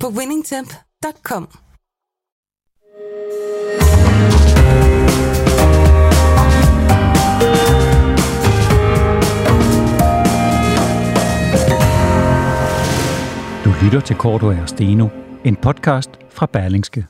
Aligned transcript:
på 0.00 0.08
winningtemp.com. 0.08 1.48
Du 13.64 13.74
lytter 13.84 14.00
til 14.06 14.16
Korto 14.16 14.46
og 14.46 14.68
Steno, 14.68 15.08
en 15.44 15.56
podcast 15.56 16.10
fra 16.30 16.46
Berlingske. 16.46 17.06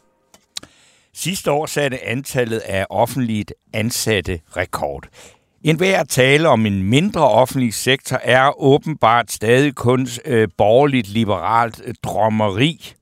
Sidste 1.15 1.51
år 1.51 1.67
satte 1.67 2.05
antallet 2.05 2.59
af 2.59 2.87
offentligt 2.91 3.55
ansatte 3.73 4.41
rekord. 4.57 5.09
En 5.67 5.77
hver 5.77 6.05
tale 6.05 6.49
om 6.49 6.67
en 6.67 6.83
mindre 6.83 7.29
offentlig 7.29 7.75
sektor 7.75 8.21
er 8.23 8.63
åbenbart 8.63 9.33
stadig 9.33 9.75
kun 9.75 10.09
øh, 10.25 10.49
borgerligt 10.59 11.09
liberalt 11.09 11.83
øh, 11.85 11.95
drømmeri. 12.03 12.95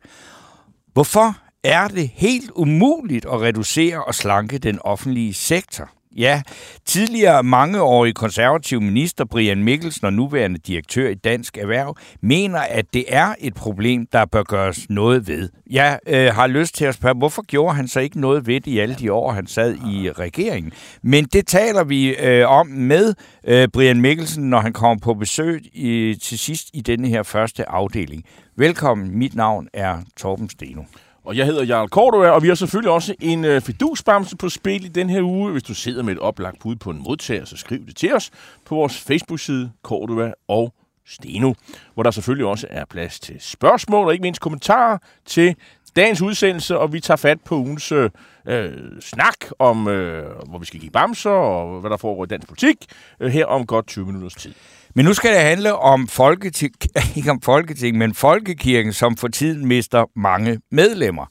Hvorfor 0.93 1.37
er 1.65 1.89
det 1.89 2.11
helt 2.15 2.51
umuligt 2.55 3.27
at 3.27 3.41
reducere 3.41 4.05
og 4.05 4.15
slanke 4.15 4.59
den 4.59 4.79
offentlige 4.81 5.35
sektor? 5.35 5.91
Ja, 6.17 6.43
tidligere 6.85 7.43
mangeårig 7.43 8.15
konservativ 8.15 8.81
minister 8.81 9.25
Brian 9.25 9.65
Mikkelsen 9.65 10.07
og 10.07 10.13
nuværende 10.13 10.59
direktør 10.59 11.09
i 11.09 11.15
Dansk 11.15 11.59
Erhverv 11.59 11.97
mener, 12.21 12.59
at 12.59 12.85
det 12.95 13.05
er 13.09 13.35
et 13.39 13.55
problem, 13.55 14.07
der 14.07 14.25
bør 14.25 14.43
gøres 14.43 14.87
noget 14.91 15.29
ved. 15.29 15.49
Jeg 15.71 15.99
øh, 16.07 16.27
har 16.27 16.47
lyst 16.47 16.75
til 16.75 16.85
at 16.85 16.95
spørge, 16.95 17.19
hvorfor 17.19 17.43
gjorde 17.43 17.75
han 17.75 17.89
så 17.89 18.01
ikke 18.01 18.21
noget 18.21 18.47
ved 18.47 18.55
det 18.55 18.67
i 18.67 18.79
alle 18.79 18.95
de 18.95 19.13
år, 19.13 19.33
han 19.33 19.47
sad 19.47 19.75
i 19.75 20.11
regeringen? 20.11 20.73
Men 21.03 21.25
det 21.25 21.47
taler 21.47 21.85
vi 21.85 22.17
øh, 22.17 22.49
om 22.49 22.67
med 22.67 23.15
øh, 23.45 23.69
Brian 23.69 24.01
Mikkelsen, 24.01 24.51
når 24.51 24.61
han 24.61 24.73
kommer 24.73 25.01
på 25.03 25.15
besøg 25.15 25.63
i, 25.73 26.15
til 26.23 26.39
sidst 26.39 26.71
i 26.73 26.81
denne 26.81 27.09
her 27.09 27.23
første 27.23 27.71
afdeling. 27.71 28.25
Velkommen, 28.57 29.19
mit 29.19 29.35
navn 29.35 29.69
er 29.73 29.99
Torben 30.17 30.51
Steno. 30.51 30.83
Og 31.25 31.37
jeg 31.37 31.47
hedder 31.47 31.65
Jarl 31.65 31.89
Cordova, 31.89 32.31
og 32.31 32.43
vi 32.43 32.49
har 32.49 32.55
selvfølgelig 32.55 32.93
også 32.93 33.15
en 33.21 33.45
øh, 33.45 33.61
fidusbamse 33.61 34.37
på 34.37 34.49
spil 34.49 34.85
i 34.85 34.89
den 34.89 35.11
her 35.11 35.23
uge. 35.23 35.53
Hvis 35.53 35.63
du 35.63 35.75
sidder 35.75 36.03
med 36.03 36.13
et 36.13 36.19
oplagt 36.19 36.59
bud 36.59 36.77
på 36.77 36.91
en 36.91 37.03
modtager, 37.03 37.45
så 37.45 37.57
skriv 37.57 37.87
det 37.87 37.97
til 37.97 38.15
os 38.15 38.31
på 38.65 38.75
vores 38.75 38.99
Facebook-side 38.99 39.71
Cordova 39.83 40.33
og 40.49 40.75
Steno, 41.07 41.53
hvor 41.95 42.03
der 42.03 42.11
selvfølgelig 42.11 42.47
også 42.47 42.67
er 42.71 42.85
plads 42.85 43.21
til 43.21 43.37
spørgsmål 43.41 44.07
og 44.07 44.13
ikke 44.13 44.23
mindst 44.23 44.41
kommentarer 44.41 44.99
til 45.27 45.57
dagens 45.97 46.23
udsendelse, 46.23 46.79
og 46.79 46.93
vi 46.93 47.01
tager 47.01 47.17
fat 47.17 47.41
på 47.41 47.57
ugens 47.57 47.93
øh, 47.93 48.11
øh 48.47 48.73
snak 49.01 49.37
om, 49.59 49.89
øh, 49.89 50.25
hvor 50.49 50.59
vi 50.59 50.67
skal 50.67 50.81
give 50.81 50.91
bamser 50.91 51.31
og 51.31 51.81
hvad 51.81 51.91
der 51.91 51.97
foregår 51.97 52.25
i 52.25 52.27
dansk 52.27 52.49
politik 52.49 52.77
øh, 53.21 53.31
her 53.31 53.47
om 53.47 53.67
godt 53.67 53.87
20 53.87 54.07
minutters 54.07 54.35
tid. 54.35 54.55
Men 54.95 55.05
nu 55.05 55.15
skal 55.15 55.31
det 55.31 55.41
handle 55.41 55.75
om 55.75 56.09
folketing, 56.09 56.75
ikke 57.17 57.31
om 57.31 57.41
folketing, 57.41 57.99
men 57.99 58.15
folkekirken, 58.15 58.93
som 58.93 59.17
for 59.17 59.29
tiden 59.29 59.67
mister 59.67 60.11
mange 60.17 60.61
medlemmer. 60.71 61.27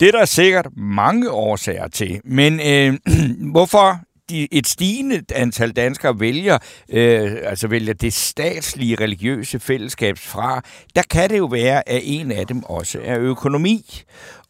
Det 0.00 0.08
er 0.08 0.12
der 0.12 0.24
sikkert 0.24 0.68
mange 0.76 1.30
årsager 1.30 1.88
til. 1.88 2.20
Men 2.24 2.60
øh, 2.60 2.98
hvorfor 3.52 4.00
de, 4.30 4.48
et 4.52 4.66
stigende 4.66 5.22
antal 5.34 5.70
danskere 5.70 6.20
vælger, 6.20 6.58
øh, 6.88 7.36
altså 7.42 7.68
vælger 7.68 7.94
det 7.94 8.12
statslige 8.12 8.96
religiøse 9.00 9.60
fællesskab 9.60 10.18
fra, 10.18 10.62
der 10.96 11.02
kan 11.02 11.30
det 11.30 11.38
jo 11.38 11.46
være, 11.46 11.88
at 11.88 12.00
en 12.04 12.32
af 12.32 12.46
dem 12.46 12.64
også 12.64 13.00
er 13.04 13.18
økonomi. 13.18 14.02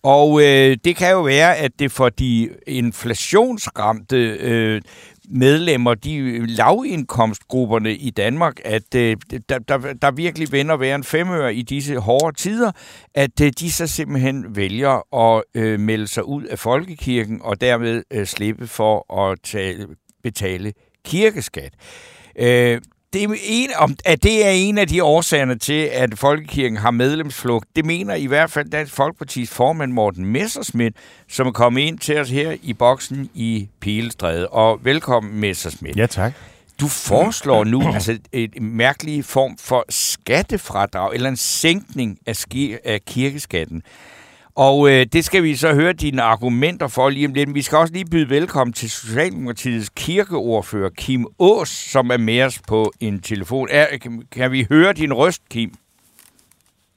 Og 0.03 0.41
øh, 0.43 0.77
det 0.85 0.97
kan 0.97 1.11
jo 1.11 1.23
være, 1.23 1.57
at 1.57 1.73
det 1.79 1.93
for 1.93 2.09
de 2.09 2.51
inflationsramte 2.67 4.17
øh, 4.41 4.83
medlemmer, 5.29 5.95
de 5.95 6.47
lavindkomstgrupperne 6.47 7.95
i 7.95 8.11
Danmark, 8.11 8.61
at 8.65 8.95
øh, 8.95 9.17
der, 9.49 9.59
der, 9.59 9.79
der 10.03 10.11
virkelig 10.11 10.53
vender 10.53 10.77
hver 10.77 10.95
en 10.95 11.05
femøre 11.05 11.55
i 11.55 11.63
disse 11.63 11.97
hårde 11.99 12.37
tider, 12.37 12.73
at 13.15 13.41
øh, 13.41 13.53
de 13.61 13.73
så 13.73 13.87
simpelthen 13.87 14.57
vælger 14.57 15.15
at 15.17 15.45
øh, 15.55 15.81
melde 15.81 16.07
sig 16.07 16.25
ud 16.25 16.45
af 16.45 16.59
folkekirken 16.59 17.41
og 17.43 17.61
dermed 17.61 18.03
øh, 18.11 18.27
slippe 18.27 18.67
for 18.67 19.21
at 19.23 19.39
tale, 19.43 19.87
betale 20.23 20.73
kirkeskat. 21.05 21.73
Øh, 22.37 22.81
det 23.13 23.23
er 23.23 23.29
en, 23.43 23.71
om, 23.77 23.97
at 24.05 24.23
det 24.23 24.47
er 24.47 24.51
en 24.51 24.79
af 24.79 24.89
de 24.89 25.05
årsagerne 25.05 25.59
til, 25.59 25.89
at 25.93 26.19
Folkekirken 26.19 26.77
har 26.79 26.91
medlemsflugt. 26.91 27.69
Det 27.77 27.85
mener 27.85 28.15
i 28.15 28.27
hvert 28.27 28.51
fald 28.51 28.71
Dansk 28.71 28.95
Folkepartis 28.95 29.51
formand 29.51 29.93
Morten 29.93 30.27
Messersmith, 30.27 30.97
som 31.29 31.47
er 31.47 31.53
kommet 31.53 31.81
ind 31.81 31.99
til 31.99 32.21
os 32.21 32.31
her 32.31 32.57
i 32.63 32.73
boksen 32.73 33.31
i 33.35 33.69
Pilestræde. 33.81 34.49
Og 34.49 34.85
velkommen, 34.85 35.41
Messersmith. 35.41 35.99
Ja, 35.99 36.07
tak. 36.07 36.33
Du 36.81 36.89
foreslår 36.89 37.65
nu 37.65 37.83
altså 37.95 38.19
et 38.33 38.63
mærkeligt 38.63 39.27
form 39.27 39.57
for 39.59 39.85
skattefradrag, 39.89 41.15
eller 41.15 41.29
en 41.29 41.37
sænkning 41.37 42.19
af, 42.27 42.45
af 42.85 43.01
kirkeskatten. 43.07 43.83
Og 44.55 44.91
øh, 44.91 45.07
det 45.13 45.25
skal 45.25 45.43
vi 45.43 45.57
så 45.57 45.75
høre 45.75 45.93
dine 45.93 46.23
argumenter 46.23 46.89
for 46.89 47.09
lige 47.09 47.27
om 47.27 47.35
lidt. 47.35 47.55
Vi 47.55 47.63
skal 47.63 47.79
også 47.79 47.95
lige 47.95 48.05
byde 48.11 48.31
velkommen 48.31 48.73
til 48.73 48.91
Socialdemokratiets 48.91 49.91
kirkeordfører 49.97 50.91
Kim 50.91 51.27
Ås, 51.39 51.69
som 51.69 52.11
er 52.11 52.17
med 52.17 52.43
os 52.43 52.61
på 52.69 52.93
en 53.01 53.21
telefon. 53.21 53.69
Er, 53.71 53.87
kan 54.33 54.53
vi 54.53 54.67
høre 54.71 54.93
din 54.93 55.13
røst, 55.13 55.43
Kim? 55.51 55.73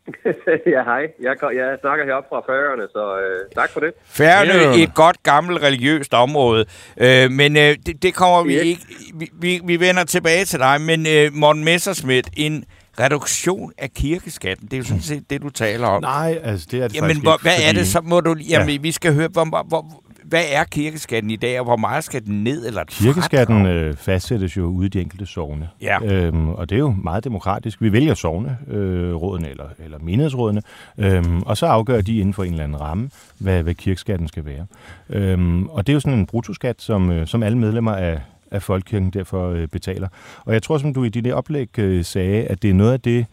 ja, 0.75 0.84
hej. 0.84 1.08
Jeg, 1.19 1.36
jeg 1.56 1.78
snakker 1.81 2.06
heroppe 2.06 2.28
fra 2.30 2.41
Færøerne, 2.47 2.88
så 2.91 3.19
øh, 3.19 3.50
tak 3.56 3.70
for 3.70 3.80
det. 3.80 3.94
Færøerne 4.06 4.53
er 4.53 4.84
et 4.84 4.94
godt, 4.96 5.24
gammelt 5.24 5.64
religiøst 5.64 6.14
område, 6.14 6.66
øh, 6.97 7.31
men 7.31 7.58
øh, 7.58 7.75
det, 7.85 8.03
det 8.03 8.16
kommer 8.16 8.44
vi 8.44 8.53
yes. 8.53 8.64
ikke... 8.64 8.81
Vi, 9.14 9.30
vi, 9.34 9.62
vi 9.64 9.80
vender 9.80 10.03
tilbage 10.03 10.46
til 10.46 10.59
dig, 10.59 10.81
men 10.81 11.08
øh, 11.08 11.34
Morten 11.34 11.64
Messersmith, 11.64 12.30
en 12.38 12.66
reduktion 12.99 13.71
af 13.77 13.93
kirkeskatten. 13.93 14.67
Det 14.67 14.73
er 14.73 14.77
jo 14.77 14.83
sådan 14.83 15.01
set 15.01 15.29
det, 15.29 15.41
du 15.41 15.49
taler 15.49 15.87
om. 15.87 16.01
Nej, 16.01 16.39
altså 16.43 16.67
det 16.71 16.83
er 16.83 16.87
det 16.87 16.95
jamen, 16.95 17.21
hvor, 17.21 17.41
hvad 17.41 17.51
fordi... 17.51 17.67
er 17.67 17.73
det 17.73 17.87
så? 17.87 18.01
Må 18.03 18.19
du, 18.19 18.35
jamen, 18.49 18.69
ja. 18.69 18.77
vi 18.77 18.91
skal 18.91 19.13
høre, 19.13 19.27
hvor, 19.27 19.63
hvor, 19.67 20.03
hvad 20.23 20.43
er 20.51 20.63
kirkeskatten 20.63 21.31
i 21.31 21.35
dag, 21.35 21.59
og 21.59 21.65
hvor 21.65 21.77
meget 21.77 22.03
skal 22.03 22.25
den 22.25 22.43
ned? 22.43 22.67
Eller 22.67 22.83
kirkeskatten 22.83 23.65
øh, 23.65 23.95
fastsættes 23.95 24.57
jo 24.57 24.65
ude 24.65 24.85
i 24.85 24.89
de 24.89 25.01
enkelte 25.01 25.25
sovne. 25.25 25.69
Ja. 25.81 26.03
Øhm, 26.03 26.49
og 26.49 26.69
det 26.69 26.75
er 26.75 26.79
jo 26.79 26.95
meget 27.03 27.23
demokratisk. 27.23 27.81
Vi 27.81 27.91
vælger 27.91 28.13
sovne, 28.13 28.57
øh, 28.67 29.15
rådene 29.15 29.49
eller, 29.49 29.65
eller 29.79 29.99
menighedsrådene, 29.99 30.61
øhm, 30.97 31.41
og 31.41 31.57
så 31.57 31.65
afgør 31.65 32.01
de 32.01 32.17
inden 32.17 32.33
for 32.33 32.43
en 32.43 32.51
eller 32.51 32.63
anden 32.63 32.81
ramme, 32.81 33.09
hvad, 33.37 33.63
hvad 33.63 33.73
kirkeskatten 33.73 34.27
skal 34.27 34.45
være. 34.45 34.65
Øhm, 35.09 35.65
og 35.65 35.87
det 35.87 35.93
er 35.93 35.95
jo 35.95 35.99
sådan 35.99 36.19
en 36.19 36.25
brutoskat, 36.25 36.81
som, 36.81 37.11
øh, 37.11 37.27
som 37.27 37.43
alle 37.43 37.57
medlemmer 37.57 37.95
af, 37.95 38.21
at 38.53 38.64
Folkekirken 38.64 39.09
derfor 39.09 39.50
øh, 39.50 39.68
betaler. 39.68 40.08
Og 40.46 40.53
jeg 40.53 40.64
tror, 40.64 40.78
som 40.78 40.94
du 40.94 41.03
i 41.03 41.09
dit 41.09 41.31
oplæg 41.31 41.80
øh, 41.80 42.06
sagde, 42.06 42.44
at 42.44 42.62
det 42.62 42.69
er 42.69 42.74
noget 42.74 42.94
af 42.94 43.02
det, 43.02 43.25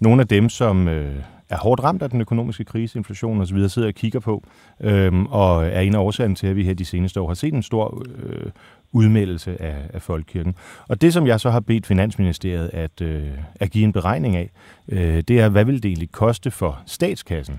nogle 0.00 0.22
af 0.22 0.28
dem, 0.28 0.48
som 0.48 0.88
øh, 0.88 1.14
er 1.48 1.56
hårdt 1.56 1.82
ramt 1.82 2.02
af 2.02 2.10
den 2.10 2.20
økonomiske 2.20 2.64
krise, 2.64 2.98
inflation 2.98 3.40
osv., 3.40 3.68
sidder 3.68 3.88
og 3.88 3.94
kigger 3.94 4.20
på, 4.20 4.44
øh, 4.80 5.22
og 5.22 5.66
er 5.66 5.80
en 5.80 5.94
af 5.94 5.98
årsagen 5.98 6.34
til, 6.34 6.46
at 6.46 6.56
vi 6.56 6.64
her 6.64 6.74
de 6.74 6.84
seneste 6.84 7.20
år 7.20 7.26
har 7.26 7.34
set 7.34 7.54
en 7.54 7.62
stor 7.62 8.04
øh, 8.22 8.50
udmeldelse 8.92 9.62
af, 9.62 9.76
af 9.94 10.02
Folkekirken. 10.02 10.54
Og 10.88 11.00
det, 11.00 11.12
som 11.12 11.26
jeg 11.26 11.40
så 11.40 11.50
har 11.50 11.60
bedt 11.60 11.86
Finansministeriet 11.86 12.70
at, 12.72 13.00
øh, 13.00 13.28
at 13.54 13.70
give 13.70 13.84
en 13.84 13.92
beregning 13.92 14.36
af, 14.36 14.50
øh, 14.88 15.22
det 15.28 15.40
er, 15.40 15.48
hvad 15.48 15.64
vil 15.64 15.82
det 15.82 15.88
egentlig 15.88 16.12
koste 16.12 16.50
for 16.50 16.80
statskassen 16.86 17.58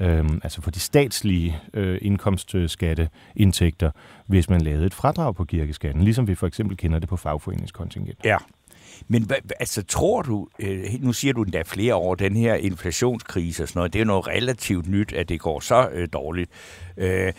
øh, 0.00 0.24
altså 0.42 0.62
for 0.62 0.70
de 0.70 0.80
statslige 0.80 1.58
øh, 1.74 1.98
indkomstskatteindtægter, 2.02 3.90
hvis 4.26 4.50
man 4.50 4.60
lavede 4.60 4.86
et 4.86 4.94
fradrag 4.94 5.34
på 5.34 5.44
kirkeskatten, 5.44 6.02
ligesom 6.02 6.28
vi 6.28 6.34
for 6.34 6.46
eksempel 6.46 6.76
kender 6.76 6.98
det 6.98 7.08
på 7.08 7.16
fagforeningskontingent. 7.16 8.18
Ja. 8.24 8.36
Men 9.08 9.30
altså, 9.60 9.82
tror 9.82 10.22
du, 10.22 10.48
øh, 10.58 10.84
nu 11.00 11.12
siger 11.12 11.34
du 11.34 11.42
endda 11.42 11.62
flere 11.66 11.94
år, 11.94 12.14
den 12.14 12.36
her 12.36 12.54
inflationskrise 12.54 13.62
og 13.62 13.68
sådan 13.68 13.78
noget, 13.78 13.92
det 13.92 14.00
er 14.00 14.04
noget 14.04 14.26
relativt 14.28 14.88
nyt, 14.88 15.12
at 15.12 15.28
det 15.28 15.40
går 15.40 15.60
så 15.60 15.88
øh, 15.92 16.08
dårligt. 16.12 16.50
Øh, 16.96 17.32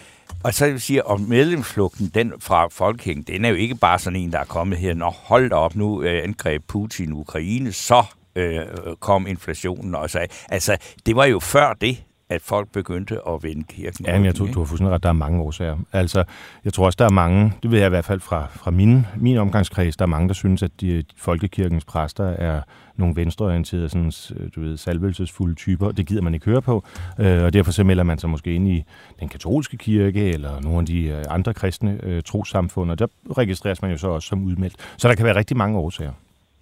og 0.44 0.54
så 0.54 0.70
vil 0.72 0.82
sige, 0.82 1.06
om 1.06 1.22
medlemsflugten 1.22 2.12
den 2.14 2.34
fra 2.40 2.68
Folkehængen, 2.68 3.24
den 3.24 3.46
er 3.46 3.50
jo 3.50 3.56
ikke 3.56 3.76
bare 3.76 4.00
sådan 4.00 4.20
en, 4.20 4.32
der 4.32 4.40
er 4.40 4.46
kommet 4.46 4.78
her, 4.78 4.94
når 4.94 5.10
hold 5.10 5.50
da 5.50 5.56
op, 5.56 5.76
nu 5.76 6.04
øh, 6.04 6.24
angreb 6.24 6.64
Putin 6.68 7.14
Ukraine, 7.14 7.72
så 7.72 8.04
øh, 8.36 8.62
kom 9.00 9.28
inflationen 9.28 9.96
Og 9.96 10.10
så, 10.10 10.28
Altså, 10.50 10.78
det 11.06 11.16
var 11.16 11.26
jo 11.26 11.40
før 11.40 11.74
det, 11.74 12.04
at 12.30 12.42
folk 12.42 12.72
begyndte 12.72 13.20
at 13.28 13.44
vende 13.44 13.64
kirken. 13.64 14.06
Ja, 14.06 14.16
men 14.16 14.26
jeg 14.26 14.36
tror, 14.36 14.46
du 14.46 14.60
har 14.60 14.66
fuldstændig 14.66 14.94
ret. 14.94 15.04
Der 15.04 15.10
er 15.10 15.14
mange 15.14 15.42
årsager. 15.42 15.78
Altså, 15.94 16.24
jeg 16.66 16.74
tror 16.74 16.86
også, 16.86 16.98
der 17.00 17.06
er 17.06 17.10
mange, 17.10 17.54
det 17.64 17.72
ved 17.72 17.80
jeg 17.80 17.86
i 17.86 17.90
hvert 17.90 18.06
fald 18.06 18.20
fra, 18.20 18.48
fra 18.56 18.72
min, 18.72 19.06
min 19.18 19.38
omgangskreds, 19.38 19.98
der 19.98 20.06
er 20.06 20.10
mange, 20.10 20.28
der 20.28 20.34
synes, 20.34 20.64
at 20.64 20.72
de, 20.82 21.04
folkekirkens 21.18 21.86
præster 21.86 22.26
er 22.26 22.62
nogle 22.96 23.16
venstreorienterede, 23.16 23.90
sådan, 23.90 24.12
du 24.56 24.62
ved, 24.62 24.78
salvelsesfulde 24.78 25.56
typer. 25.56 25.92
Det 25.92 26.06
gider 26.06 26.22
man 26.22 26.34
ikke 26.34 26.46
høre 26.46 26.62
på, 26.62 26.84
øh, 27.20 27.44
og 27.44 27.54
derfor 27.54 27.72
så 27.72 27.84
melder 27.84 28.04
man 28.04 28.20
sig 28.20 28.30
måske 28.30 28.54
ind 28.54 28.68
i 28.68 28.84
den 29.20 29.30
katolske 29.30 29.78
kirke, 29.78 30.30
eller 30.30 30.62
nogle 30.62 30.80
af 30.80 30.86
de 30.86 31.04
øh, 31.04 31.26
andre 31.30 31.54
kristne 31.54 32.00
øh, 32.04 32.24
trosamfund, 32.24 32.92
og 32.92 33.00
der 33.00 33.08
registreres 33.38 33.82
man 33.82 33.92
jo 33.92 33.98
så 33.98 34.08
også 34.08 34.28
som 34.28 34.44
udmeldt. 34.44 34.76
Så 34.98 35.08
der 35.08 35.16
kan 35.16 35.26
være 35.26 35.36
rigtig 35.36 35.58
mange 35.58 35.78
årsager. 35.78 36.12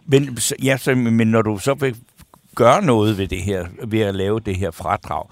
Men, 0.06 0.38
ja, 0.63 0.78
så, 0.78 0.96
men 0.96 1.28
når 1.28 1.42
du 1.42 1.58
så 1.58 1.74
vil 1.74 1.96
gøre 2.56 2.86
noget 2.86 3.18
ved 3.18 3.28
det 3.28 3.42
her, 3.42 3.66
ved 3.88 4.00
at 4.00 4.16
lave 4.16 4.40
det 4.40 4.56
her 4.56 4.72
fradrag, 4.72 5.24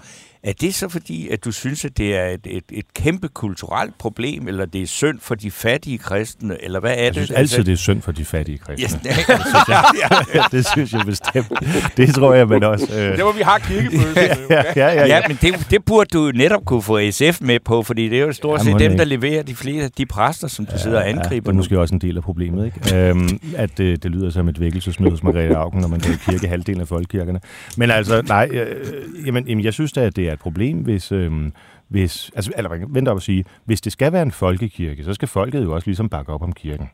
er 0.46 0.52
det 0.52 0.74
så 0.74 0.88
fordi, 0.88 1.28
at 1.28 1.44
du 1.44 1.52
synes, 1.52 1.84
at 1.84 1.98
det 1.98 2.16
er 2.16 2.26
et, 2.26 2.40
et, 2.44 2.64
et 2.72 2.94
kæmpe 2.94 3.28
kulturelt 3.28 3.98
problem, 3.98 4.48
eller 4.48 4.64
det 4.66 4.82
er 4.82 4.86
synd 4.86 5.18
for 5.20 5.34
de 5.34 5.50
fattige 5.50 5.98
kristne, 5.98 6.64
eller 6.64 6.80
hvad 6.80 6.90
er 6.90 7.02
jeg 7.02 7.14
det? 7.14 7.20
Jeg 7.20 7.26
synes 7.26 7.38
altid, 7.38 7.64
det 7.64 7.72
er 7.72 7.76
synd 7.76 8.02
for 8.02 8.12
de 8.12 8.24
fattige 8.24 8.58
kristne. 8.58 8.84
Yes, 8.84 8.92
det, 9.02 9.12
synes 9.12 9.68
jeg, 9.68 10.44
det 10.52 10.66
synes 10.66 10.92
jeg 10.92 11.02
bestemt. 11.06 11.52
Det 11.96 12.14
tror 12.14 12.34
jeg, 12.34 12.48
men 12.48 12.62
også... 12.62 12.86
Øh... 12.94 13.16
Det 13.16 13.24
må 13.24 13.32
vi 13.32 13.42
har 13.42 13.58
kirkefølelse. 13.58 14.20
ja, 14.20 14.34
ja, 14.50 14.62
ja, 14.76 14.92
ja, 14.92 15.06
ja, 15.06 15.20
men 15.28 15.38
det, 15.42 15.66
det 15.70 15.84
burde 15.84 16.08
du 16.12 16.32
netop 16.34 16.64
kunne 16.64 16.82
få 16.82 17.00
SF 17.10 17.40
med 17.40 17.60
på, 17.60 17.82
fordi 17.82 18.08
det 18.08 18.18
er 18.18 18.26
jo 18.26 18.32
stort 18.32 18.64
set 18.64 18.78
dem, 18.78 18.96
der 18.96 19.04
leverer 19.04 19.42
de 19.42 19.54
flere 19.54 19.88
de 19.98 20.06
præster, 20.06 20.48
som 20.48 20.66
du 20.66 20.72
ja, 20.72 20.78
sidder 20.78 20.98
og 20.98 21.08
angriber. 21.08 21.34
Ja, 21.34 21.38
det 21.40 21.48
er 21.48 21.52
måske 21.52 21.80
også 21.80 21.94
en 21.94 22.00
del 22.00 22.16
af 22.16 22.22
problemet, 22.22 22.66
ikke? 22.66 23.08
øhm, 23.08 23.40
at 23.56 23.78
det, 23.78 24.02
det 24.02 24.10
lyder 24.10 24.30
som 24.30 24.48
et 24.48 24.60
vækkelsesmøde 24.60 25.10
hos 25.10 25.22
Margrethe 25.22 25.56
Augen, 25.56 25.80
når 25.80 25.88
man 25.88 26.00
går 26.00 26.10
i 26.10 26.30
kirke 26.30 26.48
halvdelen 26.48 26.80
af 26.80 26.88
folkekirkerne. 26.88 27.40
Men 27.76 27.90
altså, 27.90 28.22
nej, 28.22 28.48
øh, 28.52 29.26
jamen, 29.26 29.48
jamen, 29.48 29.64
jeg 29.64 29.72
synes 29.72 29.92
da, 29.92 30.00
at 30.00 30.16
det 30.16 30.28
er 30.28 30.35
et 30.36 30.40
problem, 30.40 30.78
hvis... 30.78 31.12
Øh, 31.12 31.50
hvis, 31.88 32.30
altså, 32.34 32.52
eller 32.56 32.86
vent 32.88 33.08
op 33.08 33.16
at 33.16 33.22
sige, 33.22 33.44
hvis 33.64 33.80
det 33.80 33.92
skal 33.92 34.12
være 34.12 34.22
en 34.22 34.32
folkekirke, 34.32 35.04
så 35.04 35.14
skal 35.14 35.28
folket 35.28 35.64
jo 35.64 35.74
også 35.74 35.88
ligesom 35.88 36.08
bakke 36.08 36.32
op 36.32 36.42
om 36.42 36.52
kirken. 36.52 36.90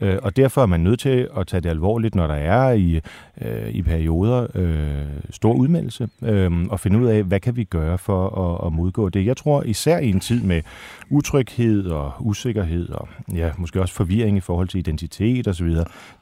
Øh, 0.00 0.18
og 0.22 0.36
derfor 0.36 0.62
er 0.62 0.66
man 0.66 0.80
nødt 0.80 1.00
til 1.00 1.28
at 1.36 1.46
tage 1.46 1.60
det 1.60 1.68
alvorligt, 1.68 2.14
når 2.14 2.26
der 2.26 2.34
er 2.34 2.72
i, 2.72 3.00
øh, 3.40 3.68
i 3.68 3.82
perioder 3.82 4.46
øh, 4.54 5.06
stor 5.30 5.52
udmeldelse, 5.52 6.08
øh, 6.22 6.52
og 6.70 6.80
finde 6.80 6.98
ud 6.98 7.06
af, 7.06 7.22
hvad 7.22 7.40
kan 7.40 7.56
vi 7.56 7.64
gøre 7.64 7.98
for 7.98 8.28
at, 8.28 8.66
at 8.66 8.72
modgå 8.72 9.08
det. 9.08 9.26
Jeg 9.26 9.36
tror 9.36 9.62
især 9.62 9.98
i 9.98 10.10
en 10.10 10.20
tid 10.20 10.42
med 10.42 10.62
utryghed 11.10 11.86
og 11.86 12.12
usikkerhed, 12.20 12.88
og 12.88 13.08
ja, 13.34 13.50
måske 13.58 13.80
også 13.80 13.94
forvirring 13.94 14.36
i 14.36 14.40
forhold 14.40 14.68
til 14.68 14.78
identitet 14.78 15.48
osv., 15.48 15.68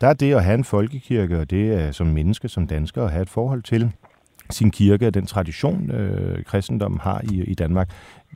der 0.00 0.06
er 0.08 0.12
det 0.12 0.34
at 0.34 0.44
have 0.44 0.54
en 0.54 0.64
folkekirke, 0.64 1.38
og 1.38 1.50
det 1.50 1.72
er 1.72 1.92
som 1.92 2.06
menneske, 2.06 2.48
som 2.48 2.66
dansker, 2.66 3.04
at 3.04 3.10
have 3.10 3.22
et 3.22 3.30
forhold 3.30 3.62
til 3.62 3.92
sin 4.50 4.70
kirke 4.70 5.06
og 5.06 5.14
den 5.14 5.26
tradition, 5.26 5.90
øh, 5.90 6.44
kristendommen 6.44 7.00
har 7.00 7.20
i, 7.24 7.42
i 7.42 7.54
Danmark, 7.54 7.90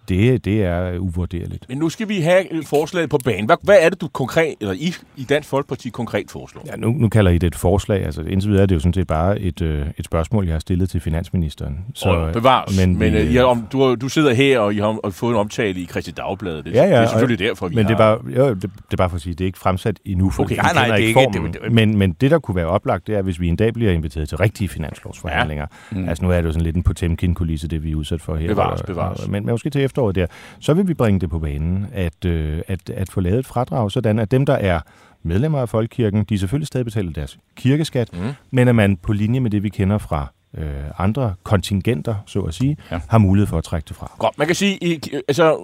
det, 0.08 0.44
det 0.44 0.62
er 0.62 0.98
uvurderligt. 0.98 1.68
Men 1.68 1.78
nu 1.78 1.88
skal 1.88 2.08
vi 2.08 2.20
have 2.20 2.44
forslaget 2.66 3.10
på 3.10 3.18
banen. 3.24 3.46
Hvad, 3.46 3.56
hvad 3.62 3.76
er 3.80 3.88
det, 3.88 4.00
du 4.00 4.08
konkret, 4.08 4.54
eller 4.60 4.74
I, 4.74 4.94
i 5.16 5.24
Dansk 5.24 5.48
Folkeparti 5.48 5.88
konkret 5.88 6.30
foreslår? 6.30 6.62
Ja, 6.66 6.76
nu, 6.76 6.90
nu 6.90 7.08
kalder 7.08 7.30
I 7.30 7.38
det 7.38 7.46
et 7.46 7.54
forslag. 7.54 8.04
Altså, 8.04 8.22
indtil 8.22 8.50
videre 8.50 8.62
er 8.62 8.66
det 8.66 8.74
jo 8.74 8.80
sådan 8.80 8.94
set 8.94 9.06
bare 9.06 9.40
et, 9.40 9.62
øh, 9.62 9.86
et 9.98 10.04
spørgsmål, 10.04 10.46
jeg 10.46 10.54
har 10.54 10.58
stillet 10.58 10.90
til 10.90 11.00
finansministeren. 11.00 11.78
Så, 11.94 12.08
og 12.08 12.32
bevares. 12.32 12.80
Men, 12.80 12.98
men 12.98 13.14
øh, 13.14 13.32
I, 13.32 13.38
om, 13.38 13.66
du, 13.72 13.94
du 13.94 14.08
sidder 14.08 14.34
her, 14.34 14.58
og 14.58 14.74
I 14.74 14.78
har, 14.78 14.86
og 14.86 15.14
fået 15.14 15.32
en 15.32 15.38
omtale 15.38 15.80
i 15.80 15.86
Christi 15.86 16.10
Dagblad. 16.10 16.62
Det, 16.62 16.74
ja, 16.74 16.82
ja, 16.82 16.88
det 16.88 16.96
er 16.96 17.06
selvfølgelig 17.06 17.46
og, 17.46 17.48
derfor, 17.48 17.68
vi 17.68 17.74
men 17.74 17.84
har... 17.84 17.94
det 17.94 17.94
er, 17.94 18.32
bare, 18.34 18.46
jo, 18.48 18.54
det, 18.54 18.62
det 18.62 18.70
er 18.92 18.96
bare 18.96 19.10
for 19.10 19.16
at 19.16 19.22
sige, 19.22 19.34
det 19.34 19.40
er 19.40 19.46
ikke 19.46 19.58
fremsat 19.58 20.00
endnu, 20.04 20.30
for 20.30 20.42
okay, 20.42 20.56
nej, 20.56 20.72
nej, 20.74 20.84
det 20.84 20.92
er 20.92 20.96
ikke 20.96 21.20
formen. 21.34 21.52
Det, 21.52 21.62
det, 21.62 21.72
men, 21.72 21.96
men 21.98 22.12
det, 22.12 22.30
der 22.30 22.38
kunne 22.38 22.56
være 22.56 22.66
oplagt, 22.66 23.06
det 23.06 23.14
er, 23.16 23.22
hvis 23.22 23.40
vi 23.40 23.48
en 23.48 23.56
dag 23.56 23.74
bliver 23.74 23.92
inviteret 23.92 24.28
til 24.28 24.38
rigtige 24.38 24.68
finanslovsforhandlinger. 24.68 25.66
Ja. 25.92 25.98
Mm. 25.98 26.08
Altså 26.08 26.24
nu 26.24 26.30
er 26.30 26.36
det 26.36 26.44
jo 26.44 26.52
sådan 26.52 26.64
lidt 26.64 26.76
en 26.76 26.82
Potemkin-kulisse, 26.82 27.68
det 27.68 27.82
vi 27.82 27.90
er 27.90 27.94
udsat 27.96 28.20
for 28.20 28.36
her. 28.36 28.48
Bevares, 28.48 28.82
bevares. 28.82 29.28
Men, 29.28 29.46
men 29.46 29.52
måske 29.52 29.70
til 29.70 29.80
efteråret 29.86 30.14
der. 30.14 30.26
Så 30.58 30.74
vil 30.74 30.88
vi 30.88 30.94
bringe 30.94 31.20
det 31.20 31.30
på 31.30 31.38
banen, 31.38 31.86
at, 31.92 32.24
øh, 32.24 32.62
at, 32.68 32.90
at 32.90 33.10
få 33.10 33.20
lavet 33.20 33.38
et 33.38 33.46
fradrag, 33.46 33.90
sådan 33.90 34.18
at 34.18 34.30
dem, 34.30 34.46
der 34.46 34.54
er 34.54 34.80
medlemmer 35.22 35.58
af 35.58 35.68
Folkekirken, 35.68 36.24
de 36.24 36.38
selvfølgelig 36.38 36.66
stadig 36.66 36.84
betaler 36.84 37.12
deres 37.12 37.38
kirkeskat, 37.56 38.12
mm. 38.12 38.32
men 38.50 38.68
at 38.68 38.74
man 38.74 38.96
på 38.96 39.12
linje 39.12 39.40
med 39.40 39.50
det, 39.50 39.62
vi 39.62 39.68
kender 39.68 39.98
fra 39.98 40.32
øh, 40.56 40.66
andre 40.98 41.34
kontingenter, 41.42 42.14
så 42.26 42.40
at 42.40 42.54
sige, 42.54 42.76
ja. 42.90 43.00
har 43.08 43.18
mulighed 43.18 43.46
for 43.46 43.58
at 43.58 43.64
trække 43.64 43.88
det 43.88 43.96
fra. 43.96 44.12
Godt, 44.18 44.38
man 44.38 44.46
kan 44.46 44.56
sige, 44.56 44.84
i, 44.84 45.00
altså, 45.28 45.58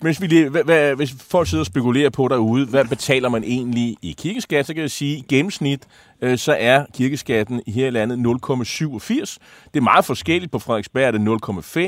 hvis, 0.00 0.20
vi 0.20 0.26
lige, 0.26 0.48
hvad, 0.48 0.64
hvad, 0.64 0.94
hvis 0.94 1.14
folk 1.30 1.48
sidder 1.48 1.62
og 1.62 1.66
spekulerer 1.66 2.10
på 2.10 2.28
derude, 2.28 2.66
hvad 2.66 2.84
betaler 2.84 3.28
man 3.28 3.44
egentlig 3.44 3.96
i 4.02 4.14
kirkeskat, 4.18 4.66
så 4.66 4.74
kan 4.74 4.82
jeg 4.82 4.90
sige, 4.90 5.16
i 5.16 5.24
gennemsnit, 5.28 5.80
øh, 6.22 6.38
så 6.38 6.56
er 6.58 6.84
kirkeskatten 6.94 7.62
i 7.66 7.70
her 7.70 7.86
i 7.86 7.90
landet 7.90 8.16
0,87. 8.16 9.38
Det 9.74 9.80
er 9.80 9.80
meget 9.80 10.04
forskelligt. 10.04 10.52
På 10.52 10.58
Frederiksberg 10.58 11.02
er 11.04 11.10
det 11.10 11.38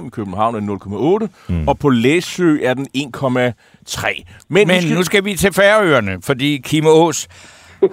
0,5, 0.01 0.07
i 0.07 0.11
København 0.11 0.55
er 0.55 0.61
det 0.61 1.29
0,8, 1.29 1.53
mm. 1.55 1.69
og 1.69 1.79
på 1.79 1.89
Læsø 1.89 2.59
er 2.63 2.75
den 2.75 2.87
1,3. 2.97 4.23
Men, 4.49 4.69
Men 4.69 4.77
nu, 4.77 4.81
skal... 4.81 4.95
nu 4.95 5.03
skal 5.03 5.25
vi 5.25 5.35
til 5.35 5.53
Færøerne, 5.53 6.23
fordi 6.23 6.57
Kim 6.57 6.87
Aas 6.87 7.29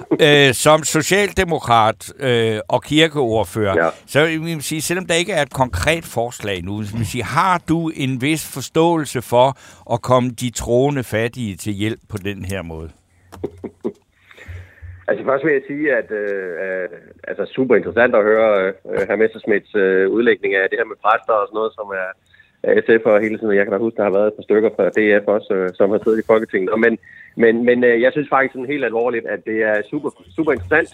øh, 0.26 0.54
som 0.54 0.84
socialdemokrat 0.84 2.14
øh, 2.20 2.60
og 2.70 2.84
kirkeordfører, 2.84 3.84
ja. 3.84 3.90
så 4.06 4.26
vil 4.26 4.52
jeg 4.52 4.62
sige, 4.62 4.82
selvom 4.82 5.06
der 5.06 5.14
ikke 5.14 5.34
er 5.34 5.42
et 5.42 5.54
konkret 5.54 6.04
forslag 6.04 6.64
nu, 6.64 6.84
så 6.84 6.98
vil 6.98 7.06
sige, 7.06 7.24
har 7.24 7.62
du 7.70 7.92
en 7.96 8.22
vis 8.22 8.54
forståelse 8.54 9.22
for 9.22 9.48
at 9.94 10.02
komme 10.02 10.30
de 10.30 10.50
troende 10.50 11.04
fattige 11.04 11.56
til 11.56 11.74
hjælp 11.74 12.00
på 12.10 12.18
den 12.18 12.46
her 12.46 12.62
måde? 12.62 12.90
Altså 15.08 15.26
først 15.26 15.46
vil 15.46 15.54
jeg 15.54 15.68
sige, 15.68 15.88
at 16.02 16.10
øh, 16.12 16.90
altså 17.30 17.44
super 17.56 17.76
interessant 17.76 18.16
at 18.16 18.24
høre 18.24 18.50
øh, 18.68 19.08
hr. 19.10 19.16
Messersmiths 19.16 19.76
øh, 19.76 20.10
udlægning 20.10 20.56
af 20.56 20.70
det 20.70 20.80
her 20.80 20.92
med 20.92 21.02
præster 21.04 21.34
og 21.34 21.48
sådan 21.48 21.60
noget, 21.60 21.74
som 21.80 21.88
er 22.04 22.10
SF 22.86 23.06
og 23.06 23.22
hele 23.22 23.38
tiden. 23.38 23.56
Jeg 23.58 23.66
kan 23.66 23.74
da 23.74 23.78
huske, 23.78 23.98
der 23.98 24.04
har 24.04 24.18
været 24.18 24.28
et 24.28 24.34
par 24.34 24.44
stykker 24.44 24.70
fra 24.76 24.90
DF 24.96 25.28
også, 25.28 25.54
øh, 25.54 25.70
som 25.74 25.90
har 25.90 26.00
siddet 26.04 26.20
i 26.20 26.30
Folketinget. 26.32 26.80
Men, 26.80 26.98
men, 27.36 27.66
men 27.66 27.84
øh, 27.84 28.02
jeg 28.02 28.12
synes 28.12 28.30
faktisk 28.30 28.54
sådan 28.54 28.74
helt 28.74 28.86
alvorligt, 28.86 29.26
at 29.26 29.46
det 29.46 29.64
er 29.64 29.82
super, 29.92 30.10
super 30.36 30.52
interessant. 30.52 30.90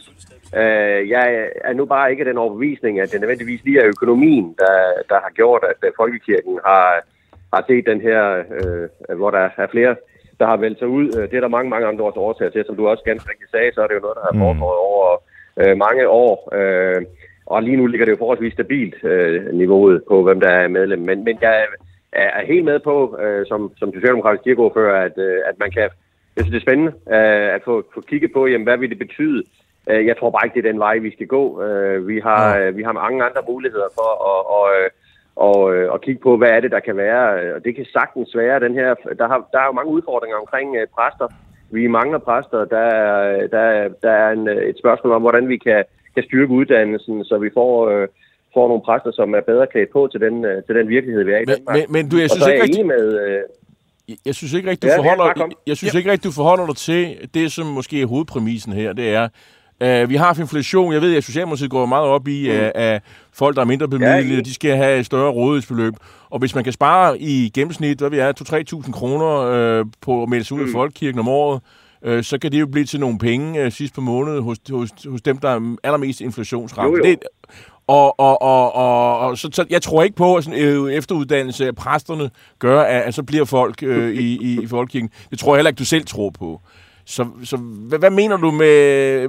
Øh, 0.60 1.10
jeg 1.16 1.25
er 1.63 1.74
nu 1.74 1.86
bare 1.86 2.12
ikke 2.12 2.25
den 2.25 2.38
overbevisning, 2.38 3.00
at 3.00 3.12
det 3.12 3.21
nødvendigvis 3.21 3.63
lige 3.63 3.80
er 3.80 3.88
økonomien, 3.88 4.56
der, 4.60 4.75
der 5.10 5.19
har 5.25 5.31
gjort, 5.36 5.63
at 5.69 5.94
Folkekirken 5.98 6.60
har, 6.66 6.88
har 7.54 7.63
set 7.68 7.86
den 7.86 8.01
her, 8.01 8.44
øh, 8.57 9.18
hvor 9.18 9.31
der 9.31 9.50
er 9.57 9.68
flere, 9.71 9.95
der 10.39 10.45
har 10.45 10.57
valgt 10.57 10.80
sig 10.80 10.88
ud. 10.88 11.07
Det 11.12 11.33
er 11.33 11.42
der 11.42 11.56
mange, 11.57 11.69
mange 11.69 11.88
andre 11.88 12.04
års 12.04 12.18
årsager 12.18 12.51
til. 12.51 12.66
Som 12.66 12.75
du 12.75 12.88
også 12.88 13.04
ganske 13.04 13.30
rigtigt 13.30 13.51
sagde, 13.51 13.74
så 13.74 13.81
er 13.81 13.88
det 13.88 13.95
jo 13.95 14.06
noget, 14.06 14.18
der 14.19 14.27
har 14.30 14.33
mm. 14.33 14.39
foregået 14.39 14.80
over 14.89 15.07
øh, 15.62 15.77
mange 15.77 16.10
år. 16.10 16.36
Øh, 16.60 17.01
og 17.50 17.63
lige 17.63 17.78
nu 17.78 17.86
ligger 17.86 18.06
det 18.06 18.12
jo 18.12 18.18
forholdsvis 18.18 18.54
stabilt 18.54 19.04
øh, 19.04 19.54
niveauet 19.54 20.04
på, 20.07 20.24
hvem 20.24 20.40
der 20.40 20.50
er 20.50 20.68
medlem. 20.68 21.00
Men, 21.00 21.24
men 21.24 21.38
jeg 21.42 21.66
er 22.13 22.46
helt 22.46 22.66
med 22.66 22.80
på, 22.80 23.18
øh, 23.22 23.46
som, 23.46 23.72
som 23.78 23.94
Socialdemokratisk 23.94 24.44
kirkeordfører, 24.44 25.06
at, 25.06 25.18
øh, 25.18 25.38
at 25.50 25.60
man 25.60 25.72
kan... 25.72 25.90
Jeg 26.36 26.46
synes, 26.46 26.54
det 26.54 26.60
er 26.60 26.68
spændende 26.68 26.92
øh, 26.92 27.56
at 27.56 27.62
få, 27.66 27.84
få 27.94 28.01
kigget 28.01 28.31
på, 28.34 28.48
jamen, 28.48 28.68
hvad 28.68 28.78
vil 28.78 28.90
det 28.90 29.00
betyde? 29.00 29.44
Øh, 29.90 30.06
jeg 30.06 30.18
tror 30.18 30.30
bare 30.30 30.46
ikke, 30.46 30.56
det 30.56 30.66
er 30.66 30.72
den 30.72 30.80
vej, 30.80 30.98
vi 30.98 31.12
skal 31.12 31.28
gå. 31.28 31.63
Øh, 31.63 32.07
vi, 32.07 32.19
har, 32.19 32.57
øh, 32.60 32.78
vi 32.78 32.84
har 32.84 32.92
mange 32.92 33.24
andre 33.24 33.42
muligheder 33.48 33.90
for 33.98 34.10
at... 34.31 34.42
Og, 34.57 34.66
øh, 34.75 34.90
og, 35.36 35.75
øh, 35.75 35.92
og 35.92 36.02
kigge 36.02 36.22
på, 36.22 36.38
hvad 36.38 36.50
er 36.50 36.60
det, 36.60 36.71
der 36.71 36.80
kan 36.80 36.97
være. 36.97 37.54
Og 37.56 37.64
det 37.66 37.76
kan 37.76 37.85
sagtens 37.85 38.35
være, 38.35 38.59
den 38.59 38.73
her... 38.73 38.95
Der, 39.19 39.28
har, 39.28 39.47
der 39.52 39.59
er 39.59 39.66
jo 39.66 39.71
mange 39.71 39.92
udfordringer 39.92 40.38
omkring 40.38 40.76
øh, 40.76 40.88
præster. 40.97 41.28
Vi 41.71 41.88
mangler 41.88 42.18
præster. 42.18 42.66
Der 42.66 42.78
er, 42.78 43.47
der, 43.47 43.90
der 44.04 44.12
er 44.12 44.31
en, 44.31 44.47
et 44.47 44.78
spørgsmål 44.80 45.14
om, 45.14 45.21
hvordan 45.21 45.50
vi 45.50 45.57
kan 45.57 45.83
kan 46.16 46.23
styrke 46.23 46.54
uddannelsen, 46.54 47.25
så 47.25 47.37
vi 47.37 47.49
får, 47.54 47.89
øh, 47.89 48.07
får 48.54 48.68
nogle 48.68 48.83
præster, 48.87 49.11
som 49.11 49.33
er 49.33 49.42
bedre 49.42 49.68
klædt 49.68 49.92
på 49.92 50.07
til 50.11 50.19
den, 50.21 50.45
øh, 50.45 50.63
til 50.63 50.75
den 50.75 50.87
virkelighed, 50.89 51.23
vi 51.23 51.31
er 51.31 51.37
i 51.37 51.45
men, 51.45 51.56
Danmark. 51.56 51.75
Men, 51.78 51.85
men 51.95 52.09
du, 52.09 52.18
jeg 52.18 52.30
synes 52.30 52.47
ikke 52.47 52.63
rigtig... 52.63 52.85
med... 52.85 53.06
Øh, 53.25 53.42
jeg 54.25 54.35
synes 54.35 54.54
ikke 54.54 54.69
rigtigt, 54.69 54.83
du, 54.83 54.94
ja, 54.94 54.97
forholder, 54.97 55.49
jeg 55.68 55.78
synes 55.78 55.94
ja. 55.94 55.97
ikke 55.99 56.11
rigtigt, 56.11 56.30
du 56.31 56.35
forholder 56.42 56.66
dig 56.66 56.75
til 56.75 57.30
det, 57.33 57.51
som 57.51 57.66
måske 57.66 58.01
er 58.01 58.06
hovedpræmissen 58.06 58.73
her. 58.73 58.94
Det 58.94 59.09
er, 59.13 59.28
Uh, 59.83 60.09
vi 60.09 60.16
har 60.16 60.39
inflation. 60.39 60.94
Jeg 60.94 61.01
ved, 61.01 61.16
at 61.16 61.23
Socialdemokratiet 61.23 61.71
går 61.71 61.85
meget 61.85 62.07
op 62.07 62.28
i, 62.28 62.49
mm. 62.49 62.56
uh, 62.56 62.69
at 62.75 63.04
folk, 63.33 63.56
der 63.56 63.61
er 63.61 63.66
mindre 63.66 63.87
bemidlede, 63.87 64.35
ja, 64.35 64.42
de 64.42 64.54
skal 64.54 64.75
have 64.75 64.99
et 64.99 65.06
større 65.06 65.31
rådighedsbeløb. 65.31 65.94
Og 66.30 66.39
hvis 66.39 66.56
man 66.56 66.63
kan 66.63 66.73
spare 66.73 67.19
i 67.19 67.51
gennemsnit, 67.54 67.99
hvad 67.99 68.09
vi 68.09 68.19
er, 68.19 68.81
2-3.000 68.85 68.92
kroner 68.92 69.80
uh, 69.80 69.85
på 70.01 70.23
at 70.23 70.30
melde 70.30 70.45
sig 70.45 70.57
ud 70.57 70.61
mm. 70.61 70.69
i 70.69 70.71
Folkekirken 70.71 71.19
om 71.19 71.28
året, 71.28 71.61
øh, 72.03 72.23
så 72.23 72.37
kan 72.37 72.51
det 72.51 72.59
jo 72.59 72.68
blive 72.68 72.85
til 72.85 72.99
nogle 72.99 73.18
penge 73.19 73.63
øh, 73.63 73.71
sidst 73.71 73.94
på 73.94 74.01
måneden 74.01 74.44
hos, 74.44 74.57
hos, 74.71 74.89
hos 75.07 75.21
dem, 75.21 75.37
der 75.37 75.49
er 75.49 75.75
allermest 75.83 76.21
inflationsramt. 76.21 76.91
Jo, 76.91 76.97
jo. 76.97 77.03
Det, 77.03 77.19
og, 77.87 78.19
og, 78.19 78.41
og, 78.41 78.75
og, 78.75 79.19
og 79.19 79.37
så, 79.37 79.49
så 79.53 79.65
jeg 79.69 79.81
tror 79.81 80.03
ikke 80.03 80.15
på, 80.15 80.35
at 80.35 80.44
sådan, 80.44 80.59
øh, 80.59 80.94
efteruddannelse 80.94 81.68
af 81.68 81.75
præsterne 81.75 82.29
gør, 82.59 82.81
at, 82.81 83.01
at 83.01 83.13
så 83.13 83.23
bliver 83.23 83.45
folk 83.45 83.83
øh, 83.83 84.13
i, 84.13 84.37
i, 84.41 84.61
i 84.61 84.68
folkekirken. 84.68 85.09
Det 85.29 85.39
tror 85.39 85.53
jeg 85.53 85.59
heller 85.59 85.69
ikke, 85.69 85.79
du 85.79 85.85
selv 85.85 86.06
tror 86.06 86.29
på. 86.29 86.61
Så, 87.06 87.27
så 87.44 87.57
hvad, 87.57 87.99
hvad 87.99 88.09
mener 88.09 88.37
du 88.37 88.51
med... 88.51 88.68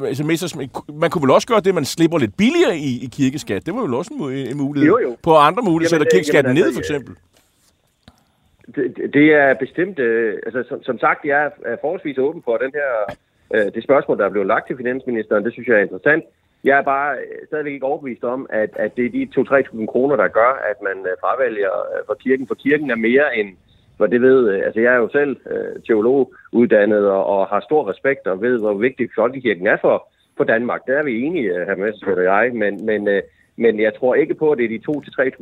Altså, 0.07 0.69
man 0.95 1.11
kunne 1.11 1.23
vel 1.23 1.31
også 1.31 1.47
gøre 1.47 1.61
det, 1.61 1.75
man 1.75 1.85
slipper 1.85 2.19
lidt 2.19 2.37
billigere 2.37 2.79
i, 2.79 3.05
i 3.05 3.07
kirkeskat. 3.07 3.67
Det 3.67 3.75
var 3.75 3.81
jo 3.81 3.99
også 3.99 4.11
en, 4.15 4.33
en 4.33 4.57
mulighed. 4.57 4.89
Jo, 4.89 4.99
jo. 5.03 5.17
På 5.23 5.37
andre 5.37 5.63
muligheder 5.63 5.99
sætter 5.99 6.07
kirkeskatten 6.13 6.55
ned, 6.55 6.73
for 6.73 6.81
eksempel. 6.81 7.15
Det, 8.75 9.15
det 9.15 9.35
er 9.35 9.55
bestemt, 9.55 9.99
øh, 9.99 10.39
altså 10.47 10.65
som, 10.69 10.83
som 10.83 10.99
sagt, 10.99 11.25
jeg 11.25 11.51
er 11.65 11.77
forholdsvis 11.81 12.19
åben 12.19 12.43
for 12.43 12.57
den 12.57 12.73
her, 12.75 12.91
øh, 13.55 13.75
det 13.75 13.85
spørgsmål, 13.85 14.19
der 14.19 14.25
er 14.25 14.31
blevet 14.31 14.47
lagt 14.47 14.67
til 14.67 14.77
finansministeren, 14.77 15.45
det 15.45 15.53
synes 15.53 15.69
jeg 15.69 15.77
er 15.77 15.83
interessant. 15.83 16.25
Jeg 16.65 16.79
er 16.79 16.83
bare 16.83 17.17
øh, 17.17 17.47
stadigvæk 17.47 17.73
ikke 17.73 17.87
overbevist 17.87 18.25
om, 18.25 18.47
at, 18.51 18.71
at 18.77 18.97
det 18.97 19.07
er 19.07 19.11
de 19.11 19.29
2-3.000 19.39 19.87
kroner, 19.87 20.17
der 20.17 20.29
gør, 20.29 20.53
at 20.71 20.83
man 20.83 20.99
øh, 21.07 21.17
fravælger 21.21 21.75
øh, 21.93 22.03
for 22.07 22.15
kirken. 22.15 22.47
For 22.47 22.55
kirken 22.55 22.91
er 22.91 22.97
mere 22.97 23.37
end, 23.37 23.57
for 23.99 24.07
det 24.07 24.23
ved, 24.23 24.63
altså 24.65 24.81
jeg 24.81 24.93
er 24.95 24.99
jo 24.99 25.09
selv 25.13 25.37
øh, 25.51 25.83
teolog 25.87 26.33
uddannet 26.53 27.11
og, 27.11 27.27
og 27.27 27.47
har 27.47 27.61
stor 27.61 27.91
respekt 27.91 28.27
og 28.27 28.43
ved, 28.43 28.59
hvor 28.61 28.75
vigtig 28.75 29.09
folkekirken 29.15 29.67
er 29.67 29.77
for, 29.81 30.09
for 30.37 30.45
Danmark. 30.45 30.81
Der 30.87 30.99
er 30.99 31.03
vi 31.03 31.23
enige, 31.23 31.53
her 31.53 31.77
med 31.77 31.93
og 32.07 32.25
jeg, 32.25 32.51
men, 32.55 32.87
men, 32.87 33.09
øh, 33.09 33.23
men 33.57 33.81
jeg 33.81 33.95
tror 33.95 34.15
ikke 34.15 34.35
på, 34.35 34.51
at 34.51 34.59
det 34.59 34.65
er 34.65 34.79
de 34.79 34.91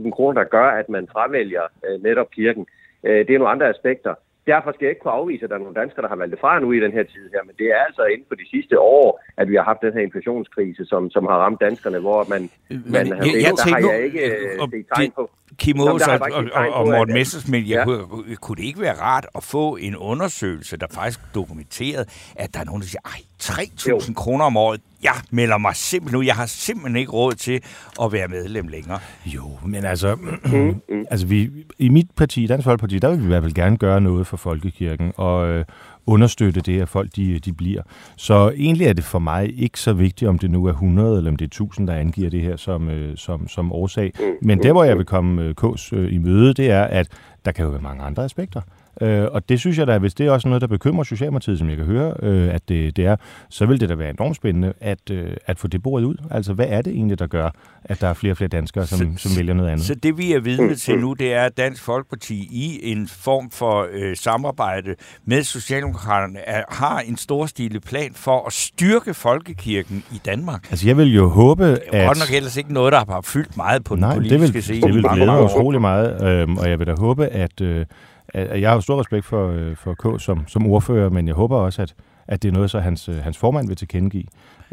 2-3.000 0.05 0.11
kroner, 0.11 0.43
der 0.43 0.49
gør, 0.49 0.69
at 0.81 0.89
man 0.89 1.09
fravælger 1.13 1.63
øh, 1.87 2.03
netop 2.03 2.31
kirken. 2.31 2.67
Øh, 3.07 3.27
det 3.27 3.31
er 3.35 3.39
nogle 3.39 3.53
andre 3.55 3.69
aspekter. 3.69 4.15
Derfor 4.53 4.71
skal 4.73 4.85
jeg 4.85 4.91
ikke 4.91 5.03
kunne 5.03 5.13
afvise, 5.23 5.45
at 5.45 5.51
der 5.51 5.57
er 5.57 5.61
nogle 5.67 5.81
danskere, 5.83 6.03
der 6.03 6.09
har 6.09 6.17
valgt 6.17 6.33
det 6.33 6.41
fra 6.41 6.59
nu 6.61 6.73
i 6.73 6.81
den 6.81 6.93
her 6.93 7.03
tid 7.03 7.25
her, 7.35 7.43
men 7.49 7.55
det 7.59 7.67
er 7.77 7.81
altså 7.89 8.03
inden 8.13 8.27
for 8.29 8.35
de 8.35 8.49
sidste 8.51 8.81
år, 8.81 9.21
at 9.37 9.49
vi 9.51 9.55
har 9.55 9.63
haft 9.71 9.81
den 9.83 9.93
her 9.93 10.01
inflationskrise, 10.01 10.85
som, 10.87 11.11
som 11.11 11.25
har 11.31 11.37
ramt 11.45 11.61
danskerne, 11.61 11.99
hvor 11.99 12.27
man, 12.29 12.51
Men 12.71 12.83
man 12.87 13.07
jeg- 13.09 13.17
har 13.17 13.25
jeg 13.25 13.53
der 13.57 13.71
har 13.75 13.93
jeg 13.93 14.05
ikke 14.05 14.21
øh, 14.31 14.63
og 14.63 14.69
set 14.73 14.87
tegn 14.95 15.11
på. 15.11 15.31
Kim 15.59 15.81
Aas 15.81 16.09
og, 16.09 16.19
og, 16.33 16.45
og, 16.53 16.69
og 16.79 16.87
Morten 16.87 17.15
Messersmith, 17.15 17.71
Ja. 17.71 17.85
kunne, 17.85 18.03
kunne 18.45 18.57
det 18.57 18.63
ikke 18.65 18.81
være 18.81 18.95
rart 19.01 19.27
at 19.35 19.43
få 19.45 19.77
en 19.77 19.97
undersøgelse, 19.97 20.77
der 20.77 20.87
faktisk 20.95 21.21
dokumenterede, 21.35 22.05
at 22.37 22.55
der 22.55 22.61
er 22.61 22.65
nogen, 22.65 22.81
der 22.83 22.87
siger, 22.87 23.01
ej, 23.05 23.21
3.000 23.43 24.15
kroner 24.15 24.45
om 24.45 24.57
året, 24.57 24.81
jeg 25.03 25.13
melder 25.31 25.59
mig 25.59 25.77
simpelthen 25.77 26.19
nu, 26.19 26.23
jeg 26.27 26.35
har 26.35 26.47
simpelthen 26.47 26.97
ikke 26.97 27.13
råd 27.13 27.33
til 27.33 27.61
at 28.03 28.13
være 28.13 28.29
medlem 28.29 28.69
længere. 28.69 28.99
Jo, 29.27 29.51
men 29.67 29.85
altså, 29.85 30.17
altså 31.11 31.27
vi, 31.27 31.51
i 31.79 31.89
mit 31.89 32.11
parti, 32.17 32.47
Dansk 32.47 32.65
Folkeparti, 32.65 32.99
der 32.99 33.11
vil 33.11 33.19
vi 33.19 33.25
i 33.25 33.27
hvert 33.27 33.43
fald 33.43 33.55
gerne 33.55 33.77
gøre 33.77 34.01
noget 34.01 34.27
for 34.27 34.37
folkekirken 34.37 35.13
og 35.17 35.49
øh, 35.49 35.65
understøtte 36.07 36.61
det, 36.61 36.81
at 36.81 36.89
folk 36.89 37.17
de, 37.17 37.39
de 37.39 37.53
bliver. 37.53 37.83
Så 38.17 38.53
egentlig 38.57 38.87
er 38.87 38.93
det 38.93 39.05
for 39.05 39.19
mig 39.19 39.59
ikke 39.63 39.81
så 39.81 39.93
vigtigt, 39.93 40.29
om 40.29 40.39
det 40.39 40.51
nu 40.51 40.65
er 40.65 40.73
100 40.73 41.17
eller 41.17 41.31
om 41.31 41.37
det 41.37 41.45
er 41.45 41.49
1000, 41.49 41.87
der 41.87 41.95
angiver 41.95 42.31
det 42.31 42.41
her 42.41 42.57
som, 42.57 42.89
øh, 42.89 43.17
som, 43.17 43.49
som 43.49 43.73
årsag. 43.73 44.13
Men 44.43 44.63
der, 44.63 44.73
hvor 44.73 44.85
jeg 44.85 44.97
vil 44.97 45.07
komme 45.07 45.43
øh, 45.43 45.55
K's 45.65 45.97
øh, 45.97 46.13
i 46.13 46.19
møde, 46.19 46.55
det 46.55 46.71
er, 46.71 46.83
at 46.83 47.09
der 47.45 47.53
kan 47.53 47.65
jo 47.65 47.71
være 47.71 47.83
mange 47.83 48.03
andre 48.03 48.25
aspekter. 48.25 48.61
Øh, 49.01 49.25
og 49.33 49.49
det 49.49 49.61
synes 49.61 49.79
jeg 49.79 49.87
da, 49.87 49.99
hvis 49.99 50.15
det 50.15 50.27
er 50.27 50.31
også 50.31 50.49
noget, 50.49 50.61
der 50.61 50.67
bekymrer 50.67 51.05
Socialdemokratiet, 51.05 51.59
som 51.59 51.69
jeg 51.69 51.77
kan 51.77 51.87
høre, 51.87 52.15
øh, 52.23 52.55
at 52.55 52.69
det, 52.69 52.97
det 52.97 53.07
er, 53.07 53.17
så 53.49 53.67
vil 53.67 53.81
det 53.81 53.89
da 53.89 53.95
være 53.95 54.11
enormt 54.11 54.37
spændende 54.37 54.73
at, 54.81 55.11
øh, 55.11 55.31
at 55.47 55.59
få 55.59 55.69
det 55.69 55.83
bordet 55.83 56.07
ud. 56.07 56.17
Altså, 56.31 56.53
hvad 56.53 56.67
er 56.69 56.83
det 56.83 56.93
egentlig, 56.93 57.19
der 57.19 57.27
gør, 57.27 57.51
at 57.85 58.01
der 58.01 58.09
er 58.09 58.15
flere 58.15 58.33
og 58.33 58.37
flere 58.37 58.49
danskere, 58.49 58.87
som, 58.87 59.17
som 59.17 59.31
vælger 59.39 59.55
noget 59.55 59.71
andet? 59.71 59.87
Så 59.87 59.95
det 59.95 60.19
vi 60.19 60.33
er 60.33 60.41
vidne 60.41 60.75
til 60.75 60.99
nu, 60.99 61.13
det 61.13 61.35
er, 61.35 61.43
at 61.43 61.57
Dansk 61.57 61.83
Folkeparti 61.83 62.49
i 62.53 62.93
en 62.93 63.09
form 63.09 63.51
for 63.51 63.87
øh, 63.93 64.17
samarbejde 64.17 64.95
med 65.25 65.43
Socialdemokraterne 65.43 66.39
er, 66.39 66.63
har 66.69 67.01
en 67.01 67.17
storstilet 67.17 67.83
plan 67.83 68.11
for 68.15 68.47
at 68.47 68.53
styrke 68.53 69.15
folkekirken 69.15 70.05
i 70.13 70.21
Danmark. 70.25 70.67
Altså, 70.71 70.87
jeg 70.87 70.97
vil 70.97 71.15
jo 71.15 71.29
håbe, 71.29 71.65
Det 71.71 71.79
er 71.93 72.01
at... 72.01 72.07
godt 72.07 72.19
nok 72.19 72.37
ellers 72.37 72.57
ikke 72.57 72.73
noget, 72.73 72.93
der 72.93 72.99
har 73.13 73.21
fyldt 73.21 73.57
meget 73.57 73.85
på 73.85 73.95
den 73.95 74.01
Nej, 74.01 74.15
det 74.15 74.23
politiske 74.23 74.53
vil, 74.53 74.63
scene. 74.63 74.87
det 74.87 74.95
vil 74.95 75.03
glæde 75.13 75.27
mig 75.27 75.43
utrolig 75.45 75.81
meget, 75.81 76.25
øhm, 76.29 76.57
og 76.57 76.71
jeg 76.71 76.79
vil 76.79 76.87
da 76.87 76.95
håbe, 76.99 77.27
at, 77.27 77.61
øh, 77.61 77.87
at 78.35 78.61
jeg 78.61 78.71
har 78.71 78.75
jo 78.75 78.81
stor 78.81 79.01
respekt 79.01 79.25
for, 79.25 79.49
øh, 79.49 79.77
for 79.77 79.95
K 79.95 80.21
som, 80.21 80.45
som 80.47 80.67
ordfører, 80.67 81.11
men 81.11 81.27
jeg 81.27 81.35
håber 81.35 81.57
også, 81.57 81.83
at, 81.83 81.95
at 82.29 82.43
det 82.43 82.49
er 82.49 82.53
noget, 82.53 82.71
så 82.71 82.81
hans, 82.81 83.09
øh, 83.09 83.17
hans 83.17 83.39
formand 83.39 83.69
vil 83.69 83.77
tilkendegive. 83.77 84.25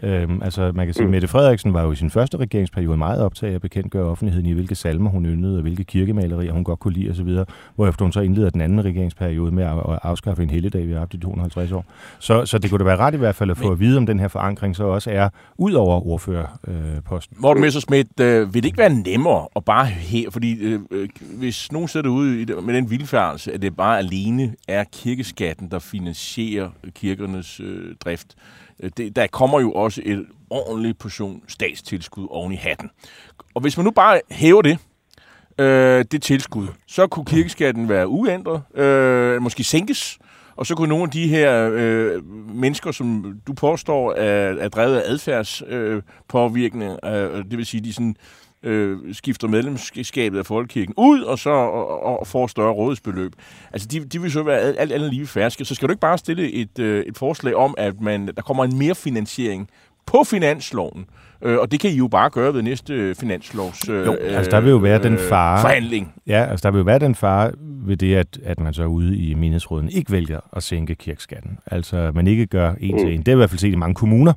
Øhm, 0.03 0.41
altså, 0.41 0.71
man 0.75 0.87
kan 0.87 0.93
sige, 0.93 1.07
Mette 1.07 1.27
Frederiksen 1.27 1.73
var 1.73 1.83
jo 1.83 1.91
i 1.91 1.95
sin 1.95 2.09
første 2.09 2.37
regeringsperiode 2.37 2.97
meget 2.97 3.21
optaget 3.21 3.51
af 3.51 3.55
at 3.55 3.61
bekendtgøre 3.61 4.05
offentligheden 4.05 4.45
i, 4.45 4.51
hvilke 4.51 4.75
salmer 4.75 5.09
hun 5.09 5.25
yndede, 5.25 5.57
og 5.57 5.61
hvilke 5.61 5.83
kirkemalerier 5.83 6.51
hun 6.51 6.63
godt 6.63 6.79
kunne 6.79 6.93
lide 6.93 7.09
osv., 7.09 7.37
hvorefter 7.75 8.05
hun 8.05 8.11
så 8.11 8.19
indleder 8.19 8.49
den 8.49 8.61
anden 8.61 8.85
regeringsperiode 8.85 9.51
med 9.51 9.63
at 9.63 9.99
afskaffe 10.03 10.43
en 10.43 10.49
helligdag, 10.49 10.87
vi 10.87 10.91
har 10.91 10.99
haft 10.99 11.13
i 11.13 11.17
250 11.17 11.71
år. 11.71 11.85
Så, 12.19 12.45
så 12.45 12.57
det 12.57 12.69
kunne 12.69 12.79
da 12.79 12.83
være 12.83 12.97
ret 12.97 13.13
i 13.13 13.17
hvert 13.17 13.35
fald 13.35 13.51
at 13.51 13.57
få 13.57 13.71
at 13.71 13.79
vide, 13.79 13.97
om 13.97 14.05
den 14.05 14.19
her 14.19 14.27
forankring 14.27 14.75
så 14.75 14.83
også 14.83 15.11
er 15.11 15.29
ud 15.57 15.73
over 15.73 16.07
ordførerposten. 16.07 17.37
Morten 17.39 17.61
Messersmith, 17.61 18.09
øh, 18.19 18.53
vil 18.53 18.63
det 18.63 18.65
ikke 18.65 18.77
være 18.77 18.93
nemmere 18.93 19.47
at 19.55 19.65
bare 19.65 19.85
her, 19.85 20.31
fordi 20.31 20.59
øh, 20.59 20.79
øh, 20.91 21.09
hvis 21.37 21.71
nogen 21.71 21.87
sidder 21.87 22.03
derude 22.03 22.41
i 22.41 22.45
det, 22.45 22.63
med 22.63 22.73
den 22.73 22.89
vildfærdelse, 22.89 23.53
at 23.53 23.61
det 23.61 23.75
bare 23.75 23.97
alene 23.97 24.55
er 24.67 24.83
kirkeskatten, 24.83 25.71
der 25.71 25.79
finansierer 25.79 26.69
kirkernes 26.95 27.59
øh, 27.59 27.95
drift, 28.05 28.35
øh, 28.37 28.64
Øh, 28.79 28.91
det, 28.97 29.15
der 29.15 29.27
kommer 29.27 29.59
jo 29.59 29.71
også 29.71 30.01
et 30.05 30.25
ordentligt 30.49 30.99
portion 30.99 31.41
statstilskud 31.47 32.27
oven 32.29 32.51
i 32.51 32.55
hatten. 32.55 32.89
Og 33.53 33.61
hvis 33.61 33.77
man 33.77 33.83
nu 33.83 33.91
bare 33.91 34.21
hæver 34.31 34.61
det, 34.61 34.77
øh, 35.59 36.05
det 36.11 36.21
tilskud, 36.21 36.67
så 36.87 37.07
kunne 37.07 37.25
kirkeskatten 37.25 37.89
være 37.89 38.07
uændret, 38.07 38.77
øh, 38.79 39.41
måske 39.41 39.63
sænkes, 39.63 40.19
og 40.55 40.65
så 40.65 40.75
kunne 40.75 40.89
nogle 40.89 41.03
af 41.03 41.09
de 41.09 41.27
her 41.27 41.69
øh, 41.73 42.23
mennesker, 42.55 42.91
som 42.91 43.39
du 43.47 43.53
påstår 43.53 44.13
er, 44.13 44.55
er 44.59 44.69
drevet 44.69 44.97
af 44.97 45.11
adfærdspåvirkning, 45.11 45.93
øh, 45.95 46.01
påvirkning, 46.27 46.99
øh, 47.05 47.43
det 47.51 47.57
vil 47.57 47.65
sige, 47.65 47.83
de 47.83 47.93
sådan, 47.93 48.15
øh, 48.65 48.97
skifter 49.13 49.47
medlemskabet 49.47 50.39
af 50.39 50.45
folkekirken 50.45 50.93
ud, 50.97 51.21
og 51.21 51.39
så 51.39 51.49
og, 51.49 52.19
og 52.19 52.27
får 52.27 52.47
større 52.47 52.71
rådighedsbeløb. 52.71 53.31
Altså, 53.73 53.87
de, 53.91 53.99
de 53.99 54.21
vil 54.21 54.31
så 54.31 54.43
være 54.43 54.59
alt, 54.59 54.91
andet 54.91 55.09
lige 55.13 55.27
færske. 55.27 55.65
Så 55.65 55.75
skal 55.75 55.87
du 55.87 55.91
ikke 55.91 56.01
bare 56.01 56.17
stille 56.17 56.51
et, 56.53 56.79
øh, 56.79 57.05
et 57.05 57.17
forslag 57.17 57.55
om, 57.55 57.75
at 57.77 58.01
man, 58.01 58.27
der 58.35 58.41
kommer 58.41 58.63
en 58.65 58.77
mere 58.79 58.95
finansiering 58.95 59.69
på 60.05 60.23
finansloven, 60.23 61.05
øh, 61.41 61.57
og 61.57 61.71
det 61.71 61.79
kan 61.79 61.89
I 61.89 61.93
jo 61.93 62.07
bare 62.07 62.29
gøre 62.29 62.53
ved 62.53 62.61
næste 62.61 63.15
finanslovs 63.15 63.89
øh, 63.89 64.05
Jo, 64.05 64.13
altså, 64.13 64.51
der 64.51 64.59
vil 64.61 64.69
jo 64.69 64.77
være 64.77 65.03
den 65.03 65.17
fare- 65.17 65.61
forhandling. 65.61 66.13
Ja, 66.27 66.45
altså 66.49 66.63
der 66.63 66.71
vil 66.71 66.77
jo 66.79 66.83
være 66.83 66.99
den 66.99 67.15
fare 67.15 67.51
ved 67.87 67.97
det, 67.97 68.15
at, 68.15 68.39
at 68.43 68.59
man 68.59 68.73
så 68.73 68.85
ude 68.85 69.17
i 69.17 69.33
menighedsråden 69.33 69.89
ikke 69.89 70.11
vælger 70.11 70.39
at 70.55 70.63
sænke 70.63 70.95
kirkeskatten. 70.95 71.57
Altså 71.65 72.11
man 72.15 72.27
ikke 72.27 72.45
gør 72.45 72.73
en 72.79 72.97
til 72.97 73.13
en. 73.13 73.19
Det 73.19 73.27
er 73.27 73.31
i 73.31 73.35
hvert 73.35 73.49
fald 73.49 73.59
set 73.59 73.71
i 73.71 73.75
mange 73.75 73.95
kommuner. 73.95 74.33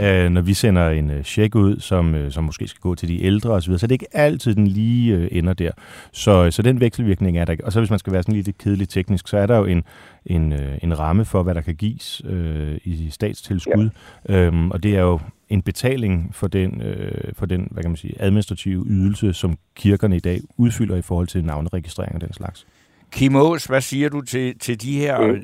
Øh, 0.00 0.30
når 0.30 0.40
vi 0.40 0.54
sender 0.54 0.88
en 0.88 1.10
øh, 1.10 1.24
check 1.24 1.54
ud, 1.54 1.80
som, 1.80 2.14
øh, 2.14 2.32
som 2.32 2.44
måske 2.44 2.68
skal 2.68 2.80
gå 2.80 2.94
til 2.94 3.08
de 3.08 3.22
ældre 3.22 3.50
osv., 3.50 3.78
så 3.78 3.86
er 3.86 3.88
det 3.88 3.92
ikke 3.92 4.16
altid 4.16 4.54
den 4.54 4.66
lige 4.66 5.14
øh, 5.14 5.28
ender 5.32 5.52
der. 5.52 5.70
Så, 6.12 6.50
så 6.50 6.62
den 6.62 6.80
vekselvirkning 6.80 7.38
er 7.38 7.44
der. 7.44 7.56
Og 7.64 7.72
så 7.72 7.80
hvis 7.80 7.90
man 7.90 7.98
skal 7.98 8.12
være 8.12 8.22
sådan 8.22 8.34
lidt 8.34 8.58
kedeligt 8.58 8.90
teknisk, 8.90 9.28
så 9.28 9.38
er 9.38 9.46
der 9.46 9.56
jo 9.56 9.64
en, 9.64 9.82
en, 10.26 10.52
øh, 10.52 10.78
en 10.82 10.98
ramme 10.98 11.24
for, 11.24 11.42
hvad 11.42 11.54
der 11.54 11.60
kan 11.60 11.74
gives 11.74 12.22
øh, 12.24 12.78
i 12.84 13.10
statstilskud. 13.10 13.90
Ja. 14.28 14.34
Øhm, 14.34 14.70
og 14.70 14.82
det 14.82 14.96
er 14.96 15.00
jo 15.00 15.20
en 15.48 15.62
betaling 15.62 16.34
for 16.34 16.48
den, 16.48 16.82
øh, 16.82 17.32
for 17.32 17.46
den 17.46 17.68
hvad 17.70 17.82
kan 17.82 17.90
man 17.90 17.96
sige, 17.96 18.14
administrative 18.18 18.84
ydelse, 18.88 19.32
som 19.32 19.58
kirkerne 19.74 20.16
i 20.16 20.20
dag 20.20 20.40
udfylder 20.56 20.96
i 20.96 21.02
forhold 21.02 21.26
til 21.26 21.44
navneregistrering 21.44 22.14
og 22.14 22.20
den 22.20 22.32
slags. 22.32 22.66
Kim 23.12 23.36
Aas, 23.36 23.64
hvad 23.64 23.80
siger 23.80 24.08
du 24.08 24.20
til, 24.20 24.58
til 24.58 24.82
de 24.82 24.98
her 24.98 25.22
øh, 25.22 25.42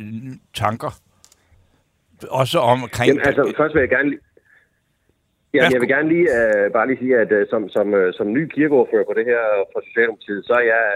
tanker? 0.55 1.01
Også 2.31 2.59
omkring... 2.59 3.09
Jamen, 3.09 3.27
altså, 3.27 3.53
først 3.57 3.75
vil 3.75 3.81
jeg 3.81 3.89
gerne 3.89 4.11
lige... 4.11 4.21
Ja, 5.55 5.69
jeg 5.73 5.81
vil 5.81 5.89
gerne 5.89 6.09
lige, 6.09 6.29
uh, 6.39 6.73
bare 6.73 6.87
lige 6.87 6.99
sige, 6.99 7.17
at 7.17 7.33
uh, 7.33 7.43
som, 7.51 7.69
som, 7.69 7.95
uh, 7.95 8.13
som 8.13 8.33
ny 8.33 8.49
kirkeordfører 8.55 9.05
på 9.05 9.15
det 9.19 9.25
her 9.25 9.41
for 9.73 9.81
Socialdemokratiet, 9.89 10.47
så 10.47 10.53
er 10.53 10.67
jeg 10.75 10.87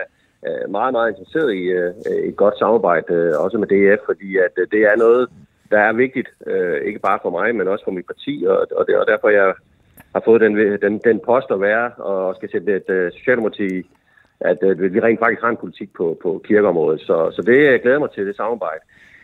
uh, 0.49 0.71
meget, 0.71 0.93
meget 0.93 1.11
interesseret 1.11 1.51
i 1.55 1.65
uh, 1.79 2.29
et 2.29 2.37
godt 2.37 2.59
samarbejde, 2.59 3.15
uh, 3.15 3.45
også 3.45 3.59
med 3.59 3.69
DF, 3.73 4.01
fordi 4.07 4.37
at 4.37 4.55
uh, 4.61 4.65
det 4.73 4.83
er 4.91 4.97
noget, 4.97 5.29
der 5.71 5.81
er 5.81 5.93
vigtigt, 5.93 6.29
uh, 6.47 6.79
ikke 6.89 6.99
bare 6.99 7.19
for 7.23 7.31
mig, 7.31 7.55
men 7.55 7.69
også 7.69 7.85
for 7.85 7.97
mit 7.99 8.07
parti, 8.07 8.45
og, 8.49 8.59
og 8.77 8.87
det 8.87 8.95
er 8.95 9.05
derfor, 9.05 9.29
jeg 9.29 9.55
har 10.15 10.23
fået 10.25 10.41
den, 10.41 10.53
den, 10.85 11.01
den 11.09 11.21
post 11.31 11.47
at 11.51 11.61
være, 11.61 11.91
og 11.91 12.35
skal 12.37 12.51
sætte 12.51 12.77
et 12.77 12.89
uh, 12.97 13.13
Socialdemokrati, 13.19 13.91
at 14.41 14.59
uh, 14.63 14.95
vi 14.95 15.01
rent 15.01 15.21
faktisk 15.21 15.43
har 15.43 15.49
en 15.49 15.65
politik 15.65 15.91
på, 15.97 16.19
på 16.23 16.41
kirkeområdet. 16.45 17.01
Så, 17.01 17.31
så 17.37 17.43
det 17.43 17.57
øh, 17.57 17.65
jeg 17.65 17.83
glæder 17.83 17.99
mig 17.99 18.11
til, 18.11 18.27
det 18.27 18.37
samarbejde. 18.37 18.81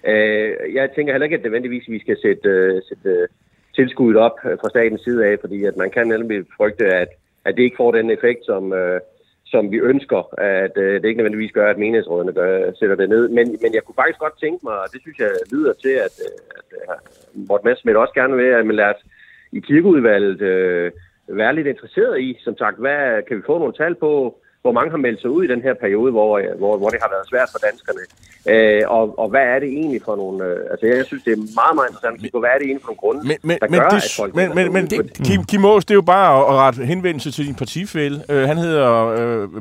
Øh, 0.07 0.75
jeg 0.75 0.91
tænker 0.91 1.13
heller 1.13 1.25
ikke, 1.25 1.37
at 1.37 1.43
nødvendigvis 1.43 1.89
vi 1.89 1.99
skal 1.99 2.17
sætte, 2.23 2.75
uh, 2.77 2.83
sætte 2.89 3.11
uh, 3.23 3.29
tilskuddet 3.75 4.23
op 4.23 4.37
fra 4.43 4.69
statens 4.69 5.01
side 5.01 5.27
af, 5.27 5.39
fordi 5.41 5.65
at 5.65 5.77
man 5.77 5.91
kan 5.91 6.07
nemlig 6.07 6.45
frygte, 6.57 6.85
at, 6.85 7.09
at 7.45 7.57
det 7.57 7.63
ikke 7.63 7.77
får 7.77 7.93
den 7.93 8.11
effekt, 8.11 8.45
som, 8.45 8.73
øh, 8.73 9.01
som 9.47 9.71
vi 9.73 9.79
ønsker, 9.79 10.41
at 10.41 10.77
øh, 10.77 10.95
det 11.01 11.09
ikke 11.09 11.19
nødvendigvis 11.19 11.53
gør, 11.53 11.71
at 11.71 11.79
menighedsrådene 11.79 12.33
gør, 12.33 12.73
sætter 12.79 12.97
det 12.97 13.09
ned. 13.09 13.29
Men, 13.29 13.47
men 13.63 13.75
jeg 13.75 13.83
kunne 13.83 14.01
faktisk 14.03 14.19
godt 14.19 14.41
tænke 14.41 14.61
mig, 14.63 14.77
og 14.83 14.89
det 14.93 15.01
synes 15.01 15.19
jeg 15.19 15.31
lyder 15.53 15.73
til, 15.73 15.95
at, 16.07 16.15
at, 16.59 16.69
at 16.93 16.99
Morten 17.49 17.69
Messerschmidt 17.69 17.97
også 17.97 18.15
gerne 18.15 18.37
vil, 18.37 18.47
at 18.47 18.67
man 18.67 18.77
lader 18.77 18.95
os 18.95 19.05
i 19.53 19.61
kirkeudvalget 19.61 20.41
øh, 20.41 20.93
være 21.29 21.55
lidt 21.55 21.67
interesseret 21.67 22.21
i, 22.21 22.39
som 22.41 22.57
sagt, 22.57 22.79
hvad 22.79 23.23
kan 23.23 23.37
vi 23.37 23.43
få 23.47 23.59
nogle 23.59 23.75
tal 23.75 23.95
på, 23.95 24.39
hvor 24.65 24.73
mange 24.73 24.91
har 24.91 24.99
meldt 25.07 25.21
sig 25.21 25.31
ud 25.31 25.45
i 25.45 25.47
den 25.55 25.63
her 25.63 25.75
periode, 25.75 26.11
hvor, 26.13 26.39
øh, 26.39 26.45
hvor, 26.59 26.77
hvor 26.81 26.89
det 26.89 26.99
har 27.03 27.11
været 27.15 27.27
svært 27.31 27.49
for 27.53 27.59
danskerne. 27.69 28.03
Øh, 28.53 28.83
og, 28.97 29.19
og 29.19 29.29
hvad 29.29 29.41
er 29.55 29.59
det 29.59 29.69
egentlig 29.69 30.01
for 30.05 30.17
nogle... 30.17 30.45
Øh, 30.45 30.57
altså, 30.73 30.87
jeg 30.87 31.05
synes, 31.11 31.23
det 31.27 31.33
er 31.33 31.37
meget, 31.61 31.75
meget 31.75 31.89
interessant 31.89 32.15
at 32.15 32.21
kigge 32.21 32.35
på, 32.37 32.41
hvad 32.41 32.51
er 32.55 32.59
det 32.59 32.67
egentlig 32.67 32.85
for 32.85 32.93
nogle 32.93 33.03
grunde, 33.05 33.21
Men, 33.31 33.37
men, 33.49 33.57
der 33.61 33.69
men, 33.71 33.81
gør, 33.81 33.89
det, 33.89 33.97
at 33.97 34.15
folk... 34.21 34.35
men, 34.41 34.55
men, 34.59 34.73
men 34.73 34.83
det, 34.91 34.99
det, 35.19 35.27
Kim, 35.27 35.45
Kim 35.45 35.65
Aas, 35.65 35.85
det 35.85 35.91
er 35.91 36.01
jo 36.03 36.09
bare 36.17 36.29
at, 36.39 36.43
at 36.51 36.55
rette 36.63 36.85
henvendelse 36.93 37.31
til 37.37 37.47
din 37.47 37.55
partifælle. 37.55 38.17
Uh, 38.29 38.37
han 38.51 38.57
hedder 38.59 38.91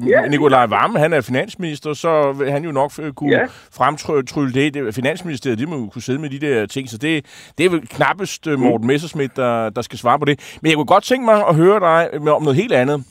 uh, 0.03 0.09
Ja. 0.09 0.27
Nikolaj 0.27 0.65
Vammen, 0.65 0.99
han 0.99 1.13
er 1.13 1.21
finansminister, 1.21 1.93
så 1.93 2.31
vil 2.31 2.51
han 2.51 2.63
jo 2.65 2.71
nok 2.71 2.91
uh, 2.99 3.11
kunne 3.11 3.31
Ja. 3.37 3.45
fremtrylle 3.79 4.53
det. 4.53 4.73
det. 4.73 4.95
Finansministeriet, 4.95 5.59
det 5.59 5.69
må 5.69 5.75
jo 5.77 5.87
kunne 5.93 6.01
sidde 6.01 6.19
med 6.19 6.29
de 6.29 6.39
der 6.39 6.65
ting, 6.65 6.89
så 6.89 6.97
det, 6.97 7.25
det 7.57 7.65
er 7.65 7.69
vel 7.69 7.87
knappest 7.87 8.47
uh, 8.47 8.59
Morten 8.59 8.87
Messerschmidt, 8.87 9.35
der, 9.35 9.69
der 9.69 9.81
skal 9.81 9.99
svare 9.99 10.19
på 10.19 10.25
det. 10.25 10.57
Men 10.61 10.69
jeg 10.69 10.75
kunne 10.77 10.85
godt 10.95 11.03
tænke 11.03 11.25
mig 11.25 11.47
at 11.49 11.55
høre 11.55 11.79
dig 11.79 12.31
om 12.33 12.41
noget 12.43 12.55
helt 12.55 12.73
andet. 12.73 13.03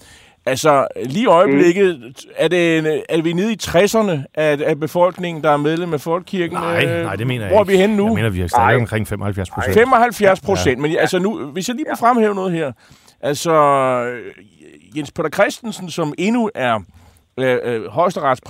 Altså, 0.47 0.87
lige 1.05 1.23
i 1.23 1.27
øjeblikket, 1.27 2.01
mm. 2.01 2.13
er, 2.37 2.49
det, 2.49 3.03
er 3.09 3.23
vi 3.23 3.33
nede 3.33 3.53
i 3.53 3.57
60'erne 3.63 4.25
af, 4.35 4.59
af 4.65 4.81
befolkningen, 4.81 5.45
der 5.45 5.51
er 5.51 5.57
medlem 5.57 5.95
af 5.95 6.01
Folkekirken? 6.01 6.57
Nej, 6.57 6.85
Øh, 6.85 7.05
nej, 7.05 7.17
det 7.17 7.27
mener 7.27 7.45
jeg 7.45 7.51
Hvor 7.51 7.59
er 7.59 7.65
ikke. 7.65 7.73
vi 7.73 7.79
henne 7.79 7.97
nu? 7.97 8.07
Jeg 8.07 8.15
mener, 8.15 8.31
vi 8.31 8.41
er 8.41 8.47
stadig 8.47 8.77
omkring 8.77 9.09
75 9.09 9.51
procent. 9.51 9.75
75 9.75 10.41
procent, 10.41 10.79
men 10.79 10.97
altså 10.99 11.19
nu, 11.19 11.47
hvis 11.47 11.69
jeg 11.69 11.77
lige 11.77 11.87
må 11.91 11.97
fremhæve 11.97 12.35
noget 12.35 12.53
her. 12.53 12.73
Altså, 13.21 13.53
øh, 13.53 14.33
Jens 14.97 15.11
Peter 15.13 15.31
Christensen, 15.31 15.91
som 15.91 16.15
endnu 16.19 16.51
er 16.55 16.81
øh, 17.39 17.59
øh, 17.65 17.87
højesterets 17.87 18.41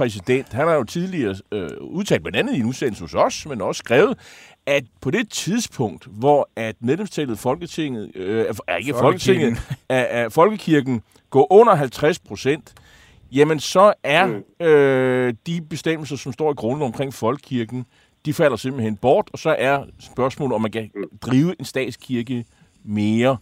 han 0.52 0.68
har 0.68 0.75
jo 0.75 0.84
tidligere 0.84 1.34
øh, 1.52 1.68
udtalt, 1.80 2.22
blandt 2.22 2.38
andet 2.38 2.54
i 2.54 2.61
en 2.61 2.66
udsendelse 2.66 3.04
hos 3.04 3.14
os, 3.14 3.46
men 3.46 3.61
også 3.61 3.78
skrevet, 3.78 4.18
at 4.66 4.84
på 5.00 5.11
det 5.11 5.28
tidspunkt, 5.30 6.06
hvor 6.11 6.49
at 6.56 6.75
medlemstallet 6.80 7.38
Folketinget, 7.38 8.11
øh, 8.14 8.46
er 8.66 8.76
ikke 8.76 8.94
Folketinget, 8.94 9.76
af, 9.88 10.08
af 10.11 10.32
Folkekirken 10.32 11.02
går 11.32 11.52
under 11.52 11.74
50 11.74 12.18
procent, 12.18 12.74
jamen 13.32 13.60
så 13.60 13.92
er 14.02 14.26
mm. 14.26 14.66
øh, 14.66 15.34
de 15.46 15.60
bestemmelser, 15.70 16.16
som 16.16 16.32
står 16.32 16.50
i 16.50 16.54
grundloven 16.54 16.92
omkring 16.92 17.14
Folkekirken, 17.14 17.86
de 18.26 18.34
falder 18.34 18.56
simpelthen 18.56 18.96
bort, 18.96 19.30
og 19.32 19.38
så 19.38 19.56
er 19.58 19.84
spørgsmålet, 20.00 20.54
om 20.54 20.62
man 20.62 20.70
kan 20.70 20.90
mm. 20.94 21.04
drive 21.22 21.54
en 21.58 21.64
statskirke 21.64 22.44
mere, 22.84 23.36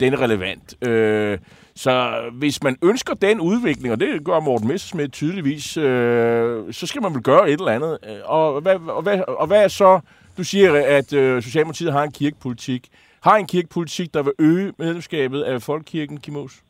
den 0.00 0.12
er 0.12 0.20
relevant. 0.20 0.86
Øh, 0.88 1.38
så 1.74 2.22
hvis 2.32 2.62
man 2.62 2.76
ønsker 2.82 3.14
den 3.14 3.40
udvikling, 3.40 3.92
og 3.92 4.00
det 4.00 4.24
gør 4.24 4.40
Morten 4.40 4.68
Messersmith 4.68 5.10
tydeligvis, 5.10 5.76
øh, 5.76 6.72
så 6.72 6.86
skal 6.86 7.02
man 7.02 7.14
vel 7.14 7.22
gøre 7.22 7.50
et 7.50 7.60
eller 7.60 7.72
andet. 7.72 7.98
Øh, 8.08 8.16
og 8.24 8.60
hvad, 8.60 8.74
og 8.74 9.02
hvad, 9.02 9.20
og 9.28 9.46
hvad 9.46 9.64
er 9.64 9.68
så... 9.68 10.00
Du 10.36 10.44
siger, 10.44 10.84
at 10.86 11.12
øh, 11.12 11.42
Socialdemokratiet 11.42 11.92
har 11.92 12.02
en 12.02 12.12
kirkepolitik. 12.12 12.88
Har 13.20 13.36
en 13.36 13.46
kirkepolitik, 13.46 14.14
der 14.14 14.22
vil 14.22 14.32
øge 14.38 14.72
medlemskabet 14.78 15.42
af 15.42 15.62
Folkekirken, 15.62 16.20
Kimos? 16.20 16.62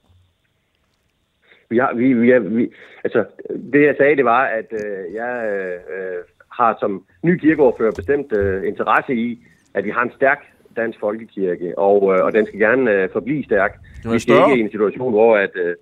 Vi 1.70 1.78
har, 1.78 1.94
vi, 1.94 2.12
vi, 2.12 2.38
vi, 2.38 2.72
altså, 3.04 3.24
det 3.72 3.82
jeg 3.86 3.94
sagde, 3.98 4.16
det 4.16 4.24
var, 4.24 4.44
at 4.44 4.72
øh, 4.72 5.14
jeg 5.14 5.32
øh, 5.52 6.18
har 6.52 6.76
som 6.80 7.04
ny 7.22 7.38
kirkeordfører 7.38 7.92
bestemt 7.92 8.32
øh, 8.32 8.68
interesse 8.68 9.14
i, 9.14 9.38
at 9.74 9.84
vi 9.84 9.90
har 9.90 10.02
en 10.02 10.12
stærk 10.16 10.40
dansk 10.76 11.00
folkekirke, 11.00 11.78
og, 11.78 12.14
øh, 12.14 12.24
og 12.24 12.32
den 12.32 12.46
skal 12.46 12.58
gerne 12.58 12.90
øh, 12.90 13.08
forblive 13.12 13.44
stærk. 13.44 13.72
Vi 14.12 14.18
skal 14.18 14.34
ikke 14.34 14.58
i 14.60 14.64
en 14.64 14.70
situation, 14.70 15.10
hvor 15.12 15.36
at, 15.36 15.50
øh, 15.54 15.74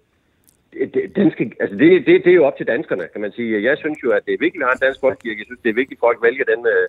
den 1.17 1.31
skal, 1.31 1.53
altså 1.61 1.77
det, 1.77 2.07
det, 2.07 2.25
det 2.25 2.31
er 2.31 2.41
jo 2.41 2.45
op 2.45 2.57
til 2.57 2.67
danskerne, 2.67 3.05
kan 3.13 3.21
man 3.21 3.33
sige. 3.33 3.63
Jeg 3.63 3.79
synes 3.79 3.99
jo, 4.05 4.11
at 4.11 4.23
det 4.27 4.35
er 4.35 4.45
vigtigt 4.47 4.63
at 4.63 4.69
have 4.69 4.79
en 4.81 4.87
dansk 4.87 5.01
folkekirke. 5.01 5.41
Jeg 5.41 5.47
synes, 5.47 5.61
det 5.65 5.71
er 5.71 5.81
vigtigt, 5.83 5.99
at 5.99 6.07
folk 6.07 6.19
vælger 6.23 6.45
den, 6.53 6.67
øh, 6.75 6.87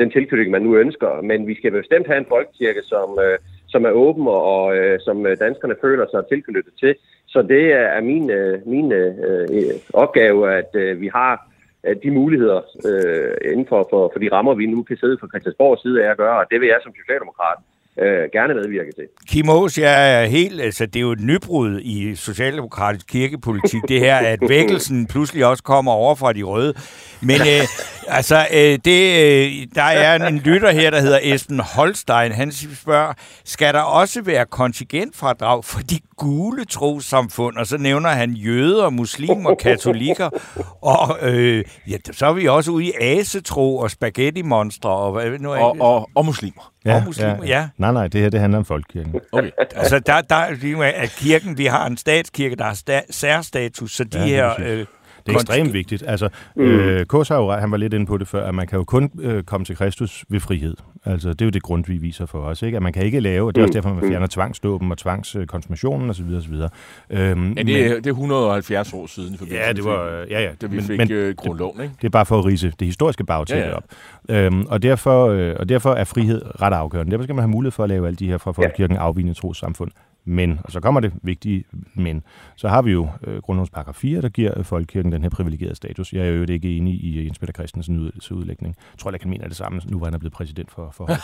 den 0.00 0.10
tilknytning, 0.10 0.50
man 0.50 0.62
nu 0.62 0.76
ønsker. 0.76 1.22
Men 1.22 1.46
vi 1.46 1.54
skal 1.54 1.70
bestemt 1.70 2.06
have 2.06 2.18
en 2.18 2.32
folkekirke, 2.34 2.82
som, 2.82 3.18
øh, 3.24 3.38
som 3.68 3.84
er 3.84 3.90
åben 3.90 4.26
og, 4.26 4.42
og 4.56 4.76
øh, 4.76 5.00
som 5.00 5.16
danskerne 5.46 5.76
føler 5.80 6.06
sig 6.10 6.22
tilknyttet 6.26 6.74
til. 6.80 6.94
Så 7.32 7.42
det 7.42 7.72
er 7.72 8.00
min, 8.00 8.30
øh, 8.30 8.66
min 8.66 8.92
øh, 8.92 9.14
øh, 9.50 9.74
opgave, 9.92 10.54
at 10.60 10.70
øh, 10.74 11.00
vi 11.00 11.08
har 11.14 11.48
øh, 11.86 11.96
de 12.02 12.10
muligheder 12.10 12.60
øh, 12.88 13.52
inden 13.52 13.66
for, 13.66 13.86
for, 13.90 14.10
for 14.12 14.18
de 14.18 14.32
rammer, 14.32 14.54
vi 14.54 14.66
nu 14.66 14.82
kan 14.82 14.96
sidde 14.96 15.18
fra 15.20 15.28
Christiansborgs 15.28 15.82
side 15.82 16.04
af 16.04 16.10
at 16.10 16.16
gøre, 16.16 16.38
og 16.40 16.46
det 16.50 16.60
vil 16.60 16.68
jeg 16.68 16.80
som 16.82 16.94
socialdemokrat 17.00 17.58
øh, 18.00 18.28
gerne 18.32 18.54
medvirke 18.54 18.92
til. 18.92 19.04
Kim 19.28 19.48
Aas, 19.48 19.78
jeg 19.78 20.22
er 20.22 20.26
helt, 20.26 20.60
altså 20.60 20.86
det 20.86 20.96
er 20.96 21.00
jo 21.00 21.12
et 21.12 21.20
nybrud 21.20 21.80
i 21.80 22.14
socialdemokratisk 22.14 23.06
kirkepolitik, 23.06 23.82
det 23.88 24.00
her, 24.00 24.16
at 24.16 24.38
vækkelsen 24.48 25.06
pludselig 25.06 25.46
også 25.46 25.62
kommer 25.62 25.92
over 25.92 26.14
fra 26.14 26.32
de 26.32 26.42
røde. 26.42 26.74
Men 27.20 27.40
øh, 27.40 27.66
altså, 28.08 28.46
øh, 28.54 28.78
det, 28.84 29.00
øh, 29.22 29.66
der 29.74 29.82
er 29.82 30.26
en 30.28 30.38
lytter 30.38 30.70
her, 30.70 30.90
der 30.90 31.00
hedder 31.00 31.18
Esben 31.22 31.60
Holstein. 31.60 32.32
Han 32.32 32.52
spørger, 32.52 33.12
skal 33.44 33.74
der 33.74 33.80
også 33.80 34.22
være 34.22 34.46
kontingentfradrag 34.46 35.64
for 35.64 35.80
de 35.80 35.98
gule 36.16 36.64
trosamfund? 36.64 37.56
Og 37.56 37.66
så 37.66 37.78
nævner 37.78 38.08
han 38.08 38.30
jøder, 38.30 38.90
muslimer, 38.90 39.54
katolikker. 39.54 40.30
Og 40.82 41.18
øh, 41.22 41.64
ja, 41.88 41.96
så 42.12 42.26
er 42.26 42.32
vi 42.32 42.48
også 42.48 42.70
ude 42.70 42.84
i 42.84 42.92
asetro 43.00 43.76
og 43.76 43.90
spaghetti-monstre. 43.90 44.90
Og, 44.90 45.22
nu 45.40 45.52
og, 45.52 45.76
og, 45.80 46.10
og 46.14 46.24
muslimer. 46.26 46.69
Ja, 46.84 46.96
og 46.96 47.02
muslimer, 47.04 47.44
ja. 47.44 47.46
ja. 47.46 47.68
Nej, 47.78 47.92
nej, 47.92 48.08
det 48.08 48.20
her 48.20 48.30
det 48.30 48.40
handler 48.40 48.58
om 48.58 48.64
folkekirken. 48.64 49.20
Okay. 49.32 49.50
altså, 49.76 49.98
der, 49.98 50.20
der, 50.20 50.46
at 50.94 51.10
kirken, 51.10 51.58
vi 51.58 51.66
har 51.66 51.86
en 51.86 51.96
statskirke, 51.96 52.56
der 52.56 52.64
har 52.64 52.74
sta- 52.74 53.06
særstatus, 53.12 53.96
så 53.96 54.04
de 54.04 54.18
ja, 54.18 54.24
her... 54.26 54.54
Øh, 54.58 54.86
det 55.26 55.32
er 55.32 55.36
ekstremt 55.36 55.72
vigtigt. 55.72 56.04
Altså, 56.06 56.28
mm. 56.56 56.62
øh, 56.62 57.06
Kås 57.06 57.28
han 57.28 57.70
var 57.70 57.76
lidt 57.76 57.94
inde 57.94 58.06
på 58.06 58.18
det 58.18 58.28
før, 58.28 58.46
at 58.46 58.54
man 58.54 58.66
kan 58.66 58.78
jo 58.78 58.84
kun 58.84 59.10
øh, 59.20 59.42
komme 59.42 59.64
til 59.64 59.76
Kristus 59.76 60.24
ved 60.28 60.40
frihed. 60.40 60.76
Altså, 61.04 61.28
det 61.28 61.42
er 61.42 61.46
jo 61.46 61.50
det 61.50 61.62
grund, 61.62 61.84
vi 61.86 61.96
viser 61.96 62.26
for 62.26 62.38
os. 62.38 62.62
Ikke? 62.62 62.76
At 62.76 62.82
man 62.82 62.92
kan 62.92 63.04
ikke 63.04 63.20
lave, 63.20 63.46
og 63.46 63.54
det 63.54 63.60
er 63.60 63.64
også 63.64 63.78
mm. 63.78 63.82
derfor, 63.82 63.94
man 64.00 64.08
fjerner 64.10 64.26
tvangsdåben 64.26 64.92
og 64.92 64.98
tvangskonsumationen 64.98 66.10
osv. 66.10 66.26
osv. 66.36 66.54
Øhm, 67.10 67.52
ja, 67.52 67.62
det, 67.62 67.86
er, 67.86 67.94
det 67.94 68.06
er 68.06 68.10
170 68.10 68.92
år 68.92 69.06
siden 69.06 69.38
forbindelse 69.38 69.66
ja, 69.66 69.72
det 69.72 69.84
var, 69.84 70.24
ja, 70.30 70.40
ja. 70.40 70.50
da 70.60 70.66
vi 70.66 70.76
men, 70.76 70.84
fik 70.84 70.98
men, 70.98 71.12
øh, 71.12 71.34
grundloven. 71.34 71.80
Ikke? 71.80 71.94
Det 72.00 72.04
er 72.04 72.10
bare 72.10 72.26
for 72.26 72.38
at 72.38 72.44
rise 72.44 72.72
det 72.78 72.86
historiske 72.86 73.24
bagtæppe 73.24 73.62
ja, 73.62 73.68
ja. 73.68 73.76
op. 73.76 73.84
Øhm, 74.28 74.66
og, 74.68 74.82
derfor, 74.82 75.26
øh, 75.26 75.56
og 75.58 75.68
derfor 75.68 75.94
er 75.94 76.04
frihed 76.04 76.62
ret 76.62 76.72
afgørende. 76.72 77.12
Derfor 77.12 77.22
skal 77.22 77.34
man 77.34 77.42
have 77.42 77.50
mulighed 77.50 77.72
for 77.72 77.82
at 77.82 77.88
lave 77.88 78.06
alle 78.06 78.16
de 78.16 78.26
her 78.26 78.38
fra 78.38 78.52
folkekirken 78.52 78.96
afvigende 78.96 79.34
trossamfund. 79.34 79.90
Men, 80.24 80.60
og 80.64 80.72
så 80.72 80.80
kommer 80.80 81.00
det 81.00 81.12
vigtige 81.22 81.64
men, 81.94 82.22
så 82.56 82.68
har 82.68 82.82
vi 82.82 82.92
jo 82.92 83.08
øh, 83.26 83.42
grundlovens 83.42 83.70
paragraf 83.70 83.94
4, 83.94 84.20
der 84.20 84.28
giver 84.28 84.58
øh, 84.58 84.64
folkekirken 84.64 85.12
den 85.12 85.22
her 85.22 85.28
privilegerede 85.30 85.74
status. 85.74 86.12
Jeg 86.12 86.26
er 86.26 86.30
jo 86.30 86.46
ikke 86.48 86.76
enig 86.76 86.94
i 86.94 87.18
øh, 87.18 87.26
Jens 87.26 87.38
Peter 87.38 87.52
Christensens 87.52 88.30
udlægning. 88.32 88.76
Jeg 88.92 88.98
tror, 88.98 89.10
jeg 89.10 89.20
kan 89.20 89.30
mene 89.30 89.44
det 89.44 89.56
samme, 89.56 89.80
nu 89.84 89.98
var 89.98 90.06
han 90.06 90.14
er 90.14 90.18
blevet 90.18 90.32
præsident 90.32 90.70
for, 90.70 90.90
for 90.96 91.04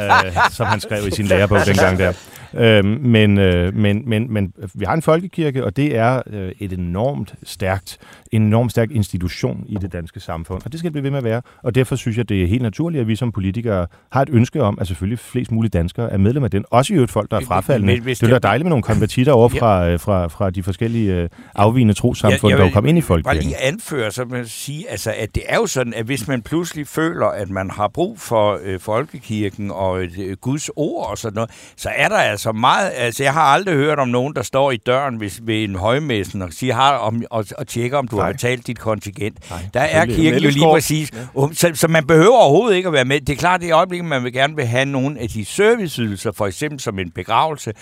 øh, 0.00 0.50
som 0.50 0.66
han 0.66 0.80
skrev 0.80 1.08
i 1.08 1.10
sin 1.10 1.26
lærebog 1.26 1.58
dengang 1.66 1.98
der. 1.98 2.12
Øh, 2.54 2.84
men, 2.84 3.38
øh, 3.38 3.74
men, 3.74 4.02
men, 4.08 4.32
men 4.32 4.52
vi 4.74 4.84
har 4.84 4.94
en 4.94 5.02
folkekirke, 5.02 5.64
og 5.64 5.76
det 5.76 5.96
er 5.96 6.22
øh, 6.26 6.52
et 6.58 6.72
enormt 6.72 7.34
stærkt, 7.42 7.98
en 8.32 8.42
enormt 8.42 8.70
stærk 8.70 8.90
institution 8.90 9.64
i 9.68 9.74
det 9.74 9.92
danske 9.92 10.20
samfund, 10.20 10.62
og 10.64 10.72
det 10.72 10.80
skal 10.80 10.88
det 10.88 10.92
blive 10.92 11.02
ved 11.02 11.10
med 11.10 11.18
at 11.18 11.24
være. 11.24 11.42
Og 11.62 11.74
derfor 11.74 11.96
synes 11.96 12.16
jeg, 12.16 12.28
det 12.28 12.42
er 12.42 12.46
helt 12.46 12.62
naturligt, 12.62 13.00
at 13.00 13.08
vi 13.08 13.16
som 13.16 13.32
politikere 13.32 13.86
har 14.10 14.22
et 14.22 14.28
ønske 14.32 14.62
om, 14.62 14.78
at 14.80 14.86
selvfølgelig 14.86 15.18
flest 15.18 15.52
mulige 15.52 15.70
danskere 15.70 16.12
er 16.12 16.16
medlem 16.16 16.44
af 16.44 16.50
den. 16.50 16.64
Også 16.70 16.92
i 16.92 16.96
øvrigt 16.96 17.12
folk, 17.12 17.30
der 17.30 17.36
er 17.36 17.40
frafaldende 17.40 18.07
hvis 18.08 18.18
det 18.18 18.32
er 18.32 18.38
dejligt 18.38 18.64
med 18.64 18.70
nogle 18.70 18.82
konvertitter 18.82 19.32
over 19.32 19.48
fra, 19.48 19.84
ja. 19.84 19.92
Øh, 19.92 20.00
fra, 20.00 20.26
fra 20.28 20.50
de 20.50 20.62
forskellige 20.62 21.14
øh, 21.14 21.28
afvigende 21.54 21.94
trosamfund, 21.94 22.54
der 22.54 22.70
kom 22.70 22.86
ind 22.86 22.98
i 22.98 23.00
folkekirken. 23.00 23.36
Jeg 23.36 23.44
lige 23.44 23.62
anføre, 23.62 24.10
så 24.10 24.24
man 24.24 24.46
sige, 24.46 24.90
altså, 24.90 25.14
at 25.18 25.34
det 25.34 25.42
er 25.46 25.56
jo 25.56 25.66
sådan, 25.66 25.94
at 25.94 26.04
hvis 26.04 26.28
man 26.28 26.42
pludselig 26.42 26.86
føler, 26.86 27.26
at 27.26 27.50
man 27.50 27.70
har 27.70 27.88
brug 27.88 28.20
for 28.20 28.58
øh, 28.62 28.80
folkekirken 28.80 29.70
og 29.70 30.02
øh, 30.02 30.36
Guds 30.40 30.70
ord 30.76 31.10
og 31.10 31.18
sådan 31.18 31.34
noget, 31.34 31.50
så 31.76 31.90
er 31.96 32.08
der 32.08 32.16
altså 32.16 32.52
meget... 32.52 32.90
Altså, 32.94 33.22
jeg 33.22 33.32
har 33.32 33.42
aldrig 33.42 33.74
hørt 33.74 33.98
om 33.98 34.08
nogen, 34.08 34.34
der 34.34 34.42
står 34.42 34.70
i 34.70 34.76
døren 34.76 35.16
hvis, 35.16 35.40
ved 35.42 35.64
en 35.64 35.74
højmessen 35.74 36.42
og, 36.42 36.48
siger, 36.52 36.74
har, 36.74 36.92
om, 36.92 37.22
og, 37.30 37.44
og 37.58 37.66
tjekker, 37.66 37.98
om 37.98 38.08
du 38.08 38.16
Nej. 38.16 38.24
har 38.24 38.32
betalt 38.32 38.66
dit 38.66 38.78
kontingent. 38.78 39.50
Nej, 39.50 39.58
der 39.74 39.80
er 39.80 40.06
kirken 40.06 40.42
jo 40.42 40.50
lige 40.50 40.66
præcis. 40.72 41.12
Ja. 41.12 41.18
Um, 41.34 41.54
så, 41.54 41.70
så 41.74 41.88
man 41.88 42.06
behøver 42.06 42.36
overhovedet 42.36 42.76
ikke 42.76 42.86
at 42.86 42.92
være 42.92 43.04
med. 43.04 43.20
Det 43.20 43.32
er 43.32 43.36
klart, 43.36 43.60
det 43.60 43.66
er 43.66 43.70
i 43.70 43.72
øjeblikket, 43.72 44.08
man 44.08 44.24
vil 44.24 44.32
gerne 44.32 44.56
vil 44.56 44.66
have 44.66 44.84
nogle 44.84 45.20
af 45.20 45.28
de 45.28 45.44
serviceydelser, 45.44 46.32
for 46.32 46.46
eksempel 46.46 46.80
som 46.80 46.98
en 46.98 47.10
begravelse, 47.10 47.72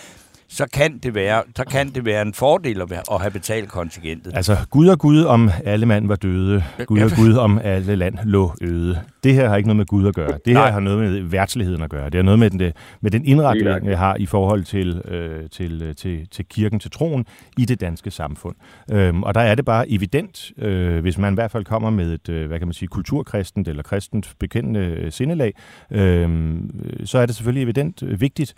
så 0.48 0.66
kan 0.72 0.98
det 0.98 1.14
være, 1.14 1.42
så 1.56 1.64
kan 1.64 1.88
det 1.88 2.04
være 2.04 2.22
en 2.22 2.34
fordel 2.34 2.80
at, 2.80 2.92
at 2.92 3.20
have 3.20 3.30
betalt 3.30 3.68
kontingentet. 3.68 4.32
Altså, 4.36 4.56
Gud 4.70 4.88
og 4.88 4.98
Gud 4.98 5.22
om 5.22 5.50
alle 5.64 5.86
mand 5.86 6.06
var 6.06 6.16
døde. 6.16 6.64
Gud 6.86 7.00
og 7.00 7.10
Gud 7.16 7.34
om 7.34 7.60
alle 7.64 7.96
land 7.96 8.18
lå 8.24 8.54
øde. 8.60 9.00
Det 9.24 9.34
her 9.34 9.48
har 9.48 9.56
ikke 9.56 9.66
noget 9.66 9.76
med 9.76 9.86
Gud 9.86 10.06
at 10.06 10.14
gøre. 10.14 10.28
Det 10.28 10.40
her 10.46 10.54
Nej. 10.54 10.70
har 10.70 10.80
noget 10.80 10.98
med 10.98 11.22
værtsligheden 11.22 11.82
at 11.82 11.90
gøre. 11.90 12.04
Det 12.04 12.14
har 12.14 12.22
noget 12.22 12.38
med 12.38 12.50
den, 12.50 12.72
med 13.00 13.10
den 13.10 13.24
indretning, 13.24 13.86
jeg 13.86 13.98
har 13.98 14.16
i 14.16 14.26
forhold 14.26 14.64
til, 14.64 15.02
øh, 15.04 15.50
til, 15.50 15.82
øh, 15.82 15.94
til, 15.94 16.28
til 16.30 16.44
kirken, 16.48 16.80
til 16.80 16.90
troen 16.90 17.26
i 17.58 17.64
det 17.64 17.80
danske 17.80 18.10
samfund. 18.10 18.56
Øhm, 18.92 19.22
og 19.22 19.34
der 19.34 19.40
er 19.40 19.54
det 19.54 19.64
bare 19.64 19.90
evident, 19.90 20.52
øh, 20.58 21.00
hvis 21.00 21.18
man 21.18 21.32
i 21.32 21.34
hvert 21.34 21.50
fald 21.50 21.64
kommer 21.64 21.90
med 21.90 22.12
et, 22.12 22.28
øh, 22.28 22.46
hvad 22.46 22.58
kan 22.58 22.68
man 22.68 22.74
sige, 22.74 22.88
kulturkristent 22.88 23.68
eller 23.68 23.82
kristent 23.82 24.34
bekendende 24.38 25.10
sindelag, 25.10 25.54
øh, 25.90 26.58
så 27.04 27.18
er 27.18 27.26
det 27.26 27.34
selvfølgelig 27.34 27.62
evident 27.62 28.02
øh, 28.02 28.20
vigtigt, 28.20 28.54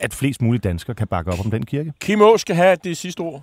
at 0.00 0.12
flest 0.20 0.42
mulige 0.42 0.68
danskere 0.68 0.94
kan 0.94 1.06
bakke 1.06 1.30
op 1.32 1.44
om 1.44 1.50
den 1.50 1.66
kirke. 1.66 1.92
Kim 2.00 2.22
Aas 2.22 2.40
skal 2.40 2.56
have 2.56 2.76
det 2.84 2.96
sidste 2.96 3.20
ord. 3.20 3.42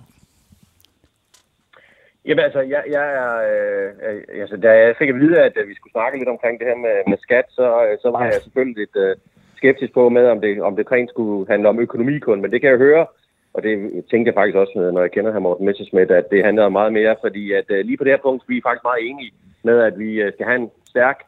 Jamen 2.24 2.44
altså, 2.44 2.60
jeg, 2.60 2.82
jeg 2.90 3.06
er, 3.22 3.32
øh, 3.50 3.88
øh, 4.06 4.40
altså, 4.40 4.56
da 4.56 4.70
jeg 4.70 4.94
fik 4.98 5.08
at 5.08 5.20
vide, 5.20 5.38
at 5.40 5.52
øh, 5.56 5.68
vi 5.68 5.74
skulle 5.74 5.92
snakke 5.92 6.18
lidt 6.18 6.28
omkring 6.28 6.58
det 6.58 6.66
her 6.66 6.76
med, 6.76 6.96
med 7.10 7.18
skat, 7.20 7.44
så, 7.48 7.66
øh, 7.84 7.98
så 8.02 8.10
var 8.10 8.24
jeg 8.24 8.40
selvfølgelig 8.42 8.78
lidt 8.78 8.96
øh, 8.96 9.16
skeptisk 9.56 9.92
på 9.92 10.08
med, 10.08 10.26
om 10.26 10.40
det, 10.40 10.62
om 10.62 10.76
det 10.76 10.92
rent 10.92 11.10
skulle 11.10 11.48
handle 11.50 11.68
om 11.68 11.80
økonomi 11.80 12.18
kun, 12.18 12.40
men 12.40 12.50
det 12.52 12.60
kan 12.60 12.70
jeg 12.70 12.78
høre, 12.78 13.06
og 13.54 13.62
det 13.62 13.72
tænkte 14.10 14.28
jeg 14.28 14.34
faktisk 14.34 14.56
også, 14.56 14.90
når 14.94 15.00
jeg 15.00 15.10
kender 15.10 15.32
her 15.32 15.38
Morten 15.38 15.66
Messersmith, 15.66 16.12
at 16.12 16.30
det 16.30 16.44
handler 16.44 16.68
meget 16.68 16.92
mere, 16.92 17.16
fordi 17.20 17.52
at 17.52 17.68
øh, 17.68 17.84
lige 17.84 17.96
på 17.96 18.04
det 18.04 18.12
her 18.12 18.26
punkt, 18.26 18.44
vi 18.48 18.56
er 18.56 18.66
faktisk 18.66 18.84
meget 18.84 19.08
enige 19.10 19.32
med, 19.62 19.78
at 19.88 19.98
vi 19.98 20.10
øh, 20.22 20.32
skal 20.32 20.46
have 20.46 20.60
en 20.60 20.70
stærk 20.88 21.18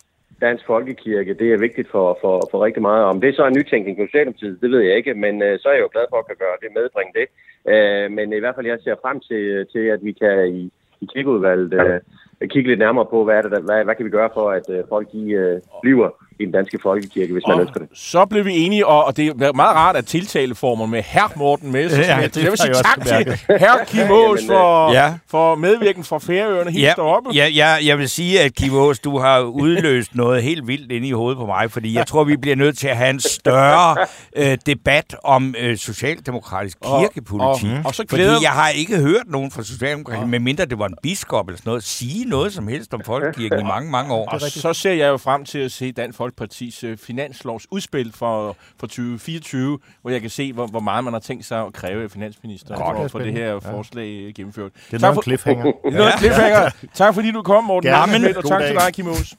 dansk 0.40 0.66
folkekirke, 0.66 1.35
det 1.35 1.53
er 1.53 1.59
vigtigt 1.59 1.88
for, 1.90 2.18
for, 2.20 2.48
for 2.50 2.64
rigtig 2.64 2.83
meget. 2.83 3.05
Om 3.05 3.20
det 3.20 3.37
så 3.37 3.42
er 3.42 3.46
en 3.46 3.59
nytænkning 3.59 3.96
på 3.96 4.07
Socialdemokratiet, 4.07 4.61
det 4.62 4.70
ved 4.70 4.81
jeg 4.81 4.96
ikke, 4.96 5.14
men 5.14 5.42
øh, 5.42 5.59
så 5.59 5.68
er 5.68 5.72
jeg 5.72 5.83
jo 5.83 5.88
glad 5.92 6.07
for 6.11 6.18
at 6.18 6.26
kan 6.26 6.37
gøre 6.38 6.57
det, 6.62 6.68
medbringe 6.74 7.12
det. 7.18 7.26
Øh, 7.72 8.11
men 8.16 8.33
i 8.33 8.38
hvert 8.38 8.55
fald, 8.55 8.66
jeg 8.66 8.79
ser 8.85 9.03
frem 9.03 9.20
til, 9.20 9.66
til 9.72 9.85
at 9.94 10.00
vi 10.05 10.12
kan 10.12 10.48
i, 10.48 10.62
i 11.00 11.07
kirkeudvalget 11.14 11.72
øh, 11.72 12.48
kigge 12.48 12.68
lidt 12.70 12.79
nærmere 12.79 13.07
på, 13.07 13.24
hvad, 13.24 13.37
er 13.37 13.42
det, 13.42 13.50
der, 13.50 13.61
hvad, 13.61 13.85
hvad 13.85 13.94
kan 13.94 14.05
vi 14.05 14.11
gøre 14.11 14.31
for, 14.35 14.50
at 14.50 14.66
øh, 14.70 14.85
folk 14.88 15.12
de, 15.12 15.31
øh, 15.31 15.61
bliver 15.83 16.11
i 16.40 16.44
den 16.44 16.53
danske 16.53 16.79
folkekirke, 16.83 17.33
hvis 17.33 17.42
man 17.48 17.57
Og 17.57 17.61
ønsker 17.62 17.81
det. 17.81 17.88
så 17.94 18.24
blev 18.26 18.44
vi 18.44 18.59
enige, 18.59 18.87
og, 18.87 19.05
og 19.05 19.16
det 19.16 19.26
er 19.29 19.53
meget 19.53 19.76
rart, 19.76 19.96
at 19.96 20.07
tiltaleformer 20.07 20.87
med 20.87 21.03
herr 21.03 21.33
Morten 21.37 21.72
Messerschmidt. 21.72 22.09
Ja, 22.09 22.16
Ja, 22.20 22.26
det 22.26 22.42
jeg 22.42 22.50
vil 22.50 22.59
sige 22.59 22.74
tak 22.74 23.07
til 23.07 23.38
herr 23.59 23.85
Kim 23.87 24.00
Aas 24.00 24.40
for, 24.46 24.92
ja. 24.92 25.14
for 25.31 25.55
medvirken 25.55 26.05
fra 26.05 26.18
Færøerne 26.18 26.70
helt 26.70 26.85
Ja, 26.85 26.92
deroppe. 26.96 27.31
ja, 27.35 27.46
ja, 27.48 27.66
jeg 27.87 27.98
vil 27.98 28.09
sige, 28.09 28.40
at 28.40 28.55
Kim 28.55 28.74
Aas, 28.79 28.98
du 28.98 29.18
har 29.18 29.40
udløst 29.40 30.14
noget 30.14 30.42
helt 30.42 30.66
vildt 30.66 30.92
inde 30.92 31.09
i 31.09 31.12
hovedet 31.12 31.38
på 31.38 31.46
mig, 31.46 31.70
fordi 31.70 31.94
jeg 31.94 32.07
tror, 32.07 32.24
vi 32.24 32.37
bliver 32.37 32.57
nødt 32.57 32.79
til 32.79 32.88
at 32.88 32.96
have 32.96 33.11
en 33.11 33.20
større 33.20 33.96
øh, 34.37 34.59
debat 34.66 35.16
om 35.24 35.55
øh, 35.59 35.76
socialdemokratisk 35.76 36.79
Og- 36.81 37.00
kirkepolitik. 37.00 37.70
og- 37.70 37.79
og 37.85 37.94
så 37.94 38.05
fordi 38.09 38.22
glæder- 38.22 38.38
jeg 38.42 38.50
har 38.50 38.68
ikke 38.68 38.96
hørt 38.98 39.22
nogen 39.29 39.50
fra 39.50 39.62
Socialdemokratiet, 39.62 40.29
medmindre 40.29 40.64
det 40.64 40.79
var 40.79 40.87
en 40.87 40.94
biskop 41.03 41.46
eller 41.48 41.59
sådan 41.59 41.70
noget, 41.70 41.85
sige 41.85 42.24
noget 42.24 42.53
som 42.53 42.68
helst 42.68 42.94
om 42.94 43.00
folkekirken 43.07 43.61
i 43.61 43.62
mange, 43.62 43.90
mange 43.90 44.14
år. 44.14 44.29
Og 44.29 44.40
så 44.40 44.72
ser 44.72 44.92
jeg 44.92 45.09
jo 45.09 45.16
frem 45.16 45.44
til 45.44 45.59
at 45.59 45.72
se 45.72 45.92
Dansk 45.92 46.16
Folkepartis 46.35 46.85
øh, 46.85 46.97
finanslovsudspil 46.99 48.12
for, 48.12 48.57
for 48.81 48.87
2024, 48.87 49.79
hvor 50.03 50.11
jeg 50.11 50.21
kan 50.21 50.31
se, 50.31 50.53
hvor, 50.53 50.66
hvor 50.66 50.81
meget 50.81 51.05
man 51.05 51.12
har 51.12 51.21
tænkt 51.21 51.45
sig 51.45 51.61
at 51.66 51.73
kræve 51.73 52.03
af 52.05 52.11
finansministeren 52.11 52.79
for, 52.97 53.09
for 53.09 53.19
det 53.19 53.33
her 53.33 53.47
Ja. 53.47 53.57
forslag 53.57 54.09
øh, 54.09 54.33
gennemført. 54.35 54.73
Det 54.75 54.81
er 54.83 54.90
Tak 54.90 55.01
noget 55.01 55.14
for- 55.14 55.21
en 55.21 55.23
cliffhanger. 55.23 55.64
Det 55.64 55.75
er 55.85 55.90
noget 55.99 56.12
cliffhanger. 56.19 56.71
Tak 56.95 57.14
fordi 57.14 57.31
du 57.33 57.43
kom, 57.43 57.64
Morten 57.64 57.90
Gerne. 57.90 58.12
Messerschmidt, 58.12 58.37
og 58.37 58.49
tak 58.49 58.61
dag. 58.61 58.69
til 58.69 58.77
dig, 58.77 58.93
Kim 58.95 59.09
Aas. 59.09 59.35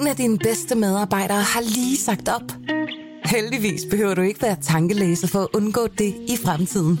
En 0.00 0.06
af 0.06 0.16
dine 0.16 0.38
bedste 0.38 0.74
medarbejdere 0.74 1.42
har 1.42 1.60
lige 1.60 1.96
sagt 1.96 2.28
op. 2.28 2.52
Heldigvis 3.24 3.80
behøver 3.90 4.14
du 4.14 4.22
ikke 4.22 4.42
være 4.42 4.56
tankelæser 4.62 5.28
for 5.28 5.38
at 5.38 5.48
undgå 5.54 5.86
det 5.98 6.14
i 6.28 6.36
fremtiden. 6.44 7.00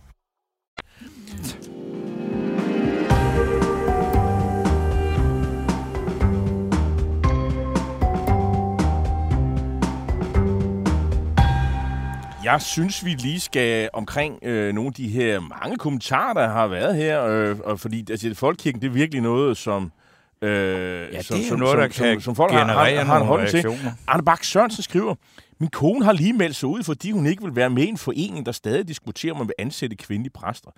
Jeg 12.43 12.61
synes, 12.61 13.05
vi 13.05 13.09
lige 13.09 13.39
skal 13.39 13.89
omkring 13.93 14.39
øh, 14.43 14.73
nogle 14.73 14.87
af 14.87 14.93
de 14.93 15.07
her 15.07 15.39
mange 15.39 15.77
kommentarer, 15.77 16.33
der 16.33 16.47
har 16.47 16.67
været 16.67 16.95
her. 16.95 17.25
Øh, 17.25 17.57
og 17.63 17.79
fordi 17.79 18.05
altså, 18.11 18.33
folkekirken, 18.35 18.81
det 18.81 18.87
er 18.87 18.91
virkelig 18.91 19.21
noget, 19.21 19.57
som... 19.57 19.91
Øh, 20.41 20.49
Ja, 20.51 21.17
det 21.17 21.25
som, 21.25 21.39
er 21.39 21.43
som, 21.47 21.59
noget, 21.59 21.77
der 21.77 21.89
som, 21.89 22.03
kan 22.05 22.13
som, 22.15 22.21
som 22.21 22.35
folk 22.35 22.51
har, 22.51 22.65
har, 22.65 23.03
har 23.03 23.17
en 23.19 23.27
holdning 23.27 23.49
til. 23.51 23.65
Arne 24.07 24.23
Bak 24.23 24.43
Sørensen 24.43 24.83
skriver, 24.83 25.15
min 25.59 25.69
kone 25.69 26.05
har 26.05 26.11
lige 26.13 26.33
meldt 26.33 26.55
sig 26.55 26.69
ud, 26.69 26.83
fordi 26.83 27.11
hun 27.11 27.25
ikke 27.25 27.43
vil 27.43 27.55
være 27.55 27.69
med 27.69 27.83
i 27.83 27.87
en 27.87 27.97
forening, 27.97 28.45
der 28.45 28.51
stadig 28.51 28.87
diskuterer, 28.87 29.33
om 29.33 29.37
man 29.37 29.47
vil 29.47 29.53
ansætte 29.59 29.95
kvindelige 29.95 30.33
præster. 30.33 30.71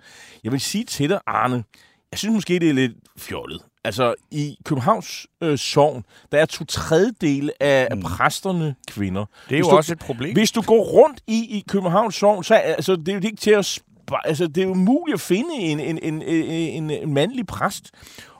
Jeg 0.44 0.52
vil 0.52 0.60
sige 0.60 0.84
til 0.84 1.10
dig, 1.10 1.20
Arne, 1.26 1.64
jeg 2.10 2.18
synes 2.18 2.34
måske, 2.34 2.58
det 2.58 2.68
er 2.68 2.72
lidt 2.74 2.92
fjollet. 3.18 3.62
Altså, 3.84 4.14
i 4.30 4.56
Københavns 4.64 5.26
øh, 5.40 5.58
sovn, 5.58 6.04
der 6.32 6.38
er 6.38 6.46
to 6.46 6.64
tredjedele 6.64 7.52
af, 7.62 7.88
af 7.90 8.00
præsterne 8.00 8.74
kvinder. 8.90 9.24
Det 9.48 9.54
er 9.54 9.58
jo 9.58 9.64
Hvis 9.64 9.70
du- 9.70 9.76
også 9.76 9.92
et 9.92 9.98
problem. 9.98 10.32
Hvis 10.34 10.52
du 10.52 10.62
går 10.62 10.82
rundt 10.84 11.20
i, 11.26 11.38
i 11.58 11.64
Københavns 11.68 12.14
Sogn, 12.14 12.44
så 12.44 12.54
altså, 12.54 12.96
det 12.96 13.08
er 13.08 13.12
jo 13.12 13.20
ikke 13.24 13.36
til 13.36 13.50
at... 13.50 13.78
Altså, 14.24 14.46
det 14.46 14.62
er 14.62 14.66
jo 14.66 14.74
muligt 14.74 15.14
at 15.14 15.20
finde 15.20 15.54
en, 15.54 15.80
en, 15.80 15.98
en, 16.02 16.22
en, 16.22 16.90
en 16.90 17.14
mandlig 17.14 17.46
præst. 17.46 17.90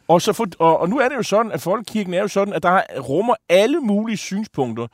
Og, 0.09 0.23
så 0.23 0.33
for, 0.33 0.47
og, 0.59 0.79
og 0.81 0.89
nu 0.89 0.99
er 0.99 1.09
det 1.09 1.17
jo 1.17 1.23
sådan, 1.23 1.53
at 1.53 1.61
folkekirken 1.61 2.15
er 2.15 2.21
jo 2.21 2.29
sådan, 2.29 2.55
at 2.55 2.63
der 2.63 2.81
rummer 3.01 3.35
alle 3.49 3.81
mulige 3.81 4.17
synspunkter. 4.17 4.87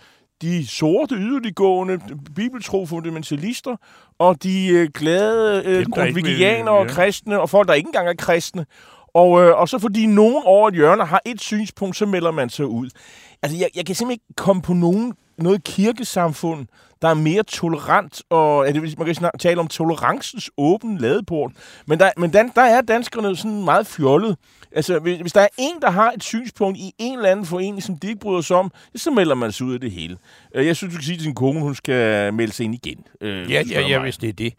De 0.42 0.66
sorte, 0.66 1.14
yderliggående, 1.14 2.00
bibeltro 2.36 2.86
fundamentalister, 2.86 3.76
og 4.18 4.42
de 4.42 4.66
øh, 4.68 4.88
glade 4.94 5.62
øh, 5.64 5.86
grundvigianere 5.90 6.74
og 6.74 6.86
ja. 6.86 6.92
kristne, 6.92 7.40
og 7.40 7.50
folk, 7.50 7.68
der 7.68 7.74
ikke 7.74 7.86
engang 7.88 8.08
er 8.08 8.14
kristne. 8.18 8.66
Og, 9.14 9.42
øh, 9.42 9.58
og 9.60 9.68
så 9.68 9.78
fordi 9.78 10.06
nogen 10.06 10.42
over 10.44 10.68
et 10.68 10.74
hjørne 10.74 11.04
har 11.04 11.22
et 11.24 11.40
synspunkt, 11.40 11.96
så 11.96 12.06
melder 12.06 12.30
man 12.30 12.48
sig 12.50 12.66
ud. 12.66 12.90
Altså, 13.42 13.58
jeg, 13.58 13.68
jeg 13.76 13.86
kan 13.86 13.94
simpelthen 13.94 14.12
ikke 14.28 14.34
komme 14.36 14.62
på 14.62 14.72
nogen, 14.72 15.14
noget 15.38 15.64
kirkesamfund, 15.64 16.66
der 17.02 17.08
er 17.08 17.14
mere 17.14 17.42
tolerant, 17.42 18.22
og 18.30 18.66
ja, 18.66 18.72
det, 18.72 18.98
man 18.98 19.06
kan 19.06 19.14
snak, 19.14 19.32
tale 19.38 19.60
om 19.60 19.68
tolerancens 19.68 20.50
åben 20.56 20.98
ladeport. 20.98 21.52
Men, 21.86 21.98
der, 21.98 22.10
men 22.16 22.30
dan, 22.30 22.52
der 22.54 22.62
er 22.62 22.80
danskerne 22.80 23.36
sådan 23.36 23.64
meget 23.64 23.86
fjollet. 23.86 24.36
Altså, 24.72 24.98
hvis, 24.98 25.20
hvis 25.20 25.32
der 25.32 25.40
er 25.40 25.48
en, 25.58 25.82
der 25.82 25.90
har 25.90 26.10
et 26.10 26.22
synspunkt 26.24 26.78
i 26.78 26.92
en 26.98 27.16
eller 27.18 27.30
anden 27.30 27.46
forening, 27.46 27.82
som 27.82 27.96
de 27.98 28.06
ikke 28.08 28.20
bryder 28.20 28.40
sig 28.40 28.56
om, 28.56 28.72
så 28.96 29.10
melder 29.10 29.34
man 29.34 29.52
sig 29.52 29.66
ud 29.66 29.74
af 29.74 29.80
det 29.80 29.90
hele. 29.90 30.16
Øh, 30.54 30.66
Jeg 30.66 30.76
synes, 30.76 30.94
du 30.94 30.98
kan 30.98 31.04
sige 31.04 31.16
til 31.16 31.24
sin 31.24 31.34
kone, 31.34 31.60
hun 31.60 31.74
skal 31.74 32.34
melde 32.34 32.52
sig 32.52 32.64
ind 32.64 32.74
igen. 32.74 33.04
Øh, 33.20 33.50
Ja, 33.50 33.62
ja, 33.70 33.80
ja, 33.80 33.88
mig. 33.98 34.00
hvis 34.02 34.16
det 34.16 34.28
er 34.28 34.32
det. 34.32 34.54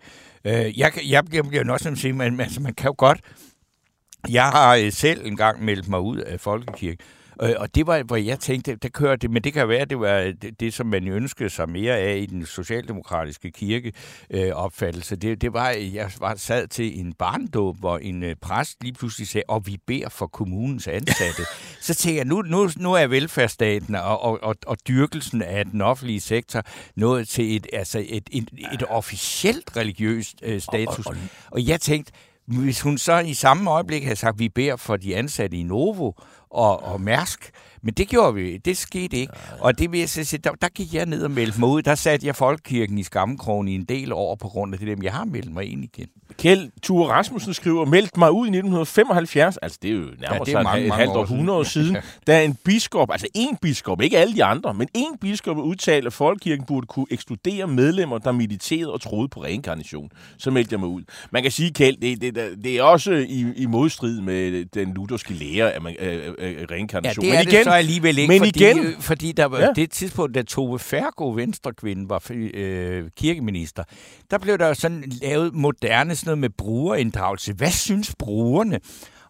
Øh, 0.46 0.80
jeg, 0.80 0.92
jeg, 1.10 1.24
jeg 1.34 1.44
bliver 1.48 1.72
også 1.74 1.92
sige, 1.96 2.14
men 2.14 2.40
altså, 2.40 2.62
man 2.62 2.74
kan 2.74 2.88
jo 2.88 2.96
godt... 2.98 3.20
Jeg 4.30 4.50
har 4.50 4.76
øh, 4.76 4.92
selv 4.92 5.26
engang 5.26 5.66
meldt 5.66 5.88
mig 5.88 6.00
ud 6.00 6.18
af 6.18 6.40
folkekirken, 6.40 7.06
øh, 7.42 7.54
og 7.58 7.76
det 7.76 7.88
var, 7.88 8.04
hvor 8.04 8.16
jeg 8.16 8.40
tænkte, 8.40 8.76
der 8.76 8.90
kører 8.90 9.16
det, 9.16 9.32
men 9.32 9.44
det 9.44 9.54
kan 9.54 9.70
være, 9.70 9.86
det 9.86 10.00
var 10.00 10.34
det, 10.42 10.60
det 10.60 10.74
som 10.74 10.88
man 10.88 11.08
ønskede 11.08 11.50
sig 11.50 11.70
mere 11.70 11.98
af 11.98 12.18
i 12.18 12.26
den 12.26 12.46
socialdemokratiske 12.46 13.52
kirke 13.52 13.94
øh. 14.30 14.54
Det, 15.10 15.42
det 15.42 15.54
var, 15.54 15.70
jeg 15.70 16.12
var 16.20 16.36
sad 16.36 16.68
til 16.68 17.00
en 17.00 17.14
barndåb, 17.14 17.80
hvor 17.80 17.98
en 17.98 18.24
øh, 18.24 18.36
præst 18.42 18.84
lige 18.84 18.94
pludselig 18.94 19.28
sagde, 19.28 19.44
og 19.48 19.68
vi 19.68 19.78
beder 19.88 20.10
for 20.10 20.28
kommunens 20.28 20.88
ansatte. 20.88 21.44
Så 21.82 21.96
tænker 21.96 22.20
jeg, 22.20 22.26
nu, 22.26 22.42
nu, 22.42 22.70
nu 22.78 22.94
er 22.94 23.08
velfærdsstaten 23.08 23.96
og, 23.96 24.22
og, 24.22 24.40
og, 24.44 24.56
og 24.68 24.78
dyrkelsen 24.88 25.42
af 25.42 25.66
den 25.66 25.82
offentlige 25.82 26.22
sektor 26.22 26.62
nået 26.96 27.28
til 27.28 27.56
et, 27.56 27.68
altså 27.74 28.06
et, 28.10 28.30
et, 28.32 28.50
et 28.74 28.84
officielt 28.90 29.78
religiøst 29.78 30.36
øh, 30.44 30.62
status. 30.62 31.06
Og, 31.06 31.12
og, 31.12 31.18
og 31.52 31.68
jeg 31.68 31.82
tænkte, 31.82 32.12
hvis 32.60 32.82
hun 32.82 32.98
så 32.98 33.20
i 33.20 33.34
samme 33.34 33.72
øjeblik 33.72 34.04
havde 34.04 34.16
sagt, 34.16 34.34
at 34.34 34.40
vi 34.40 34.50
beder 34.50 34.76
for 34.76 34.98
de 34.98 35.16
ansatte 35.16 35.58
i 35.58 35.64
Novo 35.64 36.12
og, 36.50 36.84
og 36.84 37.02
Mærsk, 37.02 37.52
men 37.84 37.94
det 37.94 38.08
gjorde 38.08 38.34
vi, 38.34 38.58
det 38.58 38.78
skete 38.78 39.18
ikke. 39.18 39.34
Og 39.60 39.80
det 39.80 39.92
vil 39.92 40.00
jeg 40.00 40.10
sige, 40.10 40.40
der, 40.44 40.52
der 40.52 40.68
gik 40.70 40.94
jeg 40.94 41.06
ned 41.06 41.24
og 41.24 41.32
meldte 41.32 41.60
mig 41.60 41.70
ud. 41.70 41.82
Der 41.82 41.96
satte 41.96 42.28
jeg 42.28 42.36
Folkekirken 42.36 42.98
i 42.98 43.04
Skammekrogen 43.04 43.68
i 43.68 43.76
en 43.76 43.84
del 43.84 44.14
år 44.14 44.36
på 44.36 44.48
grund 44.48 44.74
af 44.74 44.80
det 44.80 44.88
dem. 44.88 45.04
Jeg 45.04 45.14
har 45.14 45.26
meldt 45.26 45.54
mig 45.54 45.72
ind 45.72 45.84
igen. 45.84 46.08
Kjeld 46.38 46.72
Ture 46.84 47.14
Rasmussen 47.14 47.54
skriver, 47.54 47.86
meldt 47.86 48.18
mig 48.18 48.32
ud 48.32 48.46
i 48.46 48.50
1975, 48.50 49.58
altså 49.58 49.80
det 49.82 49.90
er 49.90 49.94
jo 49.94 50.00
nærmere 50.00 50.44
Ja, 50.48 50.58
ja, 50.58 50.64
mange, 50.64 50.86
et 50.86 50.94
halvt 50.94 51.12
århundrede 51.12 51.66
siden, 51.66 51.98
da 52.28 52.44
en 52.46 52.58
biskop, 52.66 53.12
altså 53.12 53.28
en 53.36 53.58
biskop, 53.62 54.02
ikke 54.02 54.18
alle 54.18 54.36
de 54.36 54.44
andre, 54.44 54.74
men 54.74 54.88
en 54.94 55.18
biskop 55.22 55.58
udtalte, 55.58 56.08
at 56.08 56.14
folkekirken 56.14 56.66
burde 56.66 56.88
kunne 56.88 57.06
ekskludere 57.12 57.68
medlemmer, 57.68 58.18
der 58.18 58.32
mediterede 58.32 58.94
og 58.94 59.02
troede 59.02 59.28
på 59.30 59.44
reinkarnation. 59.44 60.10
Så 60.38 60.52
meldte 60.52 60.74
jeg 60.74 60.80
mig 60.80 60.90
ud. 60.90 61.02
Man 61.32 61.44
kan 61.44 61.52
sige, 61.52 61.74
Kjeld, 61.74 61.98
det, 61.98 62.22
det, 62.22 62.64
det 62.64 62.78
er 62.78 62.84
også 62.84 63.12
i, 63.12 63.46
i 63.56 63.66
modstrid 63.66 64.22
med 64.22 64.66
den 64.66 64.94
lutherske 64.94 65.34
lære 65.34 65.72
af, 65.72 65.80
af, 65.86 65.96
af, 66.00 66.32
af 66.40 66.52
Ja, 66.52 66.66
reinkarnation. 66.76 67.26
er 67.26 67.30
men 67.38 67.46
det 67.46 67.66
så 67.72 67.76
alligevel 67.78 68.18
ikke, 68.18 68.28
men 68.34 68.40
fordi, 68.46 68.60
igen- 68.66 68.96
fordi 69.02 69.32
der 69.32 69.46
var 69.46 69.60
Ja. 69.60 69.68
det 69.76 69.92
tidspunkt, 69.92 70.36
da 70.36 70.42
Tove 70.42 70.80
Fergo, 70.80 71.30
venstrekvinden, 71.32 72.10
var 72.10 72.24
øh, 72.32 73.04
kirkeminister, 73.18 73.84
der 74.32 74.38
blev 74.38 74.58
der 74.58 74.74
sådan 74.74 75.04
lavet 75.22 75.54
moderne 75.54 76.16
sådan 76.16 76.28
noget 76.28 76.38
med 76.38 76.50
brugerinddragelse. 76.50 77.54
Hvad 77.54 77.72
synes 77.72 78.16
brugerne? 78.20 78.80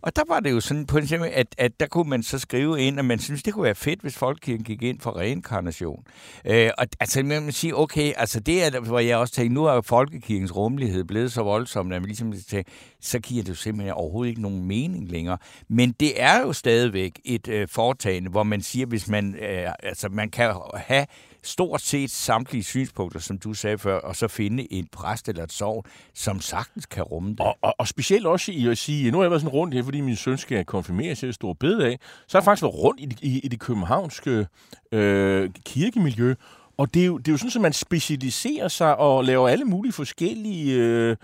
Og 0.02 0.16
der 0.16 0.22
var 0.28 0.40
det 0.40 0.52
jo 0.52 0.60
sådan 0.60 0.86
på 0.86 0.98
en 0.98 1.08
måde, 1.20 1.30
at, 1.30 1.48
at 1.58 1.80
der 1.80 1.88
kunne 1.88 2.10
man 2.10 2.24
så 2.24 2.40
skrive 2.40 2.82
ind, 2.82 3.00
at 3.00 3.06
man 3.06 3.20
synes, 3.20 3.44
det 3.44 3.54
kunne 3.54 3.64
være 3.64 3.76
fedt, 3.76 4.02
hvis 4.02 4.18
folkekirken 4.18 4.64
gik 4.64 4.84
ind 4.84 5.00
for 5.00 5.18
reinkarnation. 5.18 6.04
Øh, 6.46 6.70
og 6.78 6.88
altså, 7.00 7.24
man 7.24 7.44
må 7.44 7.52
sige, 7.52 7.78
okay, 7.78 8.14
altså 8.18 8.40
det 8.40 8.64
er, 8.64 8.80
hvor 8.80 9.00
jeg 9.00 9.18
også 9.18 9.34
tænkte, 9.34 9.54
nu 9.54 9.66
er 9.66 9.82
folkekirkens 9.82 10.56
rummelighed 10.56 11.04
blevet 11.04 11.32
så 11.32 11.44
voldsom, 11.44 11.92
at 11.92 12.02
man 12.02 12.08
ligesom 12.08 12.34
tænkte, 12.50 12.72
så 13.02 13.20
giver 13.20 13.44
det 13.44 13.50
jo 13.50 13.56
simpelthen 13.56 13.94
overhovedet 13.94 14.30
ikke 14.30 14.42
nogen 14.42 14.66
mening 14.66 15.10
længere. 15.10 15.38
Men 15.68 15.92
det 15.92 16.22
er 16.22 16.42
jo 16.42 16.54
stadigvæk 16.54 17.20
et 17.26 17.48
øh, 17.48 17.68
foretagende, 17.68 18.30
hvor 18.30 18.44
man 18.44 18.62
siger, 18.62 18.86
hvis 18.86 19.08
man, 19.08 19.36
øh, 19.36 19.72
altså 19.84 20.10
man 20.10 20.30
kan 20.30 20.56
have 20.76 21.06
stort 21.44 21.82
set 21.82 22.12
samtlige 22.12 22.64
synspunkter, 22.64 23.20
som 23.20 23.38
du 23.38 23.54
sagde 23.54 23.78
før, 23.78 24.00
og 24.00 24.16
så 24.16 24.28
finde 24.28 24.74
en 24.74 24.88
præst 24.92 25.30
eller 25.30 25.44
et 25.44 25.52
sovn, 25.52 25.84
som 26.14 26.42
sagtens 26.42 26.86
kan 26.86 27.04
rumme 27.04 27.30
det. 27.30 27.40
Og, 27.40 27.58
og, 27.62 27.76
og 27.78 27.88
specielt 27.88 28.26
også 28.26 28.52
i 28.52 28.68
at 28.68 28.78
sige, 28.78 29.12
nu 29.12 29.18
har 29.18 29.24
jeg 29.24 29.32
været 29.32 29.42
sådan 29.42 29.58
rundt 29.58 29.74
her, 29.74 29.84
fordi 29.84 30.02
min 30.02 30.16
søn 30.16 30.38
skal 30.38 30.66
konfirmeres 30.66 31.20
til 31.20 31.34
stor 31.34 31.54
bed 31.54 31.80
af, 31.80 32.00
så 32.28 32.38
har 32.38 32.42
jeg 32.42 32.46
faktisk 32.46 32.64
været 32.64 32.76
rundt 32.76 33.02
i 33.02 33.06
det, 33.06 33.20
i, 33.22 33.40
i 33.40 33.48
det 33.48 33.60
københavnske 33.60 34.48
øh, 34.92 35.50
kirkemiljø, 35.66 36.36
og 36.78 36.94
det 36.94 37.02
er, 37.02 37.06
jo, 37.06 37.18
det 37.18 37.28
er 37.28 37.32
jo 37.32 37.38
sådan, 37.38 37.52
at 37.56 37.62
man 37.62 37.74
specialiserer 37.74 38.68
sig 38.68 38.98
og 38.98 39.24
laver 39.24 39.50
alle 39.50 39.66
mulige 39.66 39.94
forskellige 39.94 40.76
øh, 40.76 41.16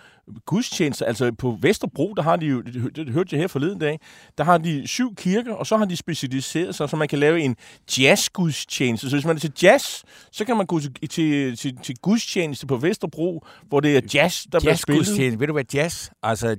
gudstjenester. 0.46 1.06
Altså 1.06 1.32
på 1.32 1.58
Vesterbro, 1.62 2.14
der 2.18 2.24
har 2.24 2.36
de 2.36 2.46
jo, 2.46 2.62
det, 2.62 3.10
hørte 3.10 3.30
jeg 3.32 3.40
her 3.40 3.48
forleden 3.48 3.80
dag, 3.80 4.00
der 4.38 4.44
har 4.44 4.58
de 4.58 4.88
syv 4.88 5.16
kirker, 5.16 5.54
og 5.54 5.68
så 5.68 5.78
har 5.78 5.86
de 5.86 5.98
specialiseret 5.98 6.76
sig, 6.76 6.90
så 6.90 6.96
man 6.96 7.08
kan 7.08 7.20
lave 7.20 7.40
en 7.40 7.56
jazzgudstjeneste. 8.00 9.10
Så 9.10 9.16
hvis 9.16 9.26
man 9.26 9.36
er 9.36 9.40
til 9.40 9.54
jazz, 9.64 10.04
så 10.32 10.46
kan 10.46 10.58
man 10.58 10.66
gå 10.66 10.80
til, 10.80 10.94
til, 11.10 11.58
til, 11.58 11.78
til 11.84 11.96
gudstjeneste 12.02 12.68
på 12.68 12.78
Vesterbro, 12.78 13.46
hvor 13.68 13.80
det 13.80 13.98
er 13.98 14.02
jazz, 14.14 14.46
der 14.52 14.60
bliver 14.60 14.76
spillet. 14.76 15.40
Ved 15.40 15.48
du 15.48 15.54
hvad 15.54 15.66
jazz? 15.74 16.10
Altså 16.24 16.56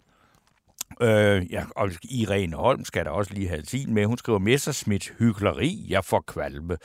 Øh, 1.01 1.53
ja, 1.53 1.65
og 1.77 1.91
Irene 2.03 2.57
Holm 2.57 2.85
skal 2.85 3.05
der 3.05 3.11
også 3.11 3.35
lige 3.35 3.49
have 3.49 3.63
sin 3.65 3.95
med. 3.95 4.07
Hun 4.07 4.19
skriver, 4.19 4.39
Messersmith 4.39 5.07
hyggeleri, 5.19 5.87
jeg 5.89 6.05
får 6.05 6.25
kvalme. 6.27 6.77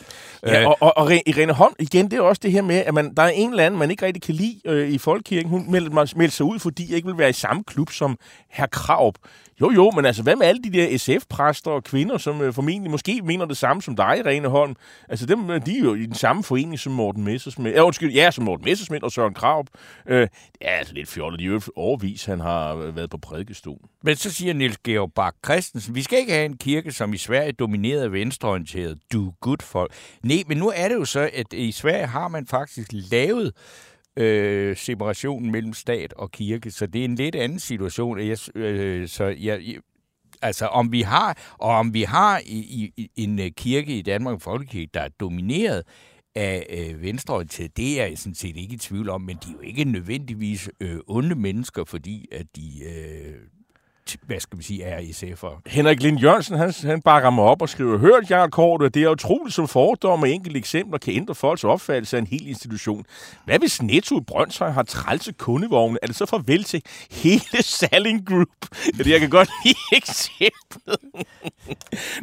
Ja, 0.45 0.67
og, 0.67 0.78
og, 0.80 0.97
og 0.97 1.12
Irene 1.26 1.54
Holm, 1.54 1.74
igen, 1.80 2.12
det 2.12 2.17
er 2.17 2.21
også 2.21 2.39
det 2.43 2.52
her 2.52 2.62
med, 2.62 2.76
at 2.76 2.93
man, 2.93 3.13
der 3.15 3.24
er 3.24 3.30
en 3.30 3.50
eller 3.50 3.65
anden, 3.65 3.80
man 3.80 3.91
ikke 3.91 4.06
rigtig 4.06 4.24
kan 4.24 4.36
lide 4.36 4.62
øh, 4.65 4.89
i 4.89 4.97
Folkekirken. 4.97 5.50
Hun 5.50 5.71
meldte, 5.71 6.17
meldte 6.17 6.38
sig 6.38 6.45
ud, 6.45 6.60
fordi 6.60 6.88
jeg 6.89 6.95
ikke 6.95 7.08
vil 7.08 7.17
være 7.17 7.30
i 7.30 7.34
samme 7.34 7.63
klub 7.63 7.91
som 7.91 8.17
herr 8.50 8.67
Kraup. 8.67 9.15
Jo, 9.62 9.71
jo, 9.71 9.91
men 9.95 10.06
altså, 10.06 10.24
hvad 10.24 10.36
med 10.36 10.45
alle 10.45 10.62
de 10.63 10.69
der 10.69 10.97
SF-præster 10.97 11.71
og 11.71 11.84
kvinder, 11.84 12.17
som 12.17 12.41
øh, 12.41 12.54
formentlig 12.54 12.91
måske 12.91 13.21
mener 13.24 13.45
det 13.45 13.58
samme 13.58 13.82
som 13.82 13.95
dig, 13.95 14.17
Irene 14.26 14.47
Holm? 14.47 14.76
Altså, 15.10 15.26
dem, 15.26 15.50
øh, 15.50 15.65
de 15.65 15.78
er 15.78 15.82
jo 15.82 15.93
i 15.93 16.06
den 16.06 16.15
samme 16.15 16.43
forening 16.43 16.80
som 16.80 16.93
Morten 16.93 17.24
Messersmith. 17.24 17.76
Ja, 17.76 17.82
undskyld, 17.82 18.13
ja, 18.13 18.32
som 18.32 18.43
Morten 18.43 18.65
Messersmith 18.65 19.04
og 19.04 19.12
Søren 19.12 19.34
Kraup. 19.34 19.67
Øh, 20.06 20.21
det 20.21 20.30
er 20.62 20.71
altså 20.71 20.93
lidt 20.93 21.10
fjollet. 21.10 21.39
De 21.39 21.45
er 21.45 21.50
jo 21.50 21.62
overvis, 21.76 22.26
han 22.26 22.39
har 22.39 22.76
øh, 22.76 22.95
været 22.95 23.10
på 23.10 23.17
prædikestolen. 23.17 23.86
Men 24.04 24.16
så 24.16 24.32
siger 24.32 24.54
Nils 24.54 24.78
Georg 24.78 25.14
Bak 25.14 25.36
Christensen, 25.46 25.96
vi 25.96 26.02
skal 26.02 26.20
ikke 26.20 26.32
have 26.32 26.46
en 26.46 26.58
kirke, 26.58 26.92
som 26.92 27.14
i 27.14 27.18
Sverige 27.18 27.52
domineret 27.52 28.04
af 28.04 28.12
venstreorienteret 28.12 29.00
do 29.14 29.34
good 29.42 29.62
folk. 29.62 29.94
Nej, 30.24 30.44
men 30.48 30.58
nu 30.58 30.72
er 30.76 30.88
det 30.88 30.96
jo 30.96 31.06
så, 31.06 31.30
at 31.34 31.54
i 31.54 31.72
Sverige 31.72 32.06
har 32.06 32.28
man 32.28 32.48
faktisk 32.48 32.90
lavet 32.92 33.54
øh, 34.18 34.78
separationen 34.78 35.52
mellem 35.52 35.74
stat 35.74 36.14
og 36.14 36.32
kirke, 36.32 36.72
så 36.72 36.88
det 36.88 37.02
er 37.02 37.06
en 37.06 37.16
lidt 37.16 37.36
anden 37.36 37.60
situation. 37.60 38.20
Jeg, 38.20 38.38
øh, 38.56 39.08
så 39.08 39.26
jeg, 39.26 39.62
altså 40.42 40.66
om 40.66 40.92
vi 40.92 41.02
har, 41.02 41.56
og 41.58 41.70
om 41.70 41.94
vi 41.94 42.02
har 42.02 42.42
i, 42.46 42.92
i, 42.98 43.10
en 43.16 43.40
øh, 43.40 43.52
kirke 43.58 43.98
i 43.98 44.02
Danmark, 44.02 44.34
en 44.34 44.40
folkekirke, 44.42 44.90
der 44.94 45.02
er 45.02 45.10
domineret 45.20 45.84
af 46.36 46.66
øh, 46.70 47.02
venstreorienteret, 47.02 47.78
det 47.78 48.02
er 48.02 48.06
jeg 48.06 48.18
sådan 48.18 48.36
set 48.36 48.58
ikke 48.58 48.74
i 48.74 48.78
tvivl 48.78 49.10
om, 49.10 49.22
men 49.22 49.38
de 49.46 49.50
er 49.50 49.54
jo 49.54 49.60
ikke 49.60 49.84
nødvendigvis 49.84 50.70
øh, 50.80 51.00
onde 51.08 51.36
mennesker, 51.36 51.84
fordi 51.84 52.28
at 52.32 52.46
de 52.56 52.84
øh, 52.84 53.36
hvad 54.26 54.40
skal 54.40 54.58
vi 54.60 54.64
sige, 54.64 54.84
er 54.84 55.00
SF'er. 55.00 55.62
Henrik 55.68 56.02
Lind 56.04 56.20
Jørgensen, 56.20 56.58
han, 56.58 56.74
han 56.84 57.02
bakker 57.02 57.30
mig 57.30 57.44
op 57.44 57.62
og 57.62 57.70
skriver, 57.70 57.98
Hørt, 57.98 58.32
Jarl 58.32 58.50
Kort, 58.50 58.94
det 58.94 59.04
er 59.04 59.10
utroligt, 59.10 59.56
som 59.56 59.68
fordomme 59.68 60.26
og 60.26 60.30
enkelte 60.30 60.58
eksempler 60.60 60.98
kan 60.98 61.14
ændre 61.14 61.36
folks 61.36 61.64
opfattelse 61.64 62.18
af 62.18 62.22
en 62.22 62.28
hel 62.28 62.48
institution. 62.48 63.06
Hvad 63.46 63.60
hvis 63.60 63.82
Netto 63.82 64.18
i 64.20 64.24
Brøndshøj 64.28 64.70
har 64.70 64.84
trælse 64.84 65.32
kundevogne? 65.34 65.98
Er 66.02 66.08
det 66.08 66.16
så 66.16 66.26
farvel 66.26 66.64
til 66.64 66.82
hele 67.12 67.42
Salling 67.64 68.28
Group? 68.28 68.48
Ja, 69.06 69.12
jeg 69.12 69.20
kan 69.20 69.30
godt 69.30 69.50
lide 69.66 69.78
eksemplet. 69.98 70.98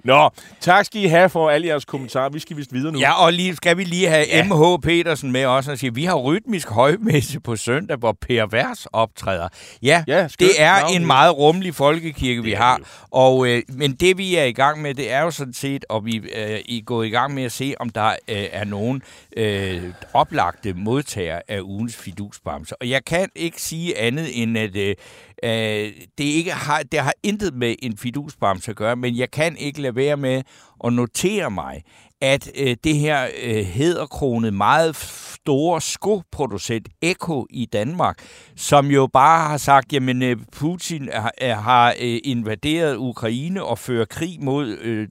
Nå, 0.04 0.30
tak 0.60 0.84
skal 0.86 1.02
I 1.02 1.06
have 1.06 1.28
for 1.28 1.50
alle 1.50 1.66
jeres 1.66 1.84
kommentarer. 1.84 2.28
Vi 2.30 2.38
skal 2.38 2.56
vist 2.56 2.72
videre 2.72 2.92
nu. 2.92 2.98
Ja, 2.98 3.24
og 3.24 3.32
lige, 3.32 3.56
skal 3.56 3.76
vi 3.76 3.84
lige 3.84 4.08
have 4.08 4.26
ja. 4.28 4.44
MH 4.44 4.78
Petersen 4.82 5.32
med 5.32 5.44
også 5.44 5.72
og 5.72 5.78
sige, 5.78 5.94
vi 5.94 6.04
har 6.04 6.14
rytmisk 6.14 6.68
højmesse 6.68 7.40
på 7.40 7.56
søndag, 7.56 7.96
hvor 7.96 8.16
Per 8.20 8.46
Vers 8.46 8.86
optræder. 8.92 9.48
Ja, 9.82 10.04
Ja, 10.06 10.28
skønt. 10.28 10.38
det 10.50 10.62
er 10.62 10.80
Navn, 10.80 10.92
en 10.94 11.06
meget 11.06 11.36
rummelig 11.36 11.67
folkekirke, 11.72 12.42
vi 12.42 12.52
har. 12.52 12.80
Og, 13.10 13.48
øh, 13.48 13.62
men 13.68 13.92
det, 13.92 14.18
vi 14.18 14.36
er 14.36 14.44
i 14.44 14.52
gang 14.52 14.82
med, 14.82 14.94
det 14.94 15.12
er 15.12 15.22
jo 15.22 15.30
sådan 15.30 15.52
set, 15.52 15.84
og 15.88 16.04
vi 16.04 16.16
øh, 16.16 16.24
er 16.34 16.84
gået 16.84 17.06
i 17.06 17.10
gang 17.10 17.34
med 17.34 17.42
at 17.42 17.52
se, 17.52 17.74
om 17.80 17.90
der 17.90 18.06
øh, 18.06 18.16
er 18.28 18.64
nogen 18.64 19.02
øh, 19.36 19.82
oplagte 20.12 20.74
modtagere 20.74 21.42
af 21.48 21.60
ugens 21.60 21.96
fidusbamser. 21.96 22.76
Og 22.80 22.88
jeg 22.88 23.04
kan 23.04 23.28
ikke 23.34 23.62
sige 23.62 23.98
andet 23.98 24.42
end, 24.42 24.58
at 24.58 24.76
øh, 24.76 24.94
øh, 25.42 25.92
det, 26.18 26.24
ikke 26.24 26.50
har, 26.50 26.82
det 26.82 27.00
har 27.00 27.14
intet 27.22 27.54
med 27.54 27.74
en 27.82 27.96
fidusbamse 27.96 28.70
at 28.70 28.76
gøre, 28.76 28.96
men 28.96 29.16
jeg 29.16 29.30
kan 29.30 29.56
ikke 29.56 29.82
lade 29.82 29.96
være 29.96 30.16
med 30.16 30.42
at 30.84 30.92
notere 30.92 31.50
mig, 31.50 31.82
at 32.20 32.50
øh, 32.54 32.76
det 32.84 32.96
her 32.96 33.28
øh, 33.42 33.64
hederkronede, 33.64 34.52
meget 34.52 34.96
store 34.96 35.80
skoproducent 35.80 36.88
Eko 37.02 37.46
i 37.50 37.66
Danmark, 37.66 38.18
som 38.56 38.86
jo 38.86 39.08
bare 39.12 39.48
har 39.48 39.56
sagt, 39.56 39.92
jamen 39.92 40.22
øh, 40.22 40.36
Putin 40.52 41.08
har, 41.12 41.54
har 41.54 41.94
øh, 42.00 42.18
invaderet 42.24 42.96
Ukraine 42.96 43.64
og 43.64 43.78
fører 43.78 44.04
krig 44.04 44.44
mod 44.44 44.68
øh, 44.68 45.08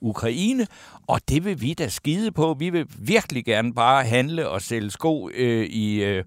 Ukraine, 0.00 0.66
og 1.06 1.20
det 1.28 1.44
vil 1.44 1.60
vi 1.60 1.74
da 1.74 1.88
skide 1.88 2.32
på. 2.32 2.56
Vi 2.58 2.70
vil 2.70 2.86
virkelig 2.98 3.44
gerne 3.44 3.74
bare 3.74 4.04
handle 4.04 4.48
og 4.48 4.62
sælge 4.62 4.90
sko 4.90 5.28
øh, 5.34 5.66
i... 5.66 6.04
Øh, 6.04 6.24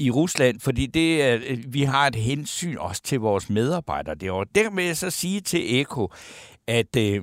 i 0.00 0.10
Rusland, 0.10 0.60
fordi 0.60 0.86
det 0.86 1.22
er, 1.22 1.38
øh, 1.48 1.58
vi 1.68 1.82
har 1.82 2.06
et 2.06 2.16
hensyn 2.16 2.76
også 2.76 3.02
til 3.02 3.20
vores 3.20 3.50
medarbejdere 3.50 4.14
derovre. 4.14 4.46
Dermed 4.54 4.94
så 4.94 5.10
sige 5.10 5.40
til 5.40 5.80
Eko, 5.80 6.12
at 6.66 6.96
øh, 6.96 7.22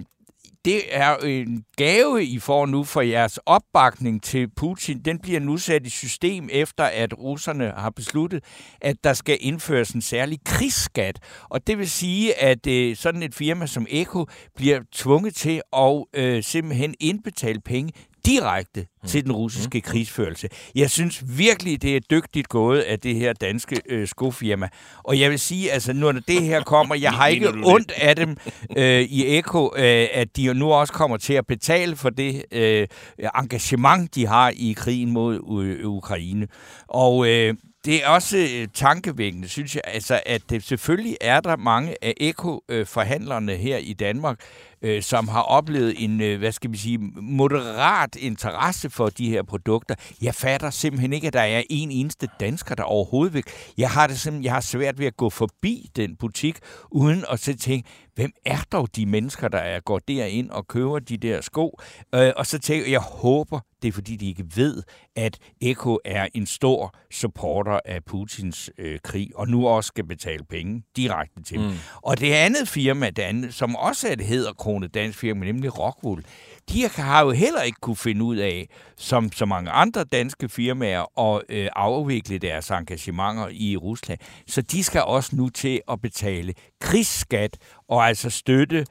det 0.65 0.95
er 0.95 1.17
en 1.17 1.63
gave, 1.77 2.23
I 2.23 2.39
får 2.39 2.65
nu 2.65 2.83
for 2.83 3.01
jeres 3.01 3.39
opbakning 3.45 4.23
til 4.23 4.49
Putin. 4.55 4.99
Den 4.99 5.19
bliver 5.19 5.39
nu 5.39 5.57
sat 5.57 5.87
i 5.87 5.89
system 5.89 6.49
efter, 6.51 6.83
at 6.83 7.17
russerne 7.19 7.73
har 7.77 7.89
besluttet, 7.89 8.43
at 8.81 8.95
der 9.03 9.13
skal 9.13 9.37
indføres 9.41 9.91
en 9.91 10.01
særlig 10.01 10.39
krigsskat. 10.45 11.19
Og 11.49 11.67
det 11.67 11.77
vil 11.77 11.89
sige, 11.89 12.41
at 12.41 12.67
øh, 12.67 12.95
sådan 12.95 13.23
et 13.23 13.35
firma 13.35 13.65
som 13.65 13.87
Eko 13.89 14.25
bliver 14.55 14.79
tvunget 14.91 15.35
til 15.35 15.61
at 15.73 16.03
øh, 16.13 16.43
simpelthen 16.43 16.95
indbetale 16.99 17.61
penge 17.61 17.91
direkte 18.25 18.85
Mm. 19.03 19.07
til 19.09 19.23
den 19.23 19.31
russiske 19.31 19.81
krigsførelse. 19.81 20.49
Jeg 20.75 20.89
synes 20.89 21.23
virkelig, 21.37 21.81
det 21.81 21.95
er 21.95 21.99
dygtigt 21.99 22.49
gået 22.49 22.79
af 22.81 22.99
det 22.99 23.15
her 23.15 23.33
danske 23.33 23.81
øh, 23.89 24.07
skofirma. 24.07 24.69
Og 25.03 25.19
jeg 25.19 25.31
vil 25.31 25.39
sige, 25.39 25.71
altså 25.71 25.93
når 25.93 26.11
det 26.11 26.41
her 26.43 26.63
kommer, 26.63 26.95
jeg 26.95 27.11
har 27.19 27.27
ikke 27.27 27.49
ondt 27.63 27.91
af 27.91 28.15
dem 28.15 28.37
øh, 28.77 29.01
i 29.01 29.37
Eko, 29.37 29.73
øh, 29.77 30.07
at 30.13 30.37
de 30.37 30.53
nu 30.53 30.71
også 30.71 30.93
kommer 30.93 31.17
til 31.17 31.33
at 31.33 31.47
betale 31.47 31.95
for 31.95 32.09
det 32.09 32.45
øh, 32.51 32.87
engagement, 33.35 34.15
de 34.15 34.27
har 34.27 34.53
i 34.55 34.73
krigen 34.77 35.11
mod 35.11 35.39
U- 35.39 35.85
Ukraine. 35.85 36.47
Og 36.87 37.27
øh, 37.27 37.53
det 37.85 38.03
er 38.03 38.07
også 38.07 38.37
øh, 38.37 38.67
tankevækkende, 38.73 39.47
synes 39.47 39.75
jeg, 39.75 39.81
altså, 39.87 40.21
at 40.25 40.41
det, 40.49 40.63
selvfølgelig 40.63 41.17
er 41.21 41.39
der 41.39 41.55
mange 41.57 41.95
af 42.01 42.13
Eko-forhandlerne 42.17 43.55
her 43.55 43.77
i 43.77 43.93
Danmark, 43.93 44.39
øh, 44.85 45.03
som 45.03 45.27
har 45.27 45.41
oplevet 45.41 46.03
en, 46.03 46.21
øh, 46.21 46.39
hvad 46.39 46.51
skal 46.51 46.71
vi 46.71 46.77
sige, 46.77 46.97
moderat 47.21 48.15
interesse 48.15 48.89
for 48.89 49.09
de 49.09 49.29
her 49.29 49.43
produkter. 49.43 49.95
Jeg 50.21 50.35
fatter 50.35 50.69
simpelthen 50.69 51.13
ikke, 51.13 51.27
at 51.27 51.33
der 51.33 51.41
er 51.41 51.63
en 51.69 51.91
eneste 51.91 52.27
dansker, 52.39 52.75
der 52.75 52.83
overhovedet 52.83 53.33
vil. 53.33 53.43
Jeg 53.77 53.89
har 53.89 54.07
det 54.07 54.19
simpelthen, 54.19 54.43
jeg 54.43 54.53
har 54.53 54.61
svært 54.61 54.99
ved 54.99 55.05
at 55.05 55.17
gå 55.17 55.29
forbi 55.29 55.89
den 55.95 56.15
butik, 56.15 56.57
uden 56.91 57.25
at 57.31 57.39
så 57.39 57.55
tænke, 57.55 57.89
hvem 58.15 58.31
er 58.45 58.57
dog 58.71 58.95
de 58.95 59.05
mennesker, 59.05 59.47
der 59.47 59.57
er, 59.57 59.79
går 59.79 59.99
derind 60.07 60.49
og 60.49 60.67
køber 60.67 60.99
de 60.99 61.17
der 61.17 61.41
sko? 61.41 61.79
Øh, 62.15 62.31
og 62.35 62.45
så 62.45 62.59
tænker 62.59 62.85
jeg, 62.85 62.91
jeg 62.91 62.99
håber, 62.99 63.59
det 63.85 63.91
er 63.91 63.93
fordi, 63.93 64.15
de 64.15 64.27
ikke 64.27 64.45
ved, 64.55 64.83
at 65.15 65.37
Eko 65.61 65.99
er 66.05 66.27
en 66.33 66.45
stor 66.45 66.95
supporter 67.11 67.79
af 67.85 68.03
Putins 68.03 68.71
øh, 68.77 68.99
krig, 69.03 69.31
og 69.35 69.47
nu 69.47 69.67
også 69.67 69.87
skal 69.87 70.03
betale 70.03 70.43
penge 70.49 70.83
direkte 70.95 71.43
til 71.43 71.59
dem. 71.59 71.67
Mm. 71.67 71.73
Og 71.95 72.19
det 72.19 72.33
andet 72.33 72.67
firma, 72.67 73.09
det 73.09 73.21
andet, 73.21 73.53
som 73.53 73.75
også 73.75 74.07
er 74.07 74.11
et 74.13 74.21
hedderkronet 74.21 74.93
dansk 74.93 75.19
firma, 75.19 75.45
nemlig 75.45 75.79
Rockwool, 75.79 76.23
de 76.69 76.89
har 76.89 77.25
jo 77.25 77.31
heller 77.31 77.61
ikke 77.61 77.79
kunne 77.81 77.95
finde 77.95 78.23
ud 78.23 78.35
af, 78.35 78.69
som 78.97 79.31
så 79.31 79.45
mange 79.45 79.71
andre 79.71 80.03
danske 80.03 80.49
firmaer, 80.49 81.19
at 81.19 81.41
øh, 81.49 81.69
afvikle 81.75 82.37
deres 82.37 82.69
engagementer 82.69 83.47
i 83.51 83.77
Rusland. 83.77 84.19
Så 84.47 84.61
de 84.61 84.83
skal 84.83 85.01
også 85.01 85.35
nu 85.35 85.49
til 85.49 85.81
at 85.91 86.01
betale 86.01 86.53
krigsskat 86.81 87.57
og 87.89 88.07
altså 88.07 88.29
støtte, 88.29 88.85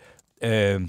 øh, 0.45 0.81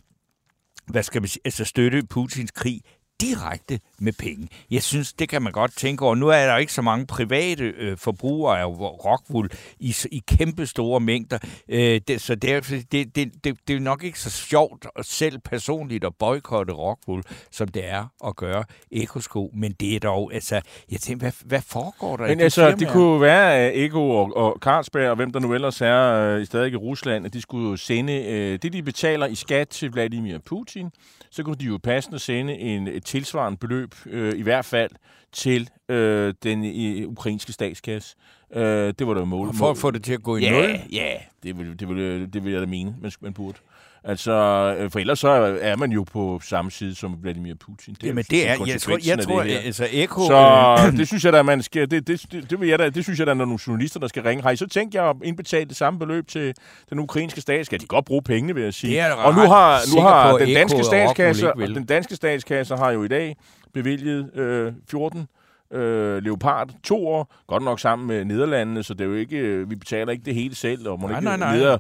hvad 0.88 1.04
skal 1.04 1.22
man 1.22 1.30
sige, 1.30 1.42
altså 1.46 1.66
støtte 1.66 2.04
Putins 2.10 2.52
krig 2.52 2.82
direkte 3.22 3.80
med 4.00 4.14
penge. 4.14 4.48
Jeg 4.72 4.84
synes, 4.84 5.14
det 5.14 5.30
kan 5.30 5.42
man 5.42 5.52
godt 5.52 5.78
tænke 5.78 6.06
over. 6.06 6.16
Nu 6.16 6.28
er 6.28 6.46
der 6.46 6.58
ikke 6.58 6.74
så 6.74 6.82
mange 6.82 7.08
private 7.08 7.64
øh, 7.64 7.98
forbrugere 7.98 8.60
af 8.60 8.66
rockwool 9.06 9.50
i, 9.80 9.96
i 10.12 10.24
kæmpe 10.28 10.66
store 10.66 11.00
mængder, 11.00 11.38
øh, 11.70 12.02
det, 12.08 12.22
så 12.22 12.36
det 12.36 12.54
er, 12.54 12.60
det, 12.92 13.16
det, 13.16 13.44
det, 13.44 13.58
det 13.68 13.76
er 13.76 13.80
nok 13.80 14.04
ikke 14.04 14.20
så 14.20 14.30
sjovt 14.30 14.88
at 14.96 15.06
selv 15.06 15.40
personligt 15.40 16.04
at 16.04 16.16
boykotte 16.20 16.74
rockwool, 16.74 17.24
som 17.52 17.68
det 17.68 17.86
er 17.86 18.06
at 18.28 18.36
gøre 18.36 18.64
ekosko. 18.92 19.52
Men 19.54 19.72
det 19.72 19.96
er 19.96 20.00
dog, 20.00 20.34
altså, 20.34 20.62
jeg 20.92 21.00
tænker, 21.00 21.24
hvad, 21.24 21.32
hvad 21.46 21.62
foregår 21.62 22.18
der? 22.18 22.28
Men 22.28 22.40
altså, 22.40 22.72
det 22.72 22.88
kunne 22.88 23.22
være, 23.22 23.56
at 23.56 23.86
Eko 23.86 24.10
og, 24.10 24.38
og 24.38 24.58
Carlsberg, 24.62 25.10
og 25.10 25.16
hvem 25.16 25.32
der 25.32 25.40
nu 25.40 25.54
ellers 25.54 25.82
er 25.82 26.14
øh, 26.14 26.46
stadig 26.46 26.74
i 26.74 26.76
Rusland, 26.76 27.26
at 27.26 27.34
de 27.34 27.42
skulle 27.42 27.78
sende 27.78 28.14
øh, 28.14 28.60
det, 28.62 28.74
de 28.74 28.84
betaler 28.84 29.26
i 29.26 29.36
skat 29.36 29.70
til 29.70 29.92
Vladimir 29.92 30.38
Putin, 30.46 30.92
så 31.36 31.44
kunne 31.44 31.56
de 31.56 31.66
jo 31.66 31.80
passende 31.84 32.20
sende 32.20 32.54
en, 32.54 32.88
et 32.88 33.06
tilsvarende 33.06 33.58
beløb, 33.58 33.96
øh, 34.06 34.40
i 34.40 34.42
hvert 34.42 34.66
fald, 34.66 34.92
til 35.32 35.70
øh, 35.90 36.34
den 36.44 36.64
i, 36.64 37.06
ukrainske 37.06 37.54
statskasse. 37.54 38.16
Øh, 38.54 38.94
det 39.00 39.08
var 39.08 39.14
der 39.14 39.26
mål. 39.26 39.54
For 39.54 39.72
at 39.72 39.78
få 39.78 39.92
det 39.92 40.04
til 40.04 40.14
at 40.14 40.24
gå 40.24 40.38
i 40.38 40.42
ja, 40.42 40.52
nul? 40.52 40.80
Ja, 40.92 41.18
det 41.44 41.58
vil, 41.58 41.80
det, 41.80 41.90
vil, 41.90 42.34
det 42.34 42.44
vil 42.44 42.52
jeg 42.52 42.62
da 42.62 42.66
mene, 42.66 42.96
man, 43.02 43.12
man 43.22 43.34
burde. 43.34 43.58
Altså, 44.08 44.32
øh, 44.80 44.92
for 44.92 45.00
ellers 45.00 45.20
så 45.20 45.30
er 45.62 45.76
man 45.76 45.92
jo 45.92 46.04
på 46.04 46.40
samme 46.44 46.72
side 46.72 46.96
som 46.96 47.18
Vladimir 47.22 47.54
Putin. 47.56 47.94
Det 47.94 48.04
er 48.04 48.08
Jamen 48.08 48.24
det 48.30 48.50
er, 48.50 48.56
jeg 48.68 48.82
tror, 48.82 48.98
jeg 49.08 49.20
tror 49.20 49.42
altså 49.42 49.88
Eko... 49.92 50.28
Så 50.28 50.78
øh, 50.88 50.98
det 50.98 51.08
synes 51.08 51.26
jeg 51.26 51.34
da, 51.34 51.44
man 51.44 51.62
skal, 51.62 51.92
det, 51.92 52.08
det, 52.08 52.26
det, 52.32 52.50
det, 52.50 52.60
vil 52.60 52.70
jeg 52.70 52.80
da, 52.80 52.90
det 52.90 53.04
synes 53.04 53.20
jeg 53.20 53.28
da, 53.28 53.34
når 53.34 53.46
nogle 53.46 53.60
journalister, 53.68 54.00
der 54.00 54.08
skal 54.08 54.24
ringe, 54.24 54.44
har 54.44 54.52
I 54.52 54.56
så 54.56 54.68
tænkt 54.68 54.96
jer 54.96 55.04
at 55.04 55.16
indbetale 55.24 55.66
det 55.66 55.78
samme 55.78 56.00
beløb 56.00 56.28
til 56.28 56.54
den 56.90 57.00
ukrainske 57.00 57.42
stat? 57.42 57.66
Skal 57.66 57.80
de 57.80 57.86
godt 57.86 58.06
bruge 58.06 58.22
pengene, 58.22 58.56
vil 58.56 58.64
jeg 58.64 58.74
sige. 58.74 58.92
Det 58.92 59.00
er 59.00 59.12
og 59.12 59.34
nu 59.34 59.42
har, 59.42 59.96
nu 59.96 60.02
har 60.02 60.38
den 60.38 60.54
danske 60.54 60.84
statskasse, 60.84 61.52
den 61.58 61.86
danske 61.86 62.16
statskasse 62.16 62.76
har 62.76 62.92
jo 62.92 63.04
i 63.04 63.08
dag 63.08 63.36
bevilget 63.74 64.36
øh, 64.36 64.74
14 64.90 65.28
øh, 65.72 66.24
Leopard 66.24 66.70
to 66.84 67.08
år, 67.08 67.34
godt 67.48 67.64
nok 67.64 67.80
sammen 67.80 68.08
med 68.08 68.26
Nederlandene, 68.26 68.84
så 68.84 68.94
det 68.94 69.02
er 69.02 69.06
jo 69.06 69.14
ikke, 69.14 69.70
vi 69.70 69.76
betaler 69.76 70.12
ikke 70.12 70.26
det 70.26 70.36
hele 70.36 70.56
selv, 70.56 70.88
og 70.88 71.00
må 71.00 71.08
nej, 71.08 71.18
ikke 71.18 71.26
nej, 71.26 71.38
nej. 71.38 71.58
Neder, 71.58 71.78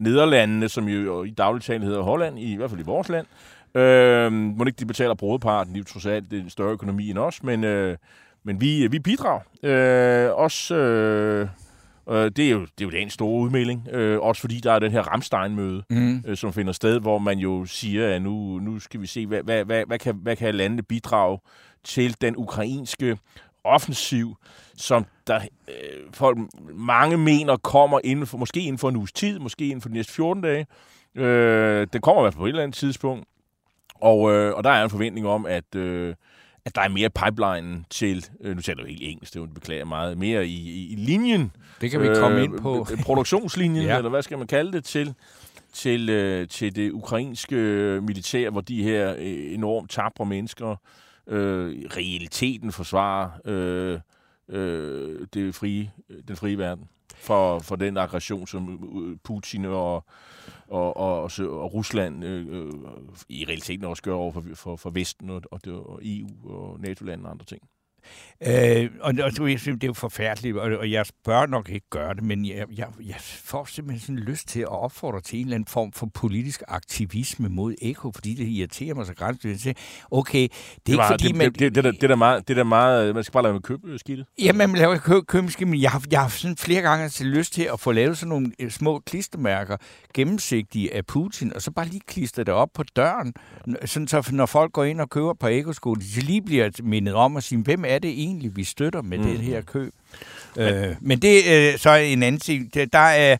Nederlandene, 0.00 0.68
som 0.68 0.88
jo 0.88 1.24
i 1.24 1.30
dagligtalen 1.30 1.82
hedder 1.82 2.02
Holland, 2.02 2.38
i, 2.38 2.52
i 2.52 2.56
hvert 2.56 2.70
fald 2.70 2.80
i 2.80 2.84
vores 2.84 3.08
land. 3.08 3.26
Øh, 3.74 4.32
må 4.32 4.64
ikke 4.64 4.78
de 4.80 4.86
betaler 4.86 5.14
brodeparten, 5.14 5.74
de 5.74 5.78
er 5.78 5.80
jo 5.80 5.84
trods 5.84 6.06
alt 6.06 6.32
en 6.32 6.50
større 6.50 6.72
økonomi 6.72 7.10
end 7.10 7.18
os, 7.18 7.42
men, 7.42 7.64
øh, 7.64 7.96
men 8.44 8.60
vi, 8.60 8.86
vi 8.86 8.98
bidrager. 8.98 9.40
Øh, 9.62 10.34
også, 10.34 10.74
øh, 10.74 11.48
øh, 12.10 12.30
det, 12.36 12.46
er 12.46 12.50
jo, 12.50 12.60
det 12.60 12.80
er 12.80 12.84
jo 12.84 12.90
den 12.90 13.10
store 13.10 13.40
udmelding, 13.40 13.88
øh, 13.92 14.20
også 14.20 14.40
fordi 14.40 14.60
der 14.60 14.72
er 14.72 14.78
den 14.78 14.92
her 14.92 15.02
Ramstein-møde, 15.02 15.82
mm. 15.90 16.24
øh, 16.26 16.36
som 16.36 16.52
finder 16.52 16.72
sted, 16.72 17.00
hvor 17.00 17.18
man 17.18 17.38
jo 17.38 17.64
siger, 17.64 18.14
at 18.14 18.22
nu, 18.22 18.58
nu 18.58 18.78
skal 18.78 19.00
vi 19.00 19.06
se, 19.06 19.26
hvad, 19.26 19.42
hvad, 19.42 19.64
hvad, 19.64 19.84
hvad, 19.86 19.98
kan, 19.98 20.14
hvad 20.22 20.36
kan 20.36 20.54
landene 20.54 20.82
bidrage 20.82 21.38
til 21.84 22.16
den 22.20 22.36
ukrainske 22.36 23.18
offensiv, 23.68 24.36
som 24.76 25.06
der 25.26 25.40
øh, 25.68 25.74
folk, 26.12 26.38
mange 26.74 27.16
mener 27.16 27.56
kommer 27.56 28.00
inden 28.04 28.26
for, 28.26 28.38
måske 28.38 28.60
inden 28.60 28.78
for 28.78 28.88
en 28.88 28.96
uges 28.96 29.12
tid, 29.12 29.38
måske 29.38 29.64
inden 29.64 29.80
for 29.80 29.88
de 29.88 29.94
næste 29.94 30.12
14 30.12 30.42
dage. 30.42 30.66
Øh, 31.14 31.86
den 31.92 32.00
kommer 32.00 32.22
i 32.22 32.24
hvert 32.24 32.34
fald 32.34 32.40
på 32.40 32.46
et 32.46 32.48
eller 32.48 32.62
andet 32.62 32.76
tidspunkt. 32.76 33.24
Og, 33.94 34.32
øh, 34.32 34.54
og 34.54 34.64
der 34.64 34.70
er 34.70 34.84
en 34.84 34.90
forventning 34.90 35.26
om, 35.26 35.46
at, 35.46 35.74
øh, 35.74 36.14
at 36.64 36.74
der 36.74 36.80
er 36.80 36.88
mere 36.88 37.10
pipeline 37.10 37.84
til, 37.90 38.26
øh, 38.40 38.56
nu 38.56 38.62
taler 38.62 38.82
jeg 38.82 38.90
helt 38.90 39.02
engelsk, 39.02 39.34
det 39.34 39.54
beklager 39.54 39.84
meget, 39.84 40.18
mere 40.18 40.46
i, 40.46 40.70
i, 40.70 40.92
i 40.92 40.96
linjen. 40.96 41.52
Det 41.80 41.90
kan 41.90 42.02
vi 42.02 42.06
øh, 42.06 42.16
komme 42.16 42.44
ind 42.44 42.58
på. 42.58 42.86
Produktionslinjen, 43.06 43.84
ja. 43.84 43.96
eller 43.96 44.10
hvad 44.10 44.22
skal 44.22 44.38
man 44.38 44.46
kalde 44.46 44.72
det, 44.72 44.84
til, 44.84 45.14
til, 45.72 46.08
øh, 46.08 46.48
til 46.48 46.76
det 46.76 46.92
ukrainske 46.92 47.56
militær, 48.02 48.50
hvor 48.50 48.60
de 48.60 48.82
her 48.82 49.14
øh, 49.18 49.54
enormt 49.54 49.90
tabre 49.90 50.26
mennesker 50.26 50.76
øh, 51.28 51.84
realiteten 51.96 52.72
forsvarer 52.72 53.30
øh, 53.44 54.00
øh, 54.48 55.26
det 55.34 55.54
frie, 55.54 55.90
den 56.28 56.36
frie 56.36 56.58
verden 56.58 56.88
for, 57.14 57.58
for 57.58 57.76
den 57.76 57.96
aggression, 57.96 58.46
som 58.46 58.88
øh, 59.02 59.16
Putin 59.24 59.64
og, 59.64 60.04
og, 60.68 60.96
og, 60.96 61.22
og 61.38 61.74
Rusland 61.74 62.24
øh, 62.24 62.46
øh, 62.48 62.72
i 63.28 63.44
realiteten 63.44 63.84
også 63.84 64.02
gør 64.02 64.14
over 64.14 64.32
for, 64.32 64.44
for, 64.54 64.76
for 64.76 64.90
Vesten 64.90 65.30
og, 65.30 65.42
og, 65.50 65.60
og 65.66 66.00
EU 66.04 66.28
og 66.44 66.80
NATO-lande 66.80 67.24
og 67.24 67.30
andre 67.30 67.44
ting. 67.44 67.62
Øh, 68.46 68.90
og, 69.00 69.14
og 69.40 69.50
jeg 69.50 69.60
synes, 69.60 69.80
det 69.80 69.84
er 69.84 69.86
jo 69.86 69.92
forfærdeligt, 69.92 70.56
og, 70.56 70.78
og 70.78 70.90
jeg 70.90 71.06
bør 71.24 71.46
nok 71.46 71.68
ikke 71.68 71.86
gøre 71.90 72.14
det, 72.14 72.22
men 72.22 72.46
jeg, 72.46 72.64
jeg, 72.76 72.86
jeg 73.06 73.16
får 73.20 73.64
simpelthen 73.64 74.00
sådan 74.00 74.32
lyst 74.32 74.48
til 74.48 74.60
at 74.60 74.68
opfordre 74.68 75.20
til 75.20 75.38
en 75.38 75.44
eller 75.44 75.54
anden 75.54 75.66
form 75.68 75.92
for 75.92 76.06
politisk 76.14 76.62
aktivisme 76.68 77.48
mod 77.48 77.74
Eko, 77.82 78.10
fordi 78.14 78.34
det 78.34 78.48
irriterer 78.48 78.94
mig 78.94 79.06
så 79.06 79.14
grænseløst. 79.14 79.66
Okay, 80.10 80.38
det 80.38 80.48
er 80.48 80.78
det 80.86 80.96
var, 80.96 81.02
ikke 81.02 81.12
fordi, 81.12 81.28
det, 81.28 81.36
man... 81.36 81.52
Det, 81.52 81.60
det, 81.60 81.74
det, 81.74 81.84
der, 81.84 81.90
det, 81.90 82.10
der 82.10 82.16
meget, 82.16 82.48
det 82.48 82.56
der 82.56 82.64
meget, 82.64 83.14
man 83.14 83.24
skal 83.24 83.32
bare 83.32 83.42
lade 83.42 83.52
med 83.54 83.62
købe 83.62 83.98
skidtet. 83.98 84.26
Ja, 84.42 84.52
man 84.52 84.72
laver 84.72 84.96
kø, 84.96 85.20
købe 85.20 85.66
men 85.66 85.82
jeg 85.82 85.90
har, 85.90 86.02
jeg 86.10 86.20
har 86.20 86.28
sådan 86.28 86.56
flere 86.56 86.82
gange 86.82 87.08
til 87.08 87.26
lyst 87.26 87.52
til 87.52 87.68
at 87.72 87.80
få 87.80 87.92
lavet 87.92 88.18
sådan 88.18 88.28
nogle 88.28 88.52
øh, 88.58 88.70
små 88.70 88.98
klistermærker, 88.98 89.76
gennemsigtige 90.14 90.94
af 90.94 91.06
Putin, 91.06 91.52
og 91.54 91.62
så 91.62 91.70
bare 91.70 91.86
lige 91.86 92.02
klistre 92.06 92.44
det 92.44 92.54
op 92.54 92.68
på 92.74 92.82
døren, 92.82 93.34
sådan 93.84 94.08
så 94.08 94.30
når 94.32 94.46
folk 94.46 94.72
går 94.72 94.84
ind 94.84 95.00
og 95.00 95.10
køber 95.10 95.34
på 95.34 95.46
Eko-sko, 95.48 95.94
de 95.94 96.20
lige 96.20 96.42
bliver 96.42 96.70
mindet 96.82 97.14
om 97.14 97.36
at 97.36 97.44
sige, 97.44 97.62
hvem 97.62 97.84
er 97.86 97.97
det 97.98 98.10
egentlig, 98.10 98.56
vi 98.56 98.64
støtter 98.64 99.02
med 99.02 99.18
mm. 99.18 99.24
det 99.24 99.38
her 99.38 99.60
køb? 99.60 99.92
Øh, 100.58 100.94
men 101.00 101.22
det 101.22 101.52
er 101.52 101.72
øh, 101.72 101.78
så 101.78 101.94
en 101.94 102.22
anden 102.22 102.40
ting. 102.40 102.74
Der 102.74 102.98
er... 102.98 103.36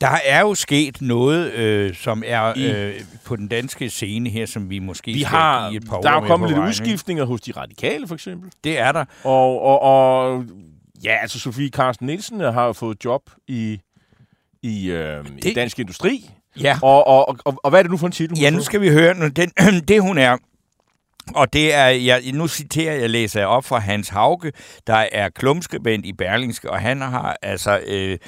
Der 0.00 0.18
er 0.24 0.40
jo 0.40 0.54
sket 0.54 1.02
noget, 1.02 1.52
øh, 1.52 1.94
som 1.94 2.22
er 2.26 2.52
øh, 2.56 2.94
på 3.24 3.36
den 3.36 3.48
danske 3.48 3.90
scene 3.90 4.30
her, 4.30 4.46
som 4.46 4.70
vi 4.70 4.78
måske 4.78 5.12
vi 5.12 5.22
har, 5.22 5.68
et 5.68 5.84
par 5.88 6.00
Der 6.00 6.10
er 6.10 6.26
kommet 6.26 6.50
lidt 6.50 6.60
udskiftninger 6.60 7.24
hos 7.24 7.40
de 7.40 7.52
radikale, 7.52 8.06
for 8.08 8.14
eksempel. 8.14 8.50
Det 8.64 8.78
er 8.78 8.92
der. 8.92 9.04
Og, 9.24 9.62
og, 9.62 9.82
og 9.82 10.44
ja, 11.04 11.16
altså 11.22 11.40
Sofie 11.40 11.68
Carsten 11.68 12.06
Nielsen 12.06 12.40
har 12.40 12.66
jo 12.66 12.72
fået 12.72 13.04
job 13.04 13.30
i, 13.48 13.80
i, 14.62 14.90
øh, 14.90 15.24
det, 15.24 15.44
i 15.44 15.54
Dansk 15.54 15.78
Industri. 15.78 16.30
Ja. 16.60 16.78
Og, 16.82 17.06
og, 17.06 17.36
og, 17.44 17.60
og 17.62 17.70
hvad 17.70 17.78
er 17.78 17.82
det 17.82 17.90
nu 17.90 17.96
for 17.96 18.06
en 18.06 18.12
titel? 18.12 18.38
Ja, 18.38 18.50
nu 18.50 18.62
skal 18.62 18.80
vi 18.80 18.88
høre. 18.88 19.30
Den, 19.30 19.50
det 19.88 20.02
hun 20.02 20.18
er, 20.18 20.36
og 21.34 21.52
det 21.52 21.74
er, 21.74 21.86
jeg, 21.86 22.22
nu 22.32 22.48
citerer 22.48 22.94
jeg, 22.94 23.10
læser 23.10 23.40
jeg 23.40 23.48
op 23.48 23.64
fra 23.64 23.78
Hans 23.78 24.08
Hauke, 24.08 24.52
der 24.86 25.06
er 25.12 25.28
klumskribent 25.28 26.06
i 26.06 26.12
Berlingske, 26.12 26.70
og 26.70 26.80
han 26.80 27.00
har 27.00 27.36
altså 27.42 27.80
øh, 27.86 28.18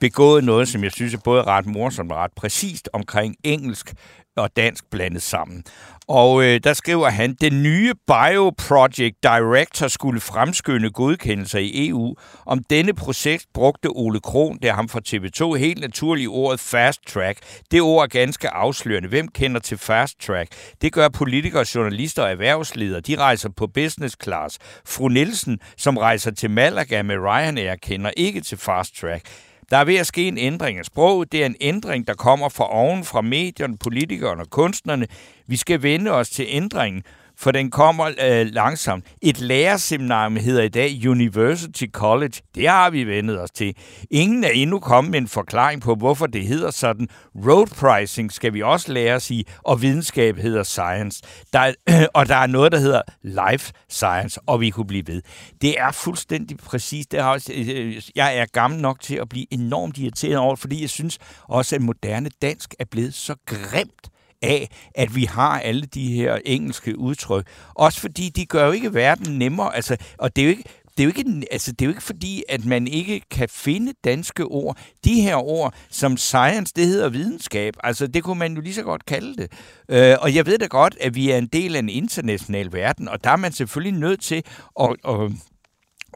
begået 0.00 0.44
noget, 0.44 0.68
som 0.68 0.84
jeg 0.84 0.92
synes 0.92 1.14
er 1.14 1.18
både 1.24 1.42
ret 1.42 1.66
morsomt 1.66 2.12
og 2.12 2.18
ret 2.18 2.32
præcist 2.36 2.88
omkring 2.92 3.36
engelsk 3.44 3.94
og 4.36 4.56
dansk 4.56 4.84
blandet 4.90 5.22
sammen. 5.22 5.64
Og 6.08 6.44
øh, 6.44 6.60
der 6.64 6.72
skriver 6.72 7.08
han, 7.10 7.34
den 7.40 7.62
nye 7.62 7.94
Bioproject 8.06 9.22
Director 9.22 9.88
skulle 9.88 10.20
fremskynde 10.20 10.90
godkendelser 10.90 11.58
i 11.58 11.88
EU. 11.88 12.14
Om 12.46 12.64
denne 12.70 12.94
proces 12.94 13.46
brugte 13.54 13.86
Ole 13.86 14.20
Kron, 14.20 14.58
der 14.62 14.72
ham 14.72 14.88
fra 14.88 15.00
TV2, 15.08 15.54
helt 15.58 15.80
naturligt 15.80 16.28
ordet 16.28 16.60
fast 16.60 17.00
track. 17.08 17.38
Det 17.70 17.80
ord 17.80 18.02
er 18.02 18.06
ganske 18.06 18.48
afslørende. 18.50 19.08
Hvem 19.08 19.28
kender 19.28 19.60
til 19.60 19.78
fast 19.78 20.20
track? 20.20 20.48
Det 20.82 20.92
gør 20.92 21.08
politikere, 21.08 21.64
journalister 21.74 22.22
og 22.22 22.30
erhvervsledere. 22.30 23.00
De 23.00 23.16
rejser 23.16 23.48
på 23.56 23.66
business 23.66 24.16
class. 24.22 24.58
Fru 24.86 25.08
Nielsen, 25.08 25.58
som 25.76 25.96
rejser 25.96 26.30
til 26.30 26.50
Malaga 26.50 27.02
med 27.02 27.16
Ryanair, 27.16 27.74
kender 27.74 28.10
ikke 28.16 28.40
til 28.40 28.58
fast 28.58 29.00
track. 29.00 29.22
Der 29.70 29.76
er 29.76 29.84
ved 29.84 29.96
at 29.96 30.06
ske 30.06 30.28
en 30.28 30.38
ændring 30.38 30.78
af 30.78 30.84
sproget. 30.84 31.32
Det 31.32 31.42
er 31.42 31.46
en 31.46 31.56
ændring, 31.60 32.06
der 32.06 32.14
kommer 32.14 32.48
fra 32.48 32.74
oven, 32.74 33.04
fra 33.04 33.20
medierne, 33.20 33.78
politikerne 33.78 34.42
og 34.42 34.50
kunstnerne. 34.50 35.06
Vi 35.46 35.56
skal 35.56 35.82
vende 35.82 36.10
os 36.10 36.30
til 36.30 36.46
ændringen, 36.48 37.02
for 37.40 37.50
den 37.50 37.70
kommer 37.70 38.10
øh, 38.22 38.46
langsomt. 38.46 39.04
Et 39.22 39.40
lærerseminarium 39.40 40.36
hedder 40.36 40.62
i 40.62 40.68
dag 40.68 41.08
University 41.08 41.84
College. 41.92 42.32
Det 42.54 42.68
har 42.68 42.90
vi 42.90 43.04
vendet 43.04 43.40
os 43.40 43.50
til. 43.50 43.74
Ingen 44.10 44.44
er 44.44 44.48
endnu 44.48 44.78
kommet 44.78 45.10
med 45.10 45.18
en 45.18 45.28
forklaring 45.28 45.82
på, 45.82 45.94
hvorfor 45.94 46.26
det 46.26 46.46
hedder 46.46 46.70
sådan. 46.70 47.08
Road 47.46 47.66
pricing 47.66 48.32
skal 48.32 48.54
vi 48.54 48.62
også 48.62 48.92
lære 48.92 49.14
at 49.14 49.22
sige, 49.22 49.44
og 49.64 49.82
videnskab 49.82 50.36
hedder 50.36 50.62
science. 50.62 51.22
Der 51.52 51.58
er, 51.58 51.72
øh, 51.88 52.06
og 52.18 52.28
der 52.28 52.36
er 52.36 52.46
noget, 52.46 52.72
der 52.72 52.78
hedder 52.78 53.02
life 53.22 53.72
science, 53.88 54.40
og 54.46 54.60
vi 54.60 54.70
kunne 54.70 54.86
blive 54.86 55.06
ved. 55.06 55.22
Det 55.60 55.80
er 55.80 55.92
fuldstændig 55.92 56.58
præcis. 56.58 57.06
Det 57.06 57.22
har, 57.22 57.30
også, 57.30 57.52
øh, 57.54 57.68
øh, 57.68 58.02
jeg 58.14 58.36
er 58.36 58.46
gammel 58.52 58.80
nok 58.80 59.00
til 59.00 59.14
at 59.14 59.28
blive 59.28 59.46
enormt 59.50 59.98
irriteret 59.98 60.36
over, 60.36 60.56
fordi 60.56 60.80
jeg 60.80 60.90
synes 60.90 61.18
også, 61.44 61.76
at 61.76 61.82
moderne 61.82 62.30
dansk 62.42 62.74
er 62.78 62.84
blevet 62.84 63.14
så 63.14 63.34
grimt 63.46 64.10
af, 64.42 64.68
at 64.94 65.16
vi 65.16 65.24
har 65.24 65.60
alle 65.60 65.82
de 65.82 66.12
her 66.12 66.38
engelske 66.44 66.98
udtryk. 66.98 67.46
Også 67.74 68.00
fordi 68.00 68.28
de 68.28 68.46
gør 68.46 68.66
jo 68.66 68.72
ikke 68.72 68.94
verden 68.94 69.38
nemmere. 69.38 69.76
Altså, 69.76 69.96
og 70.18 70.36
det 70.36 70.42
er 70.42 70.46
jo 70.46 70.50
ikke, 70.50 70.64
det 71.00 71.00
er, 71.00 71.04
jo 71.04 71.12
ikke, 71.16 71.46
altså, 71.50 71.72
det 71.72 71.82
er 71.82 71.86
jo 71.86 71.90
ikke 71.90 72.02
fordi, 72.02 72.42
at 72.48 72.64
man 72.64 72.86
ikke 72.86 73.20
kan 73.30 73.48
finde 73.48 73.92
danske 74.04 74.44
ord. 74.44 74.78
De 75.04 75.20
her 75.20 75.36
ord, 75.36 75.74
som 75.90 76.16
science, 76.16 76.72
det 76.76 76.86
hedder 76.86 77.08
videnskab. 77.08 77.74
Altså, 77.84 78.06
det 78.06 78.24
kunne 78.24 78.38
man 78.38 78.54
jo 78.54 78.60
lige 78.60 78.74
så 78.74 78.82
godt 78.82 79.06
kalde 79.06 79.36
det. 79.36 79.52
Øh, 79.88 80.16
og 80.20 80.34
jeg 80.34 80.46
ved 80.46 80.58
da 80.58 80.66
godt, 80.66 80.96
at 81.00 81.14
vi 81.14 81.30
er 81.30 81.38
en 81.38 81.46
del 81.46 81.74
af 81.74 81.78
en 81.78 81.88
international 81.88 82.72
verden, 82.72 83.08
og 83.08 83.24
der 83.24 83.30
er 83.30 83.36
man 83.36 83.52
selvfølgelig 83.52 84.00
nødt 84.00 84.20
til 84.20 84.44
at, 84.80 84.96
at 85.08 85.32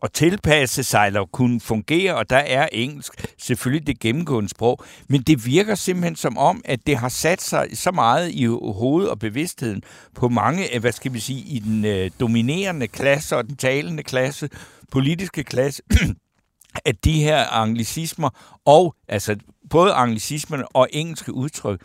at 0.05 0.13
tilpasse 0.13 0.83
sig 0.83 1.07
eller 1.07 1.25
kunne 1.25 1.61
fungere, 1.61 2.15
og 2.15 2.31
der 2.31 2.37
er 2.37 2.69
engelsk 2.73 3.27
selvfølgelig 3.39 3.87
det 3.87 4.01
gennemgående 4.01 4.49
sprog, 4.49 4.85
men 5.09 5.23
det 5.23 5.47
virker 5.47 5.75
simpelthen 5.75 6.17
som 6.17 6.39
om, 6.39 6.63
at 6.65 6.87
det 6.87 6.97
har 6.97 7.09
sat 7.09 7.43
sig 7.43 7.69
så 7.75 7.91
meget 7.91 8.31
i 8.31 8.45
hovedet 8.47 9.11
og 9.11 9.19
bevidstheden 9.19 9.83
på 10.15 10.29
mange, 10.29 10.79
hvad 10.81 10.93
skal 10.93 11.13
vi 11.13 11.19
sige, 11.19 11.41
i 11.41 11.59
den 11.59 11.85
øh, 11.85 12.11
dominerende 12.21 12.89
klasse 12.89 13.37
og 13.37 13.45
den 13.49 13.57
talende 13.57 14.03
klasse, 14.03 14.49
politiske 14.93 15.45
klasse, 15.45 15.83
at 16.91 17.05
de 17.05 17.23
her 17.23 17.45
anglicismer 17.47 18.59
og 18.65 18.95
altså 19.09 19.37
både 19.71 19.93
anglicismerne 19.93 20.69
og 20.69 20.89
engelske 20.93 21.33
udtryk, 21.33 21.81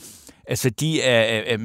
altså 0.47 0.69
de 0.69 1.01
er, 1.01 1.58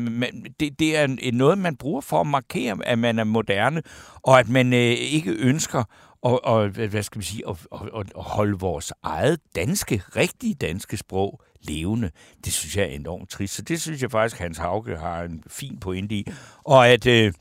det, 0.60 0.78
det 0.78 0.96
er 0.96 1.32
noget, 1.32 1.58
man 1.58 1.76
bruger 1.76 2.00
for 2.00 2.20
at 2.20 2.26
markere, 2.26 2.78
at 2.84 2.98
man 2.98 3.18
er 3.18 3.24
moderne, 3.24 3.82
og 4.22 4.40
at 4.40 4.48
man 4.48 4.72
øh, 4.72 4.80
ikke 4.80 5.30
ønsker 5.30 5.84
og, 6.24 6.44
og 6.44 6.68
hvad 6.68 7.02
skal 7.02 7.20
vi 7.20 7.24
sige, 7.24 7.46
og, 7.46 7.58
og, 7.70 8.04
og 8.14 8.24
holde 8.24 8.58
vores 8.58 8.92
eget 9.02 9.40
danske, 9.54 10.02
rigtige 10.16 10.54
danske 10.54 10.96
sprog 10.96 11.40
levende. 11.60 12.10
Det 12.44 12.52
synes 12.52 12.76
jeg 12.76 12.84
er 12.84 12.88
enormt 12.88 13.30
trist. 13.30 13.54
Så 13.54 13.62
det 13.62 13.80
synes 13.80 14.02
jeg 14.02 14.10
faktisk, 14.10 14.40
Hans 14.40 14.58
Hauge 14.58 14.96
har 14.96 15.22
en 15.22 15.44
fin 15.46 15.78
pointe 15.80 16.14
i. 16.14 16.26
Og 16.64 16.88
at 16.88 17.06
øh, 17.06 17.32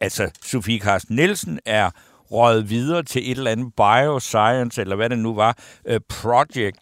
altså, 0.00 0.30
Sofie 0.42 0.80
Carsten 0.80 1.16
Nielsen 1.16 1.60
er 1.64 1.90
røget 2.30 2.70
videre 2.70 3.02
til 3.02 3.30
et 3.30 3.38
eller 3.38 3.50
andet 3.50 3.74
bioscience, 3.76 4.80
eller 4.80 4.96
hvad 4.96 5.10
det 5.10 5.18
nu 5.18 5.34
var, 5.34 5.58
øh, 5.84 6.00
project. 6.08 6.76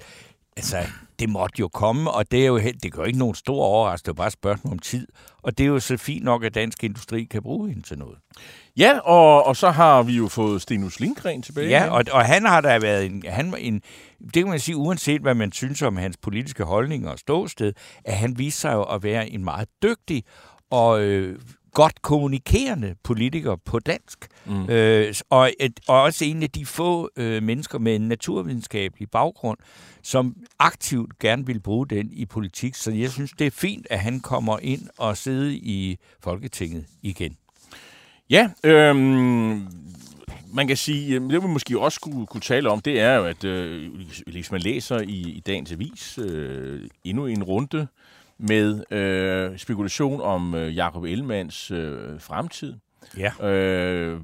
Altså, 0.57 0.79
det 1.19 1.29
måtte 1.29 1.61
jo 1.61 1.69
komme, 1.69 2.11
og 2.11 2.31
det 2.31 2.43
er 2.43 2.47
jo 2.47 2.57
helt, 2.57 2.83
det 2.83 2.93
gør 2.93 3.05
ikke 3.05 3.19
nogen 3.19 3.35
stor 3.35 3.65
overraskelse, 3.65 4.05
det 4.05 4.11
er 4.11 4.17
bare 4.17 4.27
et 4.27 4.33
spørgsmål 4.33 4.73
om 4.73 4.79
tid. 4.79 5.07
Og 5.43 5.59
det 5.59 5.65
er 5.65 5.69
jo 5.69 5.81
så 5.81 5.97
fint 5.97 6.25
nok, 6.25 6.45
at 6.45 6.55
dansk 6.55 6.85
industri 6.85 7.25
kan 7.25 7.43
bruge 7.43 7.69
hende 7.69 7.83
til 7.83 7.99
noget. 7.99 8.19
Ja, 8.77 8.99
og, 8.99 9.47
og 9.47 9.57
så 9.57 9.71
har 9.71 10.03
vi 10.03 10.13
jo 10.13 10.29
fået 10.29 10.63
Stenus 10.63 11.01
Lindgren 11.01 11.43
tilbage. 11.43 11.69
Ja, 11.69 11.91
og, 11.91 12.05
og 12.13 12.25
han 12.25 12.47
har 12.47 12.61
da 12.61 12.79
været 12.79 13.07
en, 13.07 13.23
han 13.27 13.55
en, 13.59 13.83
det 14.25 14.33
kan 14.33 14.49
man 14.49 14.61
sige, 14.61 14.77
uanset 14.77 15.21
hvad 15.21 15.35
man 15.35 15.53
synes 15.53 15.83
om 15.83 15.97
hans 15.97 16.17
politiske 16.17 16.65
holdninger 16.65 17.11
og 17.11 17.19
ståsted, 17.19 17.73
at 18.05 18.17
han 18.17 18.39
viser 18.39 18.61
sig 18.61 18.73
jo 18.73 18.83
at 18.83 19.03
være 19.03 19.31
en 19.31 19.45
meget 19.45 19.69
dygtig 19.83 20.25
og 20.71 21.03
øh, 21.03 21.39
godt 21.75 22.03
kommunikerende 22.03 22.95
politiker 23.03 23.57
på 23.57 23.79
dansk. 23.79 24.29
Mm. 24.47 24.71
Øh, 24.71 25.15
og, 25.31 25.53
et, 25.61 25.81
og 25.89 26.03
også 26.03 26.25
en 26.25 26.43
af 26.43 26.51
de 26.51 26.67
få 26.67 27.11
øh, 27.17 27.43
mennesker 27.43 27.79
med 27.79 27.97
en 27.97 28.09
naturvidenskabelig 28.09 29.11
baggrund, 29.11 29.59
som 30.03 30.37
aktivt 30.59 31.19
gerne 31.19 31.47
vil 31.47 31.61
bruge 31.61 31.87
den 31.89 32.11
i 32.13 32.27
politik. 32.27 32.75
Så 32.75 32.91
jeg 32.91 33.11
synes, 33.11 33.31
det 33.31 33.47
er 33.47 33.51
fint, 33.51 33.87
at 33.91 33.99
han 33.99 34.21
kommer 34.21 34.59
ind 34.63 34.89
og 34.99 35.17
sidder 35.17 35.51
i 35.51 35.99
Folketinget 36.21 36.87
igen. 37.03 37.37
Ja, 38.31 38.51
øh, 38.65 38.97
man 40.55 40.67
kan 40.67 40.77
sige, 40.77 41.21
det 41.21 41.43
vi 41.43 41.49
måske 41.49 41.81
også 41.81 42.01
kunne, 42.01 42.27
kunne 42.27 42.41
tale 42.41 42.71
om, 42.71 42.81
det 42.81 43.01
er 43.01 43.15
jo, 43.15 43.25
at 43.25 43.45
øh, 43.45 43.91
hvis 44.27 44.51
man 44.53 44.61
læser 44.61 44.99
i, 44.99 45.21
i 45.21 45.41
dagens 45.41 45.73
avis 45.73 46.19
øh, 46.19 46.89
endnu 47.05 47.27
en 47.27 47.43
runde 47.43 47.87
med 48.39 48.93
øh, 48.93 49.59
spekulation 49.59 50.21
om 50.21 50.55
øh, 50.55 50.77
Jakob 50.77 51.05
Ellemanns 51.05 51.71
øh, 51.71 52.21
fremtid. 52.21 52.75
Ja. 53.17 53.49
Øh, 53.49 54.21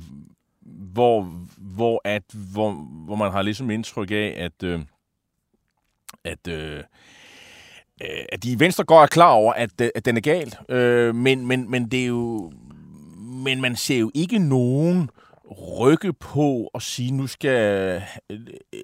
hvor, 0.63 1.23
hvor, 1.57 2.01
at, 2.05 2.23
hvor, 2.53 2.73
hvor 3.05 3.17
man 3.17 3.33
har 3.33 3.43
ligesom 3.43 3.71
indtryk 3.71 4.11
af, 4.11 4.35
at, 4.37 4.63
øh, 4.63 4.81
at, 6.25 6.49
øh, 6.49 6.83
at 8.33 8.43
de 8.43 8.53
i 8.53 8.59
Venstre 8.59 8.85
går 8.85 9.03
er 9.03 9.07
klar 9.07 9.31
over, 9.31 9.53
at, 9.53 9.81
at 9.81 10.05
den 10.05 10.17
er 10.17 10.21
gal. 10.21 10.55
Øh, 10.69 11.15
men, 11.15 11.47
men, 11.47 11.71
men 11.71 11.89
det 11.91 12.03
er 12.03 12.07
jo 12.07 12.53
men 13.41 13.61
man 13.61 13.77
ser 13.77 13.99
jo 13.99 14.11
ikke 14.15 14.39
nogen 14.39 15.11
rykke 15.51 16.13
på 16.13 16.71
og 16.75 16.83
sige, 16.83 17.11
nu 17.11 17.27
skal 17.27 18.03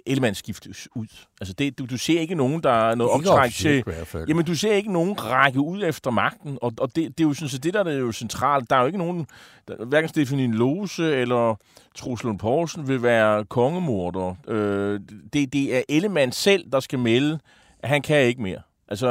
Ellemann 0.07 0.35
skiftes 0.35 0.89
ud. 0.95 1.07
Altså 1.41 1.55
det, 1.55 1.79
du, 1.79 1.87
du 1.91 1.99
ser 1.99 2.21
ikke 2.21 2.35
nogen, 2.35 2.63
der 2.63 2.71
er 2.71 2.95
noget 2.95 3.13
optræk 3.13 3.53
til... 3.53 3.85
Jamen, 4.29 4.45
du 4.45 4.55
ser 4.55 4.73
ikke 4.73 4.93
nogen 4.93 5.25
række 5.25 5.61
ud 5.61 5.83
efter 5.85 6.11
magten, 6.11 6.59
og, 6.63 6.73
og 6.79 6.97
det, 6.97 7.19
det 7.19 7.25
er 7.25 7.29
jo 7.29 7.35
sådan, 7.35 7.49
så 7.49 7.59
det 7.59 7.75
der 7.75 7.85
er 7.85 7.93
jo 7.93 8.13
centralt. 8.13 8.71
Der 8.71 8.77
er 8.77 8.81
jo 8.81 8.87
ikke 8.87 8.99
nogen, 8.99 9.27
der, 9.69 9.85
hverken 9.85 10.09
Stefanie 10.09 10.53
Lose 10.53 11.17
eller 11.17 11.55
Troels 11.95 12.23
Lund 12.23 12.39
Poulsen 12.39 12.89
vil 12.89 13.03
være 13.03 13.45
kongemorder. 13.45 14.35
Øh, 14.49 15.01
det, 15.33 15.53
det 15.53 15.77
er 15.77 15.83
Ellemann 15.89 16.33
selv, 16.33 16.71
der 16.73 16.81
skal 16.81 16.99
melde, 16.99 17.39
at 17.81 17.89
han 17.89 18.03
kan 18.03 18.23
ikke 18.23 18.43
mere. 18.43 18.61
Altså, 18.89 19.07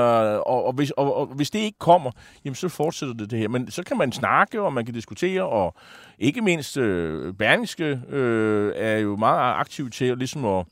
og, 0.45 0.65
og, 0.65 0.73
hvis, 0.73 0.91
og, 0.91 1.15
og 1.15 1.25
hvis 1.25 1.49
det 1.49 1.59
ikke 1.59 1.79
kommer, 1.79 2.11
jamen 2.45 2.55
så 2.55 2.69
fortsætter 2.69 3.15
det 3.15 3.31
det 3.31 3.39
her. 3.39 3.47
Men 3.47 3.71
så 3.71 3.83
kan 3.83 3.97
man 3.97 4.11
snakke, 4.11 4.61
og 4.61 4.73
man 4.73 4.85
kan 4.85 4.93
diskutere, 4.93 5.43
og 5.43 5.75
ikke 6.19 6.41
mindst 6.41 6.77
øh, 6.77 7.33
Berlingske 7.33 8.01
øh, 8.09 8.73
er 8.75 8.97
jo 8.97 9.15
meget 9.15 9.59
aktiv 9.59 9.89
til 9.89 10.17
ligesom 10.17 10.45
at, 10.45 10.65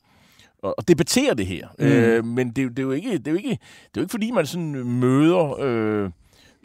at 0.64 0.88
debattere 0.88 1.34
det 1.34 1.46
her. 1.46 1.68
Mm. 1.78 1.84
Øh, 1.84 2.24
men 2.24 2.48
det, 2.48 2.56
det, 2.70 2.78
er 2.78 2.82
jo 2.82 2.90
ikke, 2.90 3.18
det, 3.18 3.26
er 3.26 3.30
jo 3.30 3.36
ikke, 3.36 3.50
det 3.50 3.56
er 3.56 3.90
jo 3.96 4.00
ikke 4.00 4.10
fordi, 4.10 4.30
man 4.30 4.46
sådan 4.46 4.72
møder... 4.84 5.60
Øh, 5.60 6.10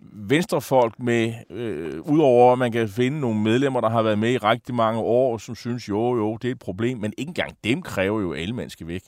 venstrefolk 0.02 1.00
med, 1.00 1.34
øh, 1.50 2.02
udover 2.02 2.54
at 2.54 2.60
man 2.60 2.72
kan 2.72 2.90
finde 2.90 3.20
nogle 3.20 3.40
medlemmer, 3.40 3.82
der 3.82 3.90
har 3.90 4.02
været 4.02 4.20
med 4.20 4.32
i 4.32 4.38
rigtig 4.38 4.76
mange 4.76 5.00
år, 5.02 5.38
som 5.38 5.56
synes, 5.56 5.90
jo, 5.90 6.16
jo, 6.16 6.38
det 6.38 6.48
er 6.48 6.52
et 6.52 6.60
problem, 6.60 6.98
men 6.98 7.14
ikke 7.18 7.30
engang 7.30 7.58
dem 7.64 7.82
kræver 7.82 8.22
jo, 8.22 8.34
at 8.34 8.42
alle 8.42 8.70
skal 8.70 8.88
væk. 8.88 9.02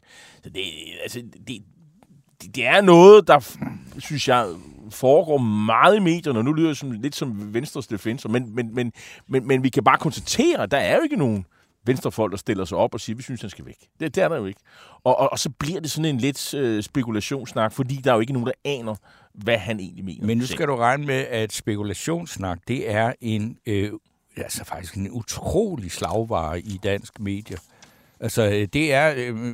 Så 0.43 0.49
det, 0.49 0.61
altså, 1.03 1.21
det, 1.47 1.57
det, 2.41 2.55
det 2.55 2.65
er 2.65 2.81
noget, 2.81 3.27
der, 3.27 3.55
synes 3.99 4.27
jeg, 4.27 4.47
foregår 4.89 5.37
meget 5.37 5.95
i 5.95 5.99
medierne, 5.99 6.39
og 6.39 6.45
nu 6.45 6.53
lyder 6.53 6.67
det 6.67 6.77
som, 6.77 6.91
lidt 6.91 7.15
som 7.15 7.53
Venstres 7.53 7.87
defenser, 7.87 8.29
men, 8.29 8.55
men, 8.55 8.75
men, 8.75 8.93
men, 9.27 9.47
men 9.47 9.63
vi 9.63 9.69
kan 9.69 9.83
bare 9.83 9.97
konstatere, 9.97 10.63
at 10.63 10.71
der 10.71 10.77
er 10.77 10.95
jo 10.95 11.01
ikke 11.01 11.15
nogen 11.15 11.45
venstrefolk, 11.85 12.31
der 12.31 12.37
stiller 12.37 12.65
sig 12.65 12.77
op 12.77 12.93
og 12.93 12.99
siger, 12.99 13.15
vi 13.15 13.23
synes, 13.23 13.41
han 13.41 13.49
skal 13.49 13.65
væk. 13.65 13.77
Det, 13.99 14.15
det 14.15 14.23
er 14.23 14.29
der 14.29 14.37
jo 14.37 14.45
ikke. 14.45 14.59
Og, 15.03 15.19
og, 15.19 15.31
og 15.31 15.39
så 15.39 15.49
bliver 15.49 15.79
det 15.79 15.91
sådan 15.91 16.05
en 16.05 16.17
lidt 16.17 16.53
øh, 16.53 16.83
spekulationssnak, 16.83 17.73
fordi 17.73 17.95
der 17.95 18.11
er 18.11 18.15
jo 18.15 18.21
ikke 18.21 18.33
nogen, 18.33 18.47
der 18.47 18.53
aner, 18.65 18.95
hvad 19.33 19.57
han 19.57 19.79
egentlig 19.79 20.05
mener. 20.05 20.25
Men 20.25 20.37
nu 20.37 20.45
skal 20.45 20.67
du 20.67 20.75
regne 20.75 21.05
med, 21.05 21.25
at 21.29 21.53
spekulationssnak, 21.53 22.59
det 22.67 22.91
er 22.91 23.13
en, 23.21 23.57
øh, 23.65 23.91
altså 24.37 24.65
faktisk 24.65 24.95
en 24.95 25.11
utrolig 25.11 25.91
slagvare 25.91 26.59
i 26.59 26.79
dansk 26.83 27.19
medier. 27.19 27.57
Altså, 28.21 28.49
øh, 28.49 28.67
det 28.73 28.93
er, 28.93 29.13
øh, 29.17 29.53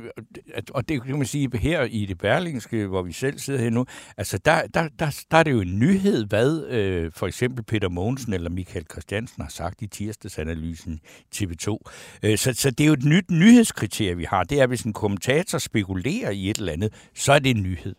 og 0.70 0.88
det 0.88 1.02
kan 1.02 1.16
man 1.16 1.26
sige 1.26 1.58
her 1.58 1.82
i 1.82 2.06
det 2.06 2.18
berlingske, 2.18 2.86
hvor 2.86 3.02
vi 3.02 3.12
selv 3.12 3.38
sidder 3.38 3.60
her 3.60 3.70
nu, 3.70 3.84
altså, 4.16 4.38
der, 4.38 4.66
der, 4.66 4.88
der, 4.98 5.24
der 5.30 5.36
er 5.38 5.42
det 5.42 5.50
jo 5.50 5.60
en 5.60 5.78
nyhed, 5.78 6.26
hvad 6.26 6.66
øh, 6.66 7.12
for 7.12 7.26
eksempel 7.26 7.64
Peter 7.64 7.88
Mogensen 7.88 8.32
eller 8.32 8.50
Michael 8.50 8.86
Christiansen 8.92 9.42
har 9.42 9.50
sagt 9.50 9.82
i 9.82 9.86
tirsdagsanalysen 9.86 11.00
TV2. 11.36 11.76
Øh, 12.22 12.38
så, 12.38 12.52
så 12.54 12.70
det 12.70 12.80
er 12.80 12.86
jo 12.86 12.92
et 12.92 13.04
nyt 13.04 13.30
nyhedskriterie, 13.30 14.16
vi 14.16 14.24
har. 14.24 14.44
Det 14.44 14.60
er, 14.60 14.66
hvis 14.66 14.82
en 14.82 14.92
kommentator 14.92 15.58
spekulerer 15.58 16.30
i 16.30 16.50
et 16.50 16.58
eller 16.58 16.72
andet, 16.72 16.92
så 17.14 17.32
er 17.32 17.38
det 17.38 17.50
en 17.50 17.62
nyhed. 17.62 17.94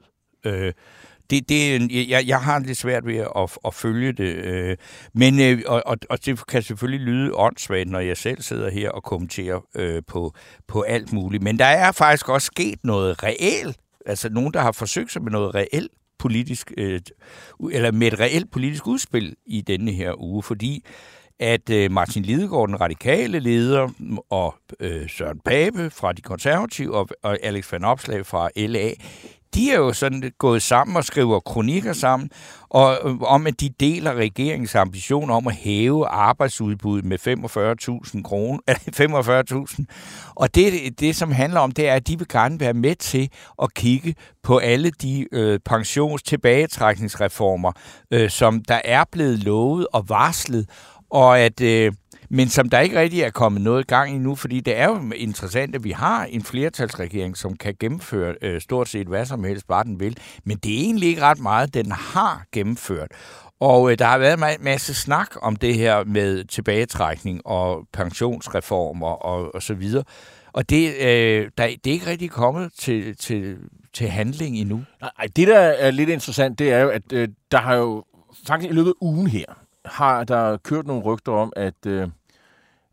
Øh, 0.46 0.74
det, 1.30 1.50
det, 1.50 1.92
jeg, 2.10 2.28
jeg 2.28 2.42
har 2.42 2.60
lidt 2.60 2.78
svært 2.78 3.06
ved 3.06 3.18
at, 3.18 3.58
at 3.66 3.74
følge 3.74 4.12
det. 4.12 4.36
Øh, 4.36 4.78
men, 5.14 5.40
øh, 5.40 5.62
og, 5.68 5.84
og, 5.86 5.98
og 6.10 6.26
det 6.26 6.48
kan 6.48 6.64
selvfølgelig 6.64 7.06
lyde 7.06 7.34
åndssvagt, 7.34 7.90
når 7.90 8.00
jeg 8.00 8.18
selv 8.18 8.42
sidder 8.42 8.70
her 8.70 8.90
og 8.90 9.04
kommenterer 9.04 9.60
øh, 9.76 10.02
på, 10.08 10.34
på 10.68 10.82
alt 10.82 11.14
muligt. 11.14 11.44
Men 11.44 11.60
der 11.60 11.66
er 11.66 11.92
faktisk 11.92 12.30
også 12.30 12.46
sket 12.46 12.80
noget 12.84 13.24
reelt. 13.24 13.78
Altså 14.06 14.30
nogen, 14.30 14.54
der 14.54 14.60
har 14.60 14.72
forsøgt 14.72 15.12
sig 15.12 15.24
med 15.24 15.32
noget 15.32 15.56
reelt 15.56 15.92
politisk, 16.20 16.72
øh, 16.78 17.02
eller 17.72 17.92
med 17.92 18.08
et 18.08 18.20
reelt 18.20 18.52
politisk 18.52 18.88
udspil 18.88 19.36
i 19.46 19.62
denne 19.62 19.92
her 19.92 20.22
uge, 20.22 20.44
fordi 20.44 20.86
at 21.40 21.70
øh, 21.70 21.92
Martin 21.92 22.24
Lidegaard, 22.24 22.68
den 22.68 22.82
radikale 22.82 23.40
leder, 23.40 23.90
og 24.30 24.56
øh, 24.80 25.10
Søren 25.10 25.40
Pape 25.46 25.90
fra 25.90 26.14
de 26.14 26.22
konservative, 26.22 26.96
og, 26.96 27.10
og 27.24 27.38
Alex 27.44 27.72
Van 27.72 27.84
Opslag 27.84 28.26
fra 28.26 28.50
LA, 28.56 28.92
de 29.56 29.72
er 29.72 29.78
jo 29.78 29.94
sådan 29.94 30.32
gået 30.38 30.62
sammen 30.62 30.98
og 30.98 31.04
skriver 31.04 31.40
kronikker 31.40 31.94
sammen, 31.94 32.30
og 32.70 32.98
øh, 33.06 33.22
om 33.22 33.48
at 33.48 33.62
de 33.62 33.70
deler 33.80 34.14
regeringens 34.14 34.76
ambition 34.76 35.30
om 35.30 35.48
at 35.48 35.56
hæve 35.56 36.08
arbejdsudbuddet 36.08 37.06
med 37.06 37.18
45.000 38.16 38.22
kroner, 38.24 38.60
45.000. 39.80 39.84
Og 40.36 40.56
det, 40.56 41.00
det, 41.00 41.16
som 41.16 41.32
handler 41.32 41.60
om, 41.60 41.72
det 41.72 41.90
er, 41.90 41.94
at 41.94 42.08
de 42.08 42.18
vil 42.18 42.28
gerne 42.28 42.60
være 42.60 42.74
med 42.74 42.96
til 42.96 43.30
at 43.62 43.74
kigge 43.74 44.16
på 44.44 44.58
alle 44.58 44.92
de 44.92 45.26
øh, 45.32 45.60
pensionstilbagetrækningsreformer, 45.66 47.72
øh, 48.12 48.30
som 48.30 48.64
der 48.64 48.82
er 48.86 49.04
blevet 49.12 49.40
lovet 49.40 49.88
og 49.94 50.10
varslet, 50.10 50.70
og 51.10 51.40
at 51.40 51.62
øh, 51.62 51.94
men 52.30 52.50
som 52.50 52.70
der 52.70 52.80
ikke 52.80 53.00
rigtig 53.00 53.22
er 53.22 53.30
kommet 53.30 53.62
noget 53.62 53.88
gang 53.88 54.16
i 54.16 54.18
nu, 54.18 54.36
fordi 54.36 54.60
det 54.60 54.78
er 54.78 54.86
jo 54.86 55.12
interessant, 55.16 55.76
at 55.76 55.84
vi 55.84 55.92
har 55.92 56.26
en 56.26 56.44
flertalsregering, 56.44 57.38
som 57.38 57.58
kan 57.58 57.76
gennemføre 57.80 58.36
øh, 58.42 58.62
stort 58.62 58.90
set 58.90 59.08
hvad 59.08 59.26
som 59.26 59.44
helst, 59.44 59.68
bare 59.68 59.84
den 59.84 60.00
vil. 60.00 60.18
Men 60.44 60.58
det 60.58 60.76
er 60.76 60.80
egentlig 60.80 61.10
ikke 61.10 61.22
ret 61.22 61.40
meget, 61.40 61.74
den 61.74 61.92
har 61.92 62.46
gennemført. 62.52 63.12
Og 63.60 63.92
øh, 63.92 64.00
der 64.00 64.06
har 64.06 64.18
været 64.18 64.34
en 64.34 64.64
masse 64.64 64.94
snak 64.94 65.28
om 65.42 65.56
det 65.56 65.76
her 65.76 66.04
med 66.04 66.44
tilbagetrækning 66.44 67.42
og 67.46 67.88
pensionsreformer 67.94 69.08
og, 69.08 69.56
og 69.56 69.64
så 69.64 69.74
videre. 69.74 70.04
Og 70.54 70.70
det, 70.70 70.96
øh, 71.02 71.50
der, 71.58 71.68
det 71.84 71.88
er 71.88 71.92
ikke 71.92 72.08
rigtig 72.08 72.32
kommet 72.32 72.72
til, 72.78 73.16
til, 73.18 73.58
til 73.94 74.08
handling 74.08 74.58
endnu. 74.58 74.84
Nej, 75.02 75.28
det 75.36 75.48
der 75.48 75.60
er 75.60 75.92
lidt 75.92 76.10
interessant, 76.10 76.60
det 76.60 76.72
er 76.72 76.80
jo, 76.80 76.90
at 76.90 77.14
øh, 77.14 77.28
der 77.52 77.58
har 77.58 77.76
jo 77.76 78.04
faktisk 78.48 78.72
i 78.72 78.74
løbet 78.74 78.90
af 78.90 78.94
ugen 79.02 79.28
her, 79.28 79.46
har 79.86 80.24
der 80.24 80.58
kørt 80.58 80.88
nogle 80.88 81.04
rygter 81.04 81.32
om, 81.32 81.54
at 81.56 81.86
øh, 81.88 82.08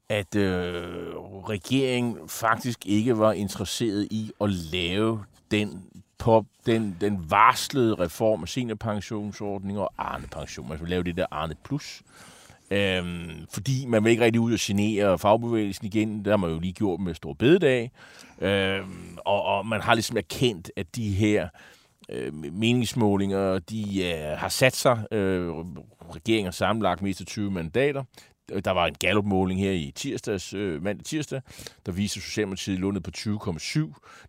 at 0.08 0.36
øh, 0.36 1.16
regeringen 1.48 2.28
faktisk 2.28 2.86
ikke 2.86 3.18
var 3.18 3.32
interesseret 3.32 4.08
i 4.10 4.30
at 4.40 4.50
lave 4.50 5.24
den 5.50 5.82
på 6.18 6.44
den, 6.66 6.96
den 7.00 7.30
varslede 7.30 7.94
reform 7.94 8.42
af 8.42 8.48
seniorpensionsordning 8.48 9.78
og 9.78 9.92
Arne-pension. 9.98 10.68
Man 10.68 10.78
skulle 10.78 10.90
lave 10.90 11.02
det 11.02 11.16
der 11.16 11.26
Arne 11.30 11.54
Plus. 11.64 12.02
Øhm, 12.70 13.46
fordi 13.50 13.86
man 13.86 14.04
vil 14.04 14.10
ikke 14.10 14.24
rigtig 14.24 14.40
ud 14.40 14.52
og 14.52 14.58
genere 14.60 15.18
fagbevægelsen 15.18 15.86
igen. 15.86 16.18
Det 16.18 16.26
har 16.26 16.36
man 16.36 16.50
jo 16.50 16.58
lige 16.58 16.72
gjort 16.72 17.00
med 17.00 17.14
Stor 17.14 17.32
Bededag. 17.32 17.90
Øhm, 18.40 19.18
og, 19.24 19.42
og 19.42 19.66
man 19.66 19.80
har 19.80 19.94
ligesom 19.94 20.16
erkendt, 20.16 20.70
at 20.76 20.96
de 20.96 21.10
her 21.10 21.48
øh, 22.08 22.34
meningsmålinger, 22.34 23.58
de 23.58 24.04
øh, 24.04 24.38
har 24.38 24.48
sat 24.48 24.76
sig. 24.76 25.06
Øh, 25.12 25.48
regeringen 26.14 26.46
har 26.46 26.52
sammenlagt 26.52 27.02
mest 27.02 27.20
af 27.20 27.26
20 27.26 27.50
mandater. 27.50 28.04
Der 28.64 28.70
var 28.70 28.86
en 28.86 28.94
gallopmåling 28.94 29.60
her 29.60 29.72
i 29.72 29.92
tirsdags, 29.94 30.54
øh, 30.54 30.82
mandag 30.82 31.04
tirsdag, 31.04 31.40
der 31.86 31.92
viser 31.92 32.20
Socialdemokratiet 32.20 32.78
lundet 32.78 33.02
på 33.02 33.10
20,7. 33.16 33.78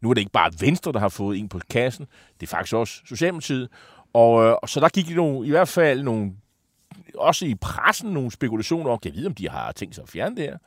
Nu 0.02 0.10
er 0.10 0.14
det 0.14 0.22
ikke 0.22 0.32
bare 0.32 0.52
Venstre, 0.60 0.92
der 0.92 1.00
har 1.00 1.10
fået 1.10 1.40
en 1.40 1.50
på 1.50 1.60
kassen. 1.70 2.08
Det 2.40 2.48
er 2.48 2.50
faktisk 2.50 2.74
også 2.74 3.02
Socialdemokratiet. 3.06 3.70
Og, 4.14 4.44
øh, 4.44 4.56
så 4.68 4.80
der 4.80 4.90
gik 4.90 5.16
nogle, 5.16 5.48
i 5.48 5.50
hvert 5.50 5.68
fald 5.68 6.04
nogle 6.04 6.32
også 7.16 7.46
i 7.46 7.56
pressen 7.56 8.10
nogle 8.10 8.32
spekulationer 8.32 8.92
om, 8.92 9.00
kan 9.00 9.12
jeg 9.12 9.18
vide, 9.18 9.28
om 9.28 9.36
de 9.36 9.50
har 9.50 9.72
tænkt 9.72 9.96
sig 9.96 10.02
at 10.02 10.10
fjerne 10.10 10.36
det 10.36 10.44
her. 10.44 10.58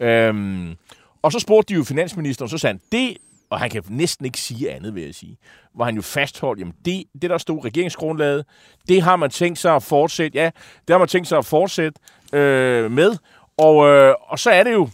Øhm, 0.00 0.76
og 1.22 1.32
så 1.32 1.38
spurgte 1.38 1.74
de 1.74 1.78
jo 1.78 1.84
finansministeren, 1.84 2.48
så 2.48 2.58
sagde 2.58 2.74
han, 2.74 2.80
det, 2.92 3.16
og 3.50 3.60
han 3.60 3.70
kan 3.70 3.82
næsten 3.88 4.26
ikke 4.26 4.38
sige 4.38 4.72
andet, 4.72 4.94
vil 4.94 5.02
jeg 5.02 5.14
sige, 5.14 5.38
hvor 5.74 5.84
han 5.84 5.94
jo 5.94 6.02
fastholdt, 6.02 6.60
jamen 6.60 6.74
det, 6.84 7.04
det 7.22 7.30
der 7.30 7.38
stod 7.38 7.64
regeringsgrundlaget, 7.64 8.44
det 8.88 9.02
har 9.02 9.16
man 9.16 9.30
tænkt 9.30 9.58
sig 9.58 9.74
at 9.74 9.82
fortsætte, 9.82 10.38
ja, 10.38 10.50
det 10.88 10.94
har 10.94 10.98
man 10.98 11.08
tænkt 11.08 11.28
sig 11.28 11.38
at 11.38 11.46
fortsætte 11.46 12.00
øh, 12.32 12.90
med, 12.90 13.16
og, 13.56 13.86
øh, 13.88 14.14
og 14.20 14.38
så 14.38 14.50
er 14.50 14.62
det 14.64 14.72
jo, 14.72 14.88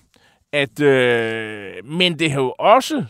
at, 0.52 0.80
øh, 0.80 1.84
men 1.84 2.18
det 2.18 2.30
har 2.30 2.40
jo 2.40 2.54
også 2.58 3.04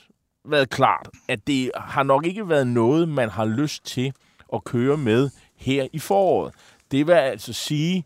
været 0.44 0.70
klart, 0.70 1.08
at 1.28 1.46
det 1.46 1.70
har 1.74 2.02
nok 2.02 2.26
ikke 2.26 2.48
været 2.48 2.66
noget, 2.66 3.08
man 3.08 3.28
har 3.28 3.44
lyst 3.44 3.84
til 3.84 4.12
at 4.54 4.64
køre 4.64 4.96
med 4.96 5.30
her 5.56 5.86
i 5.92 5.98
foråret. 5.98 6.54
Det 6.90 7.06
vil 7.06 7.12
altså 7.12 7.52
sige, 7.52 8.04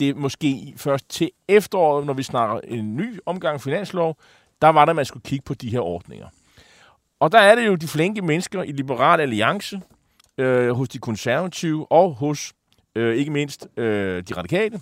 det 0.00 0.08
er 0.08 0.14
måske 0.14 0.74
først 0.76 1.08
til 1.08 1.30
efteråret, 1.48 2.06
når 2.06 2.12
vi 2.12 2.22
snakker 2.22 2.60
en 2.64 2.96
ny 2.96 3.18
omgang 3.26 3.60
finanslov, 3.60 4.16
der 4.62 4.68
var 4.68 4.84
der, 4.84 4.92
man 4.92 5.04
skulle 5.04 5.22
kigge 5.22 5.44
på 5.44 5.54
de 5.54 5.70
her 5.70 5.80
ordninger. 5.80 6.26
Og 7.20 7.32
der 7.32 7.38
er 7.38 7.54
det 7.54 7.66
jo 7.66 7.74
de 7.74 7.88
flinke 7.88 8.22
mennesker 8.22 8.62
i 8.62 8.72
Liberal 8.72 9.20
Alliance, 9.20 9.80
øh, 10.38 10.70
hos 10.70 10.88
de 10.88 10.98
konservative 10.98 11.92
og 11.92 12.14
hos 12.14 12.52
øh, 12.94 13.16
ikke 13.16 13.30
mindst 13.30 13.68
øh, 13.76 14.22
de 14.28 14.34
radikale, 14.34 14.80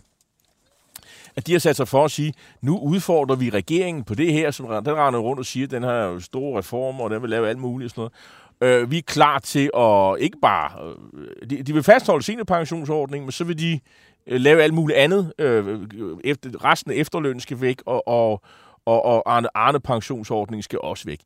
at 1.37 1.47
de 1.47 1.53
har 1.53 1.59
sat 1.59 1.77
sig 1.77 1.89
for 1.89 2.05
at 2.05 2.11
sige, 2.11 2.35
nu 2.63 2.79
udfordrer 2.79 3.37
vi 3.37 3.51
regeringen 3.51 4.05
på 4.05 4.15
det 4.15 4.33
her, 4.33 4.51
som 4.51 4.67
den 4.67 4.95
render 4.95 5.21
rundt 5.21 5.39
og 5.39 5.47
siger, 5.47 5.67
at 5.67 5.71
den 5.71 5.83
her 5.83 6.19
store 6.19 6.59
reformer, 6.59 7.05
og 7.05 7.11
den 7.11 7.23
vil 7.23 7.31
lave 7.31 7.49
alt 7.49 7.59
muligt 7.59 7.87
og 7.87 7.91
sådan 7.91 8.01
noget. 8.01 8.83
Øh, 8.83 8.91
vi 8.91 8.99
er 8.99 9.03
klar 9.03 9.39
til 9.39 9.71
at 9.77 10.17
ikke 10.21 10.39
bare... 10.43 10.71
Øh, 11.15 11.51
de, 11.51 11.63
de 11.63 11.75
vil 11.75 11.83
fastholde 11.83 12.25
seniorpensionsordningen, 12.25 13.27
men 13.27 13.33
så 13.33 13.45
vil 13.45 13.59
de 13.59 13.81
øh, 14.27 14.41
lave 14.41 14.63
alt 14.63 14.75
muligt 14.75 14.99
andet. 14.99 15.33
Øh, 15.39 15.67
øh 15.67 15.79
efter, 16.25 16.65
resten 16.65 16.93
af 16.93 16.97
efterlønnen 16.97 17.41
skal 17.41 17.61
væk, 17.61 17.83
og, 17.87 18.09
og, 18.09 18.43
og, 18.87 19.05
og 19.05 19.37
Arne, 19.37 19.49
Arne 19.55 19.81
pensionsordningen 19.81 20.63
skal 20.63 20.79
også 20.79 21.05
væk. 21.05 21.21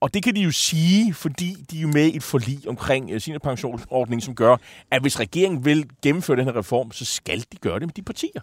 Og 0.00 0.14
det 0.14 0.22
kan 0.22 0.34
de 0.34 0.40
jo 0.40 0.50
sige, 0.50 1.14
fordi 1.14 1.56
de 1.70 1.78
er 1.78 1.82
jo 1.82 1.88
med 1.88 2.06
i 2.06 2.16
et 2.16 2.22
forlig 2.22 2.68
omkring 2.68 3.14
uh, 3.14 3.20
seniorpensionsordningen, 3.20 4.20
som 4.20 4.34
gør, 4.34 4.56
at 4.90 5.02
hvis 5.02 5.20
regeringen 5.20 5.64
vil 5.64 5.90
gennemføre 6.02 6.36
den 6.36 6.44
her 6.44 6.56
reform, 6.56 6.92
så 6.92 7.04
skal 7.04 7.38
de 7.52 7.56
gøre 7.60 7.74
det 7.74 7.82
med 7.82 7.94
de 7.94 8.02
partier. 8.02 8.40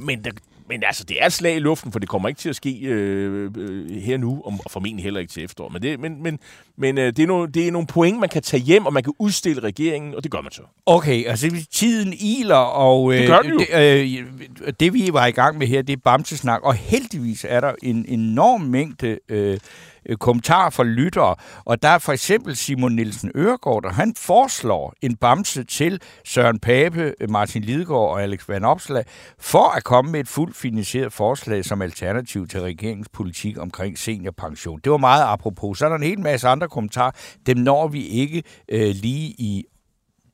Men, 0.00 0.24
der, 0.24 0.30
men 0.68 0.84
altså, 0.84 1.04
det 1.04 1.22
er 1.22 1.26
et 1.26 1.32
slag 1.32 1.56
i 1.56 1.58
luften, 1.58 1.92
for 1.92 1.98
det 1.98 2.08
kommer 2.08 2.28
ikke 2.28 2.38
til 2.38 2.48
at 2.48 2.56
ske 2.56 2.78
øh, 2.82 3.50
øh, 3.56 3.90
her 3.90 4.16
nu, 4.16 4.42
og 4.44 4.54
formentlig 4.70 5.04
heller 5.04 5.20
ikke 5.20 5.32
til 5.32 5.44
efterår. 5.44 5.68
Men, 5.68 5.82
det, 5.82 6.00
men, 6.00 6.22
men, 6.22 6.38
men 6.76 6.98
øh, 6.98 7.06
det, 7.06 7.18
er 7.18 7.26
nogle, 7.26 7.52
det 7.52 7.68
er 7.68 7.72
nogle 7.72 7.86
point, 7.86 8.20
man 8.20 8.28
kan 8.28 8.42
tage 8.42 8.62
hjem, 8.62 8.86
og 8.86 8.92
man 8.92 9.02
kan 9.02 9.12
udstille 9.18 9.62
regeringen, 9.62 10.14
og 10.14 10.22
det 10.22 10.30
gør 10.30 10.40
man 10.40 10.52
så. 10.52 10.62
Okay, 10.86 11.26
altså 11.26 11.66
tiden 11.72 12.12
iler, 12.20 12.54
og 12.54 13.12
det, 13.12 13.26
gør 13.26 13.38
det, 13.38 13.66
øh, 13.74 14.72
det 14.80 14.94
vi 14.94 15.08
var 15.12 15.26
i 15.26 15.30
gang 15.30 15.58
med 15.58 15.66
her, 15.66 15.82
det 15.82 15.92
er 15.92 16.00
Bamsesnak, 16.04 16.62
og 16.62 16.74
heldigvis 16.74 17.46
er 17.48 17.60
der 17.60 17.72
en 17.82 18.04
enorm 18.08 18.60
mængde... 18.60 19.18
Øh, 19.28 19.58
øh, 20.06 20.16
kommentarer 20.16 20.70
fra 20.70 20.84
lyttere. 20.84 21.34
Og 21.64 21.82
der 21.82 21.88
er 21.88 21.98
for 21.98 22.12
eksempel 22.12 22.56
Simon 22.56 22.92
Nielsen 22.92 23.30
Øregård, 23.34 23.84
og 23.84 23.94
han 23.94 24.14
foreslår 24.16 24.94
en 25.02 25.16
bamse 25.16 25.64
til 25.64 26.00
Søren 26.24 26.58
Pape, 26.58 27.14
øh, 27.20 27.30
Martin 27.30 27.62
Lidegaard 27.62 28.10
og 28.10 28.22
Alex 28.22 28.48
Van 28.48 28.64
Opslag, 28.64 29.04
for 29.38 29.76
at 29.76 29.84
komme 29.84 30.12
med 30.12 30.20
et 30.20 30.28
fuldt 30.28 30.56
finansieret 30.56 31.12
forslag 31.12 31.64
som 31.64 31.82
alternativ 31.82 32.48
til 32.48 32.60
regeringens 32.60 33.08
politik 33.08 33.58
omkring 33.58 33.98
seniorpension. 33.98 34.80
Det 34.84 34.92
var 34.92 34.98
meget 34.98 35.22
apropos. 35.22 35.78
Så 35.78 35.84
er 35.84 35.88
der 35.88 35.96
en 35.96 36.02
hel 36.02 36.20
masse 36.20 36.48
andre 36.48 36.68
kommentarer. 36.68 37.10
Dem 37.46 37.56
når 37.56 37.88
vi 37.88 38.06
ikke 38.06 38.42
øh, 38.68 38.94
lige 38.94 39.34
i 39.38 39.64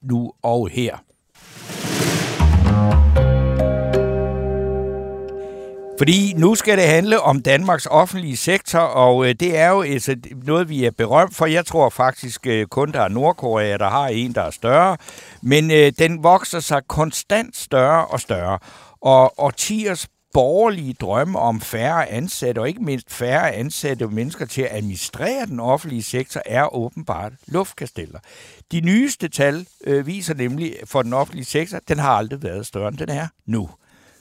nu 0.02 0.32
og 0.42 0.68
her. 0.68 0.96
Fordi 5.99 6.32
nu 6.36 6.55
skal 6.55 6.78
det 6.78 6.86
handle 6.86 7.20
om 7.20 7.40
Danmarks 7.40 7.86
offentlige 7.90 8.36
sektor, 8.36 8.78
og 8.78 9.28
øh, 9.28 9.34
det 9.40 9.59
er 9.59 9.68
jo 9.68 9.82
altså, 9.82 10.16
noget, 10.44 10.68
vi 10.68 10.84
er 10.84 10.90
berømt 10.90 11.34
for. 11.34 11.47
Jeg 11.47 11.66
tror 11.66 11.88
faktisk 11.88 12.47
øh, 12.47 12.66
kun, 12.66 12.92
der 12.92 13.01
er 13.01 13.09
Nordkorea, 13.09 13.76
der 13.76 13.88
har 13.88 14.09
en, 14.09 14.32
der 14.32 14.42
er 14.42 14.51
større. 14.51 14.97
Men 15.42 15.70
øh, 15.70 15.92
den 15.99 16.22
vokser 16.22 16.61
sig 16.61 16.82
konstant 16.88 17.57
større 17.57 18.07
og 18.07 18.20
større. 18.20 18.59
Og 19.01 19.34
årtiers 19.38 20.09
borgerlige 20.32 20.92
drømme 20.92 21.38
om 21.38 21.61
færre 21.61 22.09
ansatte, 22.09 22.59
og 22.59 22.68
ikke 22.68 22.84
mindst 22.84 23.12
færre 23.12 23.53
ansatte 23.53 24.07
mennesker 24.07 24.47
til 24.47 24.62
at 24.62 24.76
administrere 24.76 25.47
den 25.47 25.61
offentlige 25.61 26.03
sektor, 26.03 26.40
er 26.47 26.74
åbenbart 26.74 27.32
luftkasteller. 27.47 28.18
De 28.72 28.80
nyeste 28.80 29.28
tal 29.28 29.66
øh, 29.84 30.07
viser 30.07 30.34
nemlig 30.34 30.74
for 30.84 31.03
den 31.03 31.12
offentlige 31.12 31.44
sektor, 31.44 31.78
den 31.88 31.99
har 31.99 32.11
aldrig 32.11 32.42
været 32.42 32.66
større, 32.66 32.88
end 32.88 32.99
den 32.99 33.09
er 33.09 33.26
nu. 33.47 33.68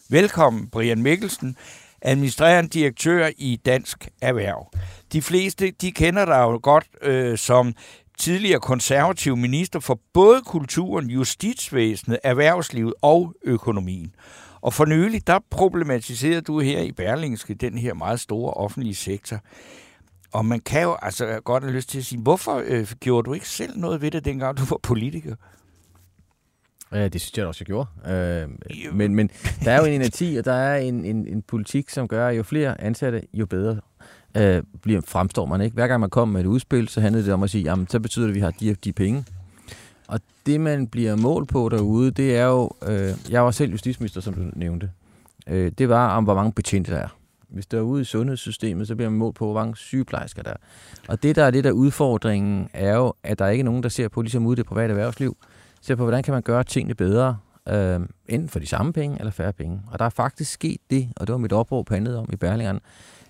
Velkommen, 0.09 0.69
Brian 0.69 1.01
Mikkelsen, 1.01 1.55
administrerende 2.01 2.69
direktør 2.69 3.29
i 3.37 3.55
Dansk 3.65 4.07
Erhverv. 4.21 4.71
De 5.13 5.21
fleste, 5.21 5.71
de 5.71 5.91
kender 5.91 6.25
dig 6.25 6.39
jo 6.39 6.59
godt 6.63 6.87
øh, 7.01 7.37
som 7.37 7.73
tidligere 8.17 8.59
konservativ 8.59 9.37
minister 9.37 9.79
for 9.79 9.99
både 10.13 10.41
kulturen, 10.41 11.09
justitsvæsenet, 11.09 12.19
erhvervslivet 12.23 12.93
og 13.01 13.33
økonomien. 13.43 14.15
Og 14.61 14.73
for 14.73 14.85
nylig, 14.85 15.27
der 15.27 15.39
problematiserede 15.49 16.41
du 16.41 16.59
her 16.59 16.81
i 16.81 16.91
Berlingske 16.91 17.53
den 17.53 17.77
her 17.77 17.93
meget 17.93 18.19
store 18.19 18.53
offentlige 18.53 18.95
sektor. 18.95 19.39
Og 20.33 20.45
man 20.45 20.59
kan 20.59 20.81
jo 20.81 20.97
altså 21.01 21.39
godt 21.43 21.63
have 21.63 21.75
lyst 21.75 21.89
til 21.89 21.97
at 21.97 22.05
sige, 22.05 22.21
hvorfor 22.21 22.63
øh, 22.65 22.87
gjorde 22.99 23.25
du 23.25 23.33
ikke 23.33 23.49
selv 23.49 23.77
noget 23.77 24.01
ved 24.01 24.11
det, 24.11 24.25
dengang 24.25 24.57
du 24.57 24.63
var 24.69 24.79
politiker? 24.83 25.35
Ja, 26.91 27.07
det 27.07 27.21
synes 27.21 27.37
jeg 27.37 27.45
også, 27.45 27.59
jeg 27.61 27.65
gjorde. 27.65 27.87
Øh, 28.15 28.49
men, 28.93 29.15
men 29.15 29.29
der 29.65 29.71
er 29.71 29.79
jo 29.79 29.85
en 29.85 29.93
inerti, 29.93 30.35
og 30.35 30.45
der 30.45 30.53
er 30.53 30.77
en, 30.77 31.05
en, 31.05 31.27
en 31.27 31.41
politik, 31.41 31.89
som 31.89 32.07
gør, 32.07 32.27
at 32.27 32.37
jo 32.37 32.43
flere 32.43 32.81
ansatte, 32.81 33.21
jo 33.33 33.45
bedre 33.45 33.79
øh, 34.37 34.63
bliver, 34.81 35.01
fremstår 35.07 35.45
man. 35.45 35.61
ikke. 35.61 35.73
Hver 35.73 35.87
gang 35.87 35.99
man 35.99 36.09
kommer 36.09 36.33
med 36.33 36.41
et 36.41 36.47
udspil, 36.47 36.87
så 36.87 37.01
handler 37.01 37.21
det 37.21 37.33
om 37.33 37.43
at 37.43 37.49
sige, 37.49 37.63
jamen, 37.63 37.87
så 37.87 37.99
betyder 37.99 38.25
det, 38.25 38.31
at 38.31 38.35
vi 38.35 38.39
har 38.39 38.51
de 38.51 38.75
de 38.75 38.93
penge. 38.93 39.25
Og 40.07 40.19
det, 40.45 40.61
man 40.61 40.87
bliver 40.87 41.15
mål 41.15 41.45
på 41.45 41.69
derude, 41.69 42.11
det 42.11 42.37
er 42.37 42.45
jo... 42.45 42.71
Øh, 42.87 43.11
jeg 43.29 43.45
var 43.45 43.51
selv 43.51 43.71
justitsminister, 43.71 44.21
som 44.21 44.33
du 44.33 44.41
nævnte. 44.53 44.89
Øh, 45.47 45.71
det 45.77 45.89
var 45.89 46.17
om, 46.17 46.23
hvor 46.23 46.35
mange 46.35 46.51
betjente 46.51 46.91
der 46.91 46.97
er. 46.97 47.17
Hvis 47.49 47.65
der 47.65 47.77
er 47.77 47.81
ude 47.81 48.01
i 48.01 48.05
sundhedssystemet, 48.05 48.87
så 48.87 48.95
bliver 48.95 49.09
man 49.09 49.19
mål 49.19 49.33
på, 49.33 49.45
hvor 49.45 49.53
mange 49.53 49.77
sygeplejersker 49.77 50.43
der 50.43 50.49
er. 50.49 50.57
Og 51.07 51.23
det, 51.23 51.35
der 51.35 51.43
er 51.43 51.51
det 51.51 51.63
der 51.63 51.71
udfordringen, 51.71 52.69
er 52.73 52.95
jo, 52.95 53.13
at 53.23 53.39
der 53.39 53.47
ikke 53.47 53.61
er 53.61 53.65
nogen, 53.65 53.83
der 53.83 53.89
ser 53.89 54.07
på, 54.07 54.21
ligesom 54.21 54.45
ude 54.45 54.53
i 54.53 54.57
det 54.57 54.65
private 54.65 54.91
erhvervsliv, 54.91 55.37
ser 55.85 55.95
på, 55.95 56.03
hvordan 56.03 56.23
kan 56.23 56.33
man 56.33 56.41
gøre 56.41 56.63
tingene 56.63 56.95
bedre, 56.95 57.37
øh, 57.69 57.99
enten 58.27 58.49
for 58.49 58.59
de 58.59 58.67
samme 58.67 58.93
penge 58.93 59.19
eller 59.19 59.31
færre 59.31 59.53
penge. 59.53 59.81
Og 59.91 59.99
der 59.99 60.05
er 60.05 60.09
faktisk 60.09 60.51
sket 60.51 60.81
det, 60.89 61.09
og 61.15 61.27
det 61.27 61.33
var 61.33 61.37
mit 61.37 61.53
opråb 61.53 61.89
handlede 61.89 62.19
om 62.19 62.29
i 62.33 62.35
Berlingeren, 62.35 62.79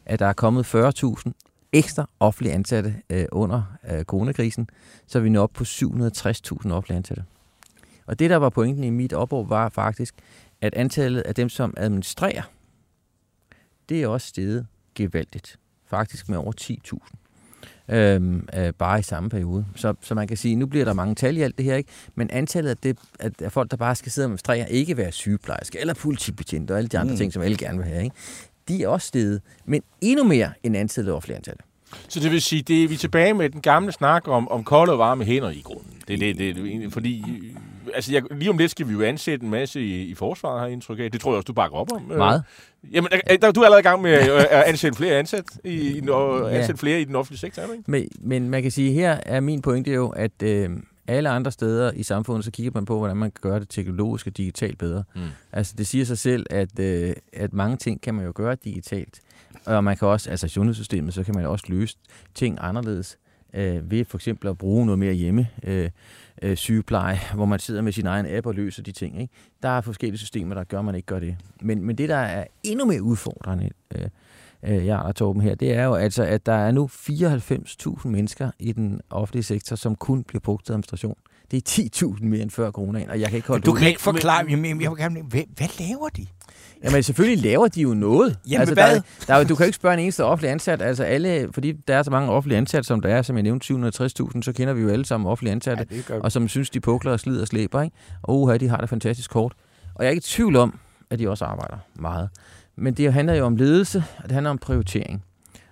at 0.05 0.19
der 0.19 0.25
er 0.25 0.33
kommet 0.33 0.75
40.000 0.75 1.31
ekstra 1.73 2.09
offentlige 2.19 2.53
ansatte 2.53 2.95
øh, 3.09 3.25
under 3.31 3.63
øh, 3.89 4.03
coronakrisen, 4.03 4.69
så 5.07 5.17
er 5.17 5.21
vi 5.23 5.29
nu 5.29 5.39
op 5.39 5.53
på 5.53 5.63
760.000 5.63 6.71
offentlige 6.71 6.97
ansatte. 6.97 7.23
Og 8.05 8.19
det, 8.19 8.29
der 8.29 8.35
var 8.35 8.49
pointen 8.49 8.83
i 8.83 8.89
mit 8.89 9.13
opråb, 9.13 9.49
var 9.49 9.69
faktisk, 9.69 10.15
at 10.61 10.73
antallet 10.73 11.21
af 11.21 11.35
dem, 11.35 11.49
som 11.49 11.73
administrerer, 11.77 12.41
det 13.89 14.03
er 14.03 14.07
også 14.07 14.27
steget 14.27 14.67
gevaldigt. 14.95 15.59
Faktisk 15.87 16.29
med 16.29 16.37
over 16.37 16.53
10.000 16.61 17.24
øhm, 17.89 18.47
øh, 18.57 18.73
bare 18.73 18.99
i 18.99 19.03
samme 19.03 19.29
periode. 19.29 19.65
Så, 19.75 19.93
så 20.01 20.15
man 20.15 20.27
kan 20.27 20.37
sige, 20.37 20.55
nu 20.55 20.65
bliver 20.65 20.85
der 20.85 20.93
mange 20.93 21.15
tal 21.15 21.37
i 21.37 21.41
alt 21.41 21.57
det 21.57 21.65
her, 21.65 21.75
ikke? 21.75 21.89
men 22.15 22.29
antallet 22.31 22.69
af, 22.69 22.77
det, 22.77 22.97
af 23.19 23.51
folk, 23.51 23.71
der 23.71 23.77
bare 23.77 23.95
skal 23.95 24.11
sidde 24.11 24.25
og 24.25 24.27
administrere, 24.27 24.71
ikke 24.71 24.97
være 24.97 25.11
sygeplejerske 25.11 25.79
eller 25.79 25.93
politibetjent 25.93 26.71
og 26.71 26.77
alle 26.77 26.87
de 26.87 26.99
andre 26.99 27.11
mm. 27.11 27.17
ting, 27.17 27.33
som 27.33 27.41
alle 27.41 27.57
gerne 27.57 27.77
vil 27.77 27.87
have, 27.87 28.03
ikke? 28.03 28.15
de 28.67 28.83
er 28.83 28.87
også 28.87 29.07
steget, 29.07 29.41
men 29.65 29.81
endnu 30.01 30.23
mere 30.23 30.51
end 30.63 30.77
antallet 30.77 31.11
af 31.11 31.15
offentlige 31.15 31.37
ansatte. 31.37 31.63
Så 32.07 32.19
det 32.19 32.31
vil 32.31 32.41
sige, 32.41 32.61
det 32.61 32.83
er 32.83 32.87
vi 32.87 32.97
tilbage 32.97 33.33
med 33.33 33.49
den 33.49 33.61
gamle 33.61 33.91
snak 33.91 34.27
om, 34.27 34.47
om 34.47 34.63
kolde 34.63 34.91
og 34.91 34.99
varme 34.99 35.23
hænder 35.23 35.49
i 35.49 35.61
grunden. 35.61 35.93
Det, 36.07 36.19
det, 36.19 36.37
det, 36.37 36.93
fordi 36.93 37.23
altså, 37.93 38.13
jeg, 38.13 38.23
lige 38.31 38.49
om 38.49 38.57
lidt 38.57 38.71
skal 38.71 38.87
vi 38.87 38.93
jo 38.93 39.01
ansætte 39.01 39.43
en 39.43 39.51
masse 39.51 39.81
i, 39.81 40.01
i 40.03 40.15
forsvaret, 40.15 40.59
har 40.59 40.65
jeg 40.65 40.73
indtryk 40.73 40.99
af. 40.99 41.11
Det 41.11 41.21
tror 41.21 41.31
jeg 41.31 41.37
også, 41.37 41.45
du 41.45 41.53
bakker 41.53 41.77
op 41.77 41.91
om. 41.91 42.11
Øh, 42.11 42.17
Meget. 42.17 42.43
Jamen, 42.91 43.09
der, 43.41 43.51
du 43.51 43.59
er 43.61 43.65
allerede 43.65 43.79
i 43.79 43.83
gang 43.83 44.01
med 44.01 44.11
øh, 44.29 44.41
at 44.41 44.63
ansætte 44.63 44.97
flere 44.97 45.15
ansat 45.19 45.45
i, 45.63 45.69
i, 45.69 46.09
og 46.09 46.51
Ja. 46.51 46.57
ansætte 46.57 46.79
flere 46.79 47.01
i 47.01 47.03
den 47.03 47.15
offentlige 47.15 47.39
sektor, 47.39 47.61
er 47.61 47.71
ikke? 47.73 47.83
Men, 47.87 48.07
men 48.19 48.49
man 48.49 48.61
kan 48.61 48.71
sige, 48.71 48.91
her 48.93 49.19
er 49.25 49.39
min 49.39 49.61
pointe 49.61 49.91
jo, 49.91 50.09
at 50.09 50.43
øh, 50.43 50.69
alle 51.07 51.29
andre 51.29 51.51
steder 51.51 51.91
i 51.91 52.03
samfundet, 52.03 52.45
så 52.45 52.51
kigger 52.51 52.71
man 52.75 52.85
på, 52.85 52.97
hvordan 52.97 53.17
man 53.17 53.31
kan 53.31 53.49
gøre 53.51 53.59
det 53.59 53.69
teknologisk 53.69 54.27
og 54.27 54.37
digitalt 54.37 54.77
bedre. 54.77 55.03
Mm. 55.15 55.21
Altså, 55.51 55.73
det 55.77 55.87
siger 55.87 56.05
sig 56.05 56.17
selv, 56.17 56.45
at, 56.49 56.79
øh, 56.79 57.13
at 57.33 57.53
mange 57.53 57.77
ting 57.77 58.01
kan 58.01 58.13
man 58.15 58.25
jo 58.25 58.31
gøre 58.35 58.55
digitalt. 58.63 59.19
Og 59.65 59.83
man 59.83 59.97
kan 59.97 60.07
også, 60.07 60.29
altså 60.29 60.47
sundhedssystemet, 60.47 61.13
så 61.13 61.23
kan 61.23 61.35
man 61.35 61.45
også 61.45 61.65
løse 61.67 61.97
ting 62.35 62.57
anderledes 62.61 63.17
øh, 63.53 63.91
ved 63.91 64.05
for 64.05 64.17
eksempel 64.17 64.47
at 64.49 64.57
bruge 64.57 64.85
noget 64.85 64.99
mere 64.99 65.13
hjemme 65.13 65.47
øh, 65.63 65.89
øh, 66.41 66.57
sygepleje, 66.57 67.19
hvor 67.35 67.45
man 67.45 67.59
sidder 67.59 67.81
med 67.81 67.91
sin 67.91 68.05
egen 68.05 68.25
app 68.35 68.47
og 68.47 68.53
løser 68.53 68.83
de 68.83 68.91
ting. 68.91 69.21
Ikke? 69.21 69.33
Der 69.63 69.69
er 69.69 69.81
forskellige 69.81 70.17
systemer, 70.17 70.55
der 70.55 70.63
gør, 70.63 70.79
at 70.79 70.85
man 70.85 70.95
ikke 70.95 71.05
gør 71.05 71.19
det. 71.19 71.37
Men, 71.61 71.83
men 71.83 71.97
det, 71.97 72.09
der 72.09 72.15
er 72.15 72.45
endnu 72.63 72.85
mere 72.85 73.01
udfordrende, 73.01 73.69
øh, 73.95 74.07
øh, 74.63 74.85
jeg 74.85 74.99
og 74.99 75.15
Torben 75.15 75.41
her, 75.41 75.55
det 75.55 75.73
er 75.73 75.83
jo 75.83 75.93
altså, 75.93 76.23
at 76.23 76.45
der 76.45 76.53
er 76.53 76.71
nu 76.71 76.89
94.000 76.91 78.07
mennesker 78.07 78.51
i 78.59 78.71
den 78.71 79.01
offentlige 79.09 79.43
sektor, 79.43 79.75
som 79.75 79.95
kun 79.95 80.23
bliver 80.23 80.41
brugt 80.41 80.65
til 80.65 80.73
administration. 80.73 81.17
Det 81.51 81.79
er 81.79 82.07
10.000 82.07 82.25
mere 82.25 82.41
end 82.41 82.49
før 82.51 82.71
coronaen, 82.71 83.09
og 83.09 83.19
jeg 83.19 83.29
kan 83.29 83.35
ikke 83.35 83.47
holde 83.47 83.61
Du 83.61 83.71
det 83.71 83.75
ud. 83.75 83.79
kan 83.79 83.87
ikke 83.87 84.01
forklare, 84.01 84.43
men, 84.43 84.61
men 84.61 84.81
jeg 84.81 84.89
vil 84.91 84.97
gerne, 84.97 85.21
hvad, 85.29 85.41
hvad 85.57 85.67
laver 85.79 86.09
de? 86.09 86.25
Jamen 86.83 87.03
selvfølgelig 87.03 87.43
laver 87.43 87.67
de 87.67 87.81
jo 87.81 87.93
noget. 87.93 88.37
Jamen, 88.47 88.59
altså, 88.59 88.73
hvad? 88.75 88.83
Der, 88.89 88.95
er- 88.95 89.01
der, 89.27 89.33
er 89.33 89.43
du 89.43 89.55
kan 89.55 89.63
jo 89.63 89.67
ikke 89.67 89.75
spørge 89.75 89.93
en 89.93 89.99
eneste 89.99 90.23
offentlig 90.23 90.51
ansat. 90.51 90.81
Altså 90.81 91.03
alle, 91.03 91.49
fordi 91.53 91.71
der 91.71 91.95
er 91.95 92.03
så 92.03 92.11
mange 92.11 92.31
offentlige 92.31 92.57
ansatte, 92.57 92.87
som 92.87 93.01
der 93.01 93.09
er, 93.09 93.21
som 93.21 93.35
jeg 93.35 93.43
nævnte 93.43 93.73
760.000, 93.73 94.41
så 94.41 94.53
kender 94.55 94.73
vi 94.73 94.81
jo 94.81 94.89
alle 94.89 95.05
sammen 95.05 95.27
offentlige 95.27 95.51
ansatte, 95.51 95.85
gør 96.07 96.19
og 96.19 96.31
som 96.31 96.47
synes, 96.47 96.69
de 96.69 96.79
pukler 96.79 97.11
og 97.11 97.19
slider 97.19 97.41
og 97.41 97.47
slæber. 97.47 97.81
Ikke? 97.81 97.95
Og 98.23 98.41
uha, 98.41 98.57
de 98.57 98.67
har 98.69 98.77
det 98.77 98.89
fantastisk 98.89 99.33
hårdt. 99.33 99.55
Og 99.95 100.03
jeg 100.03 100.07
er 100.07 100.11
ikke 100.11 100.19
i 100.19 100.21
tvivl 100.21 100.55
om, 100.55 100.79
at 101.09 101.19
de 101.19 101.29
også 101.29 101.45
arbejder 101.45 101.77
meget. 101.95 102.29
Men 102.77 102.93
det 102.93 103.13
handler 103.13 103.33
jo 103.33 103.45
om 103.45 103.55
ledelse, 103.55 104.03
og 104.17 104.23
det 104.23 104.31
handler 104.31 104.49
om 104.49 104.57
prioritering. 104.57 105.23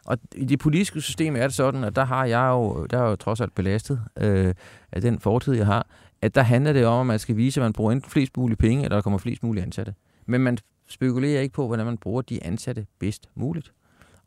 Og 0.05 0.17
i 0.35 0.45
det 0.45 0.59
politiske 0.59 1.01
system 1.01 1.35
er 1.35 1.41
det 1.41 1.53
sådan, 1.53 1.83
at 1.83 1.95
der 1.95 2.05
har 2.05 2.25
jeg 2.25 2.47
jo, 2.49 2.85
der 2.85 2.97
er 2.97 3.09
jo 3.09 3.15
trods 3.15 3.41
alt 3.41 3.55
belastet 3.55 4.01
øh, 4.17 4.53
af 4.91 5.01
den 5.01 5.19
fortid, 5.19 5.53
jeg 5.53 5.65
har, 5.65 5.87
at 6.21 6.35
der 6.35 6.41
handler 6.41 6.73
det 6.73 6.85
om, 6.85 6.99
at 6.99 7.05
man 7.05 7.19
skal 7.19 7.37
vise, 7.37 7.59
at 7.59 7.65
man 7.65 7.73
bruger 7.73 7.91
enten 7.91 8.11
flest 8.11 8.37
mulige 8.37 8.57
penge, 8.57 8.83
eller 8.83 8.97
der 8.97 9.01
kommer 9.01 9.19
flest 9.19 9.43
mulige 9.43 9.63
ansatte. 9.63 9.93
Men 10.25 10.41
man 10.41 10.57
spekulerer 10.87 11.41
ikke 11.41 11.53
på, 11.53 11.67
hvordan 11.67 11.85
man 11.85 11.97
bruger 11.97 12.21
de 12.21 12.43
ansatte 12.43 12.85
bedst 12.99 13.29
muligt. 13.35 13.71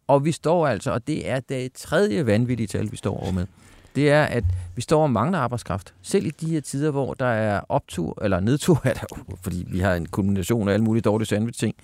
Og 0.07 0.25
vi 0.25 0.33
står 0.33 0.67
altså, 0.67 0.91
og 0.93 1.07
det 1.07 1.31
er 1.31 1.41
det 1.41 1.73
tredje 1.73 2.27
vanvittige 2.27 2.67
tal, 2.67 2.93
vi 2.93 2.97
står 2.97 3.23
over 3.23 3.33
med, 3.33 3.47
det 3.97 4.11
er, 4.11 4.25
at 4.25 4.45
vi 4.75 4.83
står 4.83 5.03
og 5.03 5.11
mangler 5.11 5.39
arbejdskraft. 5.39 5.95
Selv 6.03 6.27
i 6.27 6.31
de 6.31 6.51
her 6.51 6.61
tider, 6.61 6.91
hvor 6.91 7.15
der 7.15 7.27
er 7.27 7.61
optur, 7.69 8.19
eller 8.23 8.41
nedtur, 8.41 8.81
er 8.85 8.95
der 8.95 9.07
fordi 9.43 9.65
vi 9.69 9.79
har 9.79 9.95
en 9.95 10.07
kombination 10.07 10.69
af 10.69 10.73
alle 10.73 10.85
mulige 10.85 11.03
dårlige 11.03 11.27
sandwich-ting, 11.27 11.75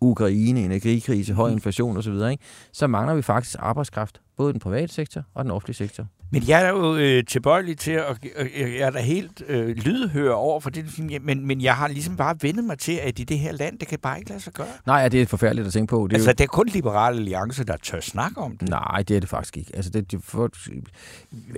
Ukraine, 0.00 0.64
energikrise, 0.64 1.34
høj 1.34 1.50
inflation 1.50 1.96
osv., 1.96 2.12
ikke? 2.12 2.38
så 2.72 2.86
mangler 2.86 3.14
vi 3.14 3.22
faktisk 3.22 3.56
arbejdskraft, 3.58 4.20
både 4.36 4.52
den 4.52 4.60
private 4.60 4.94
sektor 4.94 5.22
og 5.34 5.44
den 5.44 5.50
offentlige 5.50 5.76
sektor. 5.76 6.06
Men 6.30 6.42
jeg 6.48 6.66
er 6.66 6.68
jo 6.68 6.96
øh, 6.96 7.24
tilbøjelig 7.24 7.78
til, 7.78 7.90
at 7.90 8.16
øh, 8.36 8.74
jeg 8.74 8.80
er 8.80 8.90
da 8.90 8.98
helt 8.98 9.42
øh, 9.48 9.76
lydhør 9.76 10.32
over 10.32 10.60
for 10.60 10.70
det, 10.70 10.84
men, 11.22 11.46
men 11.46 11.60
jeg 11.60 11.76
har 11.76 11.88
ligesom 11.88 12.16
bare 12.16 12.36
vendet 12.42 12.64
mig 12.64 12.78
til, 12.78 12.92
at 12.92 13.18
i 13.18 13.24
det 13.24 13.38
her 13.38 13.52
land, 13.52 13.78
det 13.78 13.88
kan 13.88 13.98
bare 13.98 14.18
ikke 14.18 14.30
lade 14.30 14.40
sig 14.40 14.52
gøre. 14.52 14.66
Nej, 14.86 14.96
ja, 15.00 15.08
det 15.08 15.22
er 15.22 15.26
forfærdeligt 15.26 15.66
at 15.66 15.72
tænke 15.72 15.90
på. 15.90 16.06
Det 16.06 16.12
er 16.12 16.16
altså, 16.16 16.30
jo, 16.30 16.32
det 16.32 16.44
er 16.44 16.48
kun 16.48 16.66
Liberale 16.66 17.16
Alliance, 17.16 17.64
der 17.64 17.76
tør 17.76 18.00
snakke 18.00 18.40
om 18.40 18.56
det. 18.56 18.68
nej, 18.68 19.02
det 19.08 19.16
er 19.16 19.20
det 19.20 19.28
faktisk 19.28 19.56
ikke. 19.56 19.70
Altså, 19.74 19.90
det, 19.90 20.12
det 20.12 20.22
for, 20.22 20.50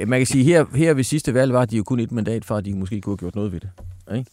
man 0.06 0.20
kan 0.20 0.26
sige, 0.26 0.44
her, 0.44 0.64
her 0.74 0.94
ved 0.94 1.04
sidste 1.04 1.34
valg 1.34 1.52
var 1.52 1.64
de 1.64 1.76
jo 1.76 1.84
kun 1.84 2.00
et 2.00 2.12
mandat 2.12 2.44
for, 2.44 2.56
at 2.56 2.64
de 2.64 2.74
måske 2.74 3.00
kunne 3.00 3.12
have 3.12 3.18
gjort 3.18 3.34
noget 3.34 3.52
ved 3.52 3.60
det. 3.60 3.70
Ikke? 4.16 4.30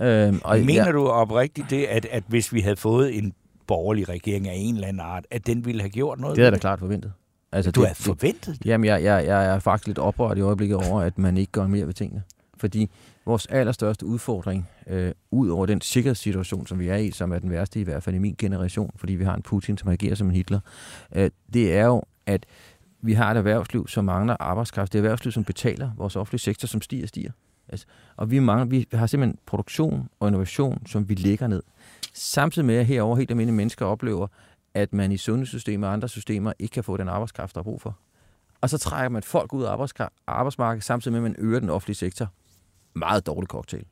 Øhm, 0.00 0.40
og 0.44 0.58
Mener 0.58 0.84
ja, 0.84 0.92
du 0.92 1.06
oprigtigt 1.08 1.70
det, 1.70 1.84
at, 1.84 2.06
at 2.10 2.22
hvis 2.28 2.52
vi 2.52 2.60
havde 2.60 2.76
fået 2.76 3.18
en 3.18 3.32
borgerlig 3.70 4.08
regering 4.08 4.48
af 4.48 4.54
en 4.56 4.74
eller 4.74 4.88
anden 4.88 5.00
art, 5.00 5.26
at 5.30 5.46
den 5.46 5.64
ville 5.64 5.80
have 5.80 5.90
gjort 5.90 6.20
noget? 6.20 6.36
det 6.36 6.46
er 6.46 6.50
da 6.50 6.58
klart 6.58 6.78
forventet. 6.78 7.12
Altså, 7.52 7.70
Du 7.70 7.80
det, 7.80 7.88
havde 7.88 8.02
forventet 8.02 8.58
det. 8.58 8.66
Jamen, 8.66 8.84
jeg, 8.84 9.04
jeg, 9.04 9.26
jeg 9.26 9.46
er 9.46 9.58
faktisk 9.58 9.86
lidt 9.86 9.98
oprørt 9.98 10.38
i 10.38 10.40
øjeblikket 10.40 10.76
over, 10.76 11.00
at 11.00 11.18
man 11.18 11.36
ikke 11.36 11.52
gør 11.52 11.66
mere 11.66 11.86
ved 11.86 11.94
tingene. 11.94 12.22
Fordi 12.56 12.90
vores 13.26 13.46
allerstørste 13.46 14.06
udfordring, 14.06 14.68
øh, 14.86 15.12
ud 15.30 15.48
over 15.48 15.66
den 15.66 15.80
sikkerhedssituation, 15.80 16.66
som 16.66 16.78
vi 16.78 16.88
er 16.88 16.96
i, 16.96 17.10
som 17.10 17.32
er 17.32 17.38
den 17.38 17.50
værste 17.50 17.80
i 17.80 17.82
hvert 17.82 18.02
fald 18.02 18.16
i 18.16 18.18
min 18.18 18.34
generation, 18.38 18.90
fordi 18.96 19.14
vi 19.14 19.24
har 19.24 19.34
en 19.34 19.42
Putin, 19.42 19.78
som 19.78 19.88
agerer 19.88 20.14
som 20.14 20.26
en 20.26 20.34
Hitler, 20.34 20.60
øh, 21.14 21.30
det 21.52 21.76
er 21.76 21.84
jo, 21.84 22.02
at 22.26 22.46
vi 23.02 23.12
har 23.12 23.30
et 23.30 23.36
erhvervsliv, 23.36 23.88
som 23.88 24.04
mangler 24.04 24.36
arbejdskraft. 24.40 24.92
Det 24.92 24.98
er 24.98 25.02
erhvervsliv, 25.02 25.32
som 25.32 25.44
betaler 25.44 25.90
vores 25.96 26.16
offentlige 26.16 26.40
sektor, 26.40 26.66
som 26.66 26.82
stiger 26.82 27.02
og 27.02 27.08
stiger. 27.08 27.30
Altså, 27.68 27.86
og 28.16 28.30
vi, 28.30 28.38
mangler, 28.38 28.64
vi 28.64 28.86
har 28.92 29.06
simpelthen 29.06 29.38
produktion 29.46 30.08
og 30.20 30.28
innovation, 30.28 30.86
som 30.86 31.08
vi 31.08 31.14
lægger 31.14 31.46
ned. 31.46 31.62
Samtidig 32.14 32.66
med, 32.66 32.76
at 32.76 32.86
herover 32.86 33.16
helt 33.16 33.30
almindelige 33.30 33.56
mennesker 33.56 33.86
oplever, 33.86 34.26
at 34.74 34.92
man 34.92 35.12
i 35.12 35.16
sundhedssystemer 35.16 35.86
og 35.86 35.92
andre 35.92 36.08
systemer 36.08 36.52
ikke 36.58 36.72
kan 36.72 36.84
få 36.84 36.96
den 36.96 37.08
arbejdskraft, 37.08 37.54
der 37.54 37.60
er 37.60 37.64
brug 37.64 37.82
for. 37.82 37.98
Og 38.60 38.70
så 38.70 38.78
trækker 38.78 39.08
man 39.08 39.22
folk 39.22 39.52
ud 39.52 39.62
af 39.62 39.88
arbejdsmarkedet, 40.26 40.84
samtidig 40.84 41.12
med, 41.12 41.18
at 41.18 41.22
man 41.22 41.36
øger 41.38 41.60
den 41.60 41.70
offentlige 41.70 41.96
sektor. 41.96 42.28
Meget 42.94 43.26
dårlig 43.26 43.48
cocktail. 43.48 43.84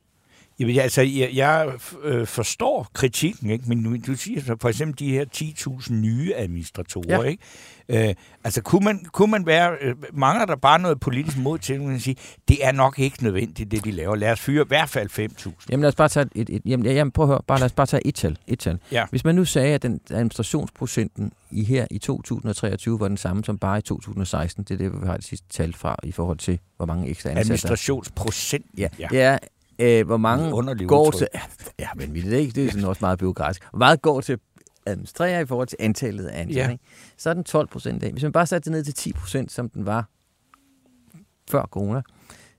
Jamen, 0.59 0.79
altså, 0.79 1.01
jeg, 1.01 1.29
jeg 1.33 1.71
øh, 2.03 2.27
forstår 2.27 2.87
kritikken, 2.93 3.49
ikke? 3.49 3.63
men 3.67 3.77
nu, 3.77 3.97
du 4.07 4.15
siger 4.15 4.41
så 4.41 4.55
for 4.61 4.69
eksempel 4.69 4.99
de 4.99 5.11
her 5.11 5.25
10.000 5.35 5.93
nye 5.93 6.35
administratorer. 6.35 7.21
Ja. 7.21 7.29
Ikke? 7.29 7.43
Øh, 8.09 8.15
altså, 8.43 8.61
kunne 8.61 8.85
man, 8.85 9.05
kunne 9.11 9.31
man 9.31 9.45
være... 9.45 9.77
Øh, 9.81 9.95
mangler 10.13 10.45
der 10.45 10.55
bare 10.55 10.79
noget 10.79 10.99
politisk 10.99 11.37
mod 11.37 11.57
til, 11.57 11.73
at 11.73 12.01
sige, 12.01 12.15
det 12.47 12.65
er 12.65 12.71
nok 12.71 12.99
ikke 12.99 13.23
nødvendigt, 13.23 13.71
det 13.71 13.85
de 13.85 13.91
laver. 13.91 14.15
Lad 14.15 14.31
os 14.31 14.39
fyre 14.39 14.61
i 14.61 14.67
hvert 14.67 14.89
fald 14.89 15.09
5.000. 15.09 15.51
Jamen 15.69 15.81
lad 15.81 15.87
os 15.87 15.95
bare 15.95 16.09
tage 16.09 16.25
et, 16.35 16.49
et 16.49 16.61
jamen, 16.65 16.85
ja, 16.85 16.93
jamen, 16.93 17.11
prøv 17.11 17.25
at 17.25 17.27
høre, 17.27 17.41
bare 17.47 17.59
lad 17.59 17.65
os 17.65 17.73
bare 17.73 17.87
tage 17.87 18.07
et 18.07 18.15
tal. 18.15 18.37
Et 18.47 18.59
tal. 18.59 18.79
Ja. 18.91 19.05
Hvis 19.09 19.23
man 19.23 19.35
nu 19.35 19.45
sagde, 19.45 19.73
at 19.73 19.83
den 19.83 19.99
administrationsprocenten 20.11 21.31
i 21.51 21.63
her 21.63 21.87
i 21.91 21.97
2023 21.97 22.99
var 22.99 23.07
den 23.07 23.17
samme 23.17 23.43
som 23.43 23.57
bare 23.57 23.77
i 23.77 23.81
2016, 23.81 24.63
det 24.63 24.73
er 24.73 24.77
det, 24.77 25.01
vi 25.01 25.07
har 25.07 25.15
det 25.15 25.25
sidste 25.25 25.47
tal 25.49 25.73
fra 25.73 25.95
i 26.03 26.11
forhold 26.11 26.37
til, 26.37 26.59
hvor 26.77 26.85
mange 26.85 27.09
ekstra 27.09 27.29
ansatte. 27.29 27.47
Administrationsprocent. 27.47 28.65
Ja, 28.77 28.87
ja. 28.99 29.07
det 29.11 29.21
er, 29.21 29.37
øh, 29.79 30.05
hvor 30.05 30.17
mange 30.17 30.53
Underligt 30.53 30.89
går 30.89 31.07
udtryk. 31.07 31.19
til... 31.19 31.27
Ja, 31.79 31.87
men 31.95 32.15
det 32.15 32.33
er 32.33 32.37
ikke. 32.37 32.51
Det 32.51 32.65
er 32.65 32.71
sådan 32.71 32.87
også 32.87 32.99
meget 33.01 33.19
byråkratisk. 33.19 33.69
Hvor 33.69 33.79
meget 33.79 34.01
går 34.01 34.21
til 34.21 34.33
at 34.33 34.39
administrere 34.85 35.41
i 35.41 35.45
forhold 35.45 35.67
til 35.67 35.77
antallet 35.79 36.25
af 36.25 36.41
ansatte. 36.41 36.61
Ja. 36.61 36.69
Ja. 36.69 36.77
Så 37.17 37.29
er 37.29 37.33
den 37.33 37.43
12 37.43 37.67
procent 37.67 38.03
af. 38.03 38.11
Hvis 38.11 38.23
man 38.23 38.31
bare 38.31 38.45
satte 38.47 38.65
det 38.65 38.71
ned 38.71 38.83
til 38.83 38.93
10 38.93 39.13
procent, 39.13 39.51
som 39.51 39.69
den 39.69 39.85
var 39.85 40.09
før 41.51 41.65
corona, 41.65 42.01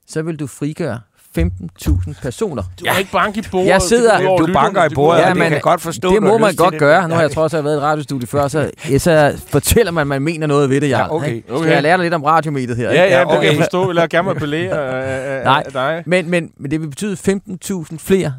så 0.07 0.23
vil 0.23 0.37
du 0.37 0.47
frigøre 0.47 1.01
15.000 1.39 2.23
personer. 2.23 2.63
Du 2.63 2.85
ja. 2.85 2.99
ikke 2.99 3.11
banke 3.13 3.39
i 3.39 3.43
bordet. 3.51 3.67
Jeg 3.67 3.83
sidder- 3.83 4.17
Du 4.19 4.23
lytterne. 4.39 4.53
banker 4.55 4.85
i 4.85 4.89
Det 4.89 4.95
bordet, 4.95 5.23
går- 5.23 5.29
og 5.31 5.35
det 5.37 5.43
kan 5.43 5.53
jeg 5.53 5.63
godt 5.63 5.81
forstå, 5.81 6.09
Det 6.11 6.17
du 6.23 6.27
må 6.27 6.39
man 6.39 6.55
godt 6.55 6.73
det. 6.73 6.79
gøre. 6.81 7.03
Nu 7.09 7.15
har 7.15 7.21
Ja. 7.23 7.27
jeg 7.27 7.31
trods 7.35 7.55
alt 7.55 7.65
været 7.65 7.75
i 7.75 7.77
et 7.77 7.83
radiostudie 7.83 8.27
før, 8.27 8.49
så, 8.49 8.71
så 8.99 9.43
fortæller 9.47 9.93
man, 9.93 10.01
at 10.01 10.07
man 10.07 10.23
mener 10.23 10.47
noget 10.47 10.71
ved 10.71 10.81
det, 10.81 10.89
Jarl. 10.89 11.01
Ja, 11.11 11.15
okay. 11.15 11.43
Okay. 11.51 11.63
Skal 11.63 11.73
jeg 11.73 11.83
lære 11.83 11.97
dig 11.97 12.03
lidt 12.05 12.15
om 12.15 12.23
radiomediet 12.23 12.77
her? 12.77 12.91
Ja, 12.91 12.95
ja, 12.95 13.03
Ja, 13.03 13.21
det 13.21 13.29
kan 13.29 13.39
okay. 13.39 13.49
jeg 13.49 13.57
forstå. 13.57 13.91
Eller 13.91 14.07
gerne 14.07 14.31
appellere 14.31 14.73
af, 14.79 15.39
af, 15.39 15.45
Nej. 15.45 15.63
af 15.67 15.73
dig. 15.73 16.03
Men, 16.07 16.31
men, 16.31 16.53
men 16.57 16.71
det 16.71 16.81
vil 16.81 16.89
betyde 16.89 17.17
15.000 17.17 17.99
flere 17.99 18.35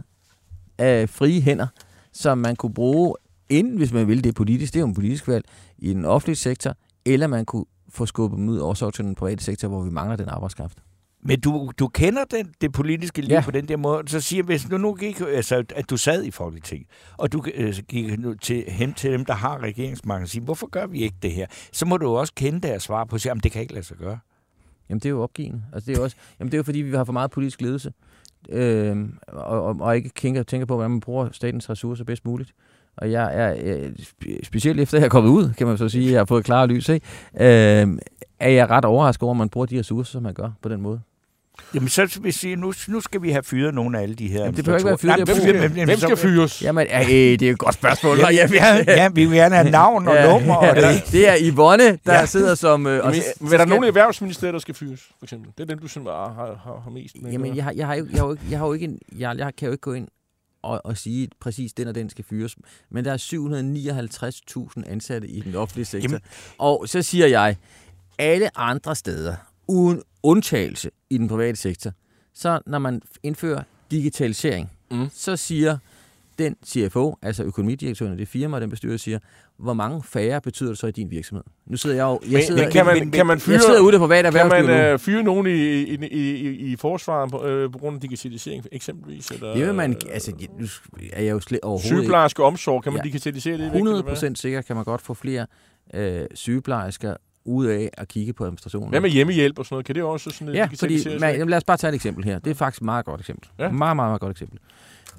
af 0.78 1.10
frie 1.10 1.42
hænder, 1.42 1.68
som 2.14 2.38
man 2.38 2.56
kunne 2.56 2.74
bruge, 2.74 3.16
enten 3.50 3.78
hvis 3.78 3.94
man 3.94 4.08
ville 4.08 4.24
det 4.24 4.36
politisk, 4.36 4.74
det 4.74 4.80
er 4.80 4.82
jo 4.82 4.88
en 4.88 4.94
politisk 4.94 5.28
valg, 5.28 5.46
i 5.78 5.94
den 5.94 6.06
offentlige 6.06 6.36
sektor, 6.36 6.74
eller 7.06 7.28
man 7.28 7.46
kunne 7.46 7.66
få 7.94 8.06
skubbet 8.06 8.38
dem 8.38 8.50
ud 8.50 8.58
også 8.60 8.92
til 8.92 9.06
den 9.06 9.16
private 9.16 9.44
sektor, 9.44 9.68
hvor 9.68 9.82
vi 9.82 9.90
mangler 9.92 10.16
den 10.16 10.30
arbejdskraft. 10.30 10.78
Men 11.24 11.40
du, 11.40 11.72
du 11.80 11.88
kender 11.88 12.24
den, 12.32 12.54
det 12.62 12.72
politiske 12.74 13.22
liv 13.22 13.34
Ja. 13.34 13.42
på 13.46 13.52
den 13.52 13.68
der 13.68 13.78
måde. 13.78 14.04
Så 14.08 14.22
siger 14.22 14.44
hvis 14.44 14.70
nu, 14.70 14.78
nu 14.78 14.94
gik, 14.94 15.22
altså, 15.28 15.64
at 15.76 15.90
du 15.90 15.98
sad 15.98 16.24
i 16.24 16.32
Folketinget, 16.32 16.88
og 17.18 17.32
du 17.32 17.44
øh, 17.56 17.74
gik 17.88 18.20
nu 18.20 18.34
til, 18.34 18.64
hen 18.68 18.94
til 18.94 19.12
dem, 19.12 19.26
der 19.26 19.34
har 19.34 19.60
regeringsmagten, 19.64 20.24
og 20.24 20.30
siger, 20.30 20.44
hvorfor 20.44 20.68
gør 20.68 20.86
vi 20.88 21.00
ikke 21.04 21.16
det 21.22 21.32
her? 21.32 21.46
Så 21.72 21.86
må 21.86 21.98
du 21.98 22.08
også 22.16 22.34
kende 22.36 22.62
deres 22.68 22.84
svar 22.84 23.04
på 23.06 23.16
at 23.16 23.26
"Jamen, 23.26 23.42
det 23.42 23.52
kan 23.52 23.62
ikke 23.62 23.74
lade 23.74 23.86
sig 23.86 23.98
gøre. 23.98 24.20
Jamen, 24.90 25.00
det 25.00 25.06
er 25.06 25.10
jo 25.10 25.22
opgivende. 25.24 25.64
Altså, 25.74 25.88
det 25.92 25.98
er 25.98 26.00
jo 26.00 26.04
også, 26.04 26.16
jamen, 26.40 26.52
det 26.52 26.56
er 26.56 26.60
jo 26.60 26.64
fordi, 26.64 26.80
vi 26.80 26.96
har 26.96 27.04
for 27.04 27.14
meget 27.14 27.32
politisk 27.32 27.62
ledelse, 27.62 27.94
øhm, 28.50 29.18
og, 29.28 29.44
og, 29.64 29.78
og 29.80 29.96
ikke 29.96 30.10
tænker, 30.10 30.44
tænker 30.44 30.66
på, 30.66 30.76
hvordan 30.76 30.92
man 30.92 31.00
bruger 31.00 31.30
statens 31.32 31.70
ressourcer 31.70 32.04
bedst 32.04 32.26
muligt. 32.26 32.52
Og 32.98 33.12
jeg 33.12 33.30
er, 33.34 33.56
øh, 33.64 33.92
spe- 34.00 34.44
specielt 34.44 34.80
efter 34.80 34.98
jeg 34.98 35.06
er 35.06 35.10
kommet 35.10 35.30
ud, 35.32 35.54
kan 35.54 35.68
man 35.68 35.78
så 35.78 35.90
sige, 35.90 36.06
at 36.06 36.12
jeg 36.12 36.20
har 36.20 36.26
fået 36.26 36.46
klare 36.46 36.68
lys, 36.68 36.90
ikke? 36.90 37.06
Øhm, 37.82 38.00
er 38.40 38.50
jeg 38.50 38.70
ret 38.70 38.86
overrasket 38.86 39.24
over, 39.24 39.34
at 39.34 39.38
man 39.38 39.50
bruger 39.50 39.66
de 39.68 39.80
ressourcer, 39.80 40.12
som 40.12 40.24
man 40.24 40.34
gør 40.34 40.50
på 40.62 40.70
den 40.70 40.82
måde. 40.82 41.02
Jamen, 41.74 41.90
så 41.90 42.20
vil 42.22 42.34
sige, 42.34 42.56
nu, 42.56 42.74
nu 42.88 43.02
skal 43.02 43.22
vi 43.22 43.32
have 43.32 43.44
fyret 43.44 43.74
nogle 43.74 43.98
af 43.98 44.02
alle 44.04 44.16
de 44.16 44.28
her 44.28 44.40
Jamen, 44.40 44.56
det 44.56 44.66
behøver 44.66 44.78
ikke 44.80 44.88
være 44.88 44.98
fyret, 44.98 45.18
Nej, 45.28 45.60
Hvem, 45.60 45.72
men- 45.72 45.86
hvem 45.86 45.98
så- 46.00 46.06
skal 46.08 46.18
fyres? 46.18 46.62
Jamen, 46.62 46.88
øh, 46.88 47.00
det 47.10 47.42
er 47.42 47.52
et 47.52 47.58
godt 47.58 47.74
spørgsmål. 47.76 48.18
Ja, 48.20 48.30
ja, 48.32 48.48
vi, 48.48 48.58
har, 48.58 48.76
ja, 48.88 49.10
vi 49.10 49.26
vil 49.26 49.38
gerne 49.38 49.56
have 49.56 49.70
navn 49.70 50.08
og 50.08 50.16
nummer. 50.30 50.56
Og 50.56 50.76
det. 50.76 50.84
det 51.12 51.28
er 51.30 51.36
Yvonne, 51.54 51.86
der 51.86 51.98
ja. 52.06 52.20
Ja. 52.20 52.26
sidder 52.26 52.56
som... 52.56 52.88
Øh, 52.88 53.06
og 53.06 53.14
Jamen, 53.16 53.22
så 53.50 53.54
er 53.54 53.58
der 53.58 53.66
nogen 53.66 53.84
i 53.84 53.88
Erhvervsministeriet, 53.88 54.54
der 54.54 54.60
skal 54.60 54.76
fyres, 54.76 55.02
for 55.20 55.26
eksempel? 55.26 55.52
Det 55.58 55.64
er 55.64 55.68
dem, 55.68 55.80
du 55.80 55.88
synes, 55.88 56.08
har, 56.08 56.34
har, 56.34 56.46
har, 56.64 56.82
har 56.84 56.92
mest 56.92 57.16
med. 57.22 57.32
Jamen, 57.32 57.56
jeg 57.56 57.64
har, 57.64 57.72
jeg 57.76 57.88
har, 57.88 57.96
jo, 57.96 58.08
jeg 58.12 58.20
har, 58.20 58.26
jo, 58.26 58.32
ikke- 58.32 58.44
jeg 58.50 58.60
har 58.60 58.66
jo 58.68 58.74
ikke... 58.74 58.86
En, 58.86 59.00
jeg, 59.20 59.36
jeg 59.38 59.52
kan 59.58 59.66
jo 59.66 59.72
ikke 59.72 59.82
gå 59.82 59.94
ind 59.94 60.08
og, 60.64 60.82
og 60.86 60.98
sige, 60.98 61.24
at 61.24 61.30
præcis 61.42 61.74
den 61.74 61.88
og 61.88 61.96
den 61.96 62.10
skal 62.10 62.26
fyres. 62.30 62.56
Men 62.92 63.06
der 63.06 63.14
er 63.14 63.18
759.000 64.78 64.92
ansatte 64.92 65.28
i 65.28 65.40
den 65.40 65.56
offentlige 65.56 65.86
sektor. 65.86 66.10
Jamen. 66.10 66.22
Og 66.58 66.84
så 66.88 67.02
siger 67.02 67.28
jeg, 67.28 67.56
alle 68.20 68.58
andre 68.58 68.96
steder, 68.96 69.36
uden 69.68 70.02
undtagelse 70.24 70.90
i 71.10 71.18
den 71.18 71.28
private 71.28 71.56
sektor, 71.58 71.92
så 72.34 72.60
når 72.66 72.80
man 72.80 73.02
indfører 73.24 73.64
digitalisering, 73.92 74.72
Mm. 74.92 75.08
så 75.14 75.38
siger 75.38 75.78
den 76.40 76.56
CFO, 76.66 77.18
altså 77.22 77.44
økonomidirektøren 77.44 78.12
af 78.12 78.18
det 78.18 78.28
firma, 78.28 78.60
den 78.60 78.70
bestyrer 78.70 78.98
siger, 78.98 79.20
hvor 79.58 79.74
mange 79.74 80.04
færre 80.04 80.42
betyder 80.42 80.70
det 80.70 80.78
så 80.78 80.88
i 80.88 80.92
din 80.92 81.12
virksomhed? 81.12 81.44
Nu 81.66 81.78
sidder 81.78 81.96
jeg 81.96 82.04
jo... 82.04 82.20
Jeg 82.24 82.32
Men, 82.32 82.44
sidder, 82.44 82.64
men 82.64 82.72
kan, 82.72 82.86
man, 82.86 83.00
men- 83.00 83.12
kan 83.12 83.26
man 83.26 83.40
fyre, 83.40 83.54
jeg 83.54 83.62
sidder 83.62 83.80
ude 83.82 83.90
i 83.90 83.92
det 83.92 84.00
private 84.00 84.32
kan 84.32 84.48
man 84.48 84.70
øh, 84.70 85.00
fyre 85.00 85.24
nogen 85.24 85.48
i, 85.48 85.50
i, 85.52 85.98
i, 86.12 86.36
i, 86.36 86.50
i 86.72 86.76
forsvaret 86.76 87.32
på, 87.32 87.46
øh, 87.46 87.72
på 87.72 87.78
grund 87.78 87.96
af 87.96 88.02
digitalisering 88.02 88.66
eksempelvis? 88.72 89.32
Eller, 89.32 89.54
Det 89.54 89.66
vil 89.68 89.74
man... 89.76 89.98
Altså, 90.12 90.32
nu 90.60 90.66
er 91.14 91.22
jeg 91.24 91.32
jo 91.32 91.40
slet 91.40 91.60
overhovedet 91.64 91.86
ikke... 91.92 91.98
Sygeplejerske 92.02 92.44
omsorg, 92.44 92.84
kan 92.84 92.94
man 92.94 93.00
Ja. 93.00 93.04
digitalisere 93.04 93.58
det? 93.58 93.66
100 93.66 94.04
procent 94.04 94.40
sikker 94.40 94.62
kan 94.62 94.76
man 94.76 94.86
godt 94.86 95.02
få 95.02 95.14
flere 95.14 95.46
øh, 95.94 96.26
sygeplejersker 96.34 97.16
ud 97.46 97.66
af 97.66 97.90
at 97.94 98.08
kigge 98.08 98.34
på 98.34 98.44
administrationen. 98.44 98.90
Hvad 98.90 99.02
med 99.02 99.10
hjemmehjælp 99.10 99.60
og 99.60 99.66
sådan 99.66 99.74
noget? 99.74 99.86
Kan 99.86 99.96
det 99.96 100.04
også 100.04 100.30
sådan 100.30 100.54
Ja, 100.54 100.70
fordi, 100.76 101.20
man, 101.20 101.34
jamen, 101.34 101.50
lad 101.50 101.58
os 101.58 101.64
bare 101.64 101.78
tage 101.78 101.90
et 101.90 101.96
eksempel 101.96 102.24
her. 102.24 102.40
Det 102.40 102.52
er 102.52 102.56
faktisk 102.56 102.82
et 102.82 102.86
meget 102.86 103.06
godt 103.06 103.20
eksempel. 103.20 103.50
Ja. 103.60 103.72
Meget, 103.72 103.96
meget, 103.96 104.10
meget 104.10 104.22
godt 104.22 104.32
eksempel. 104.32 104.60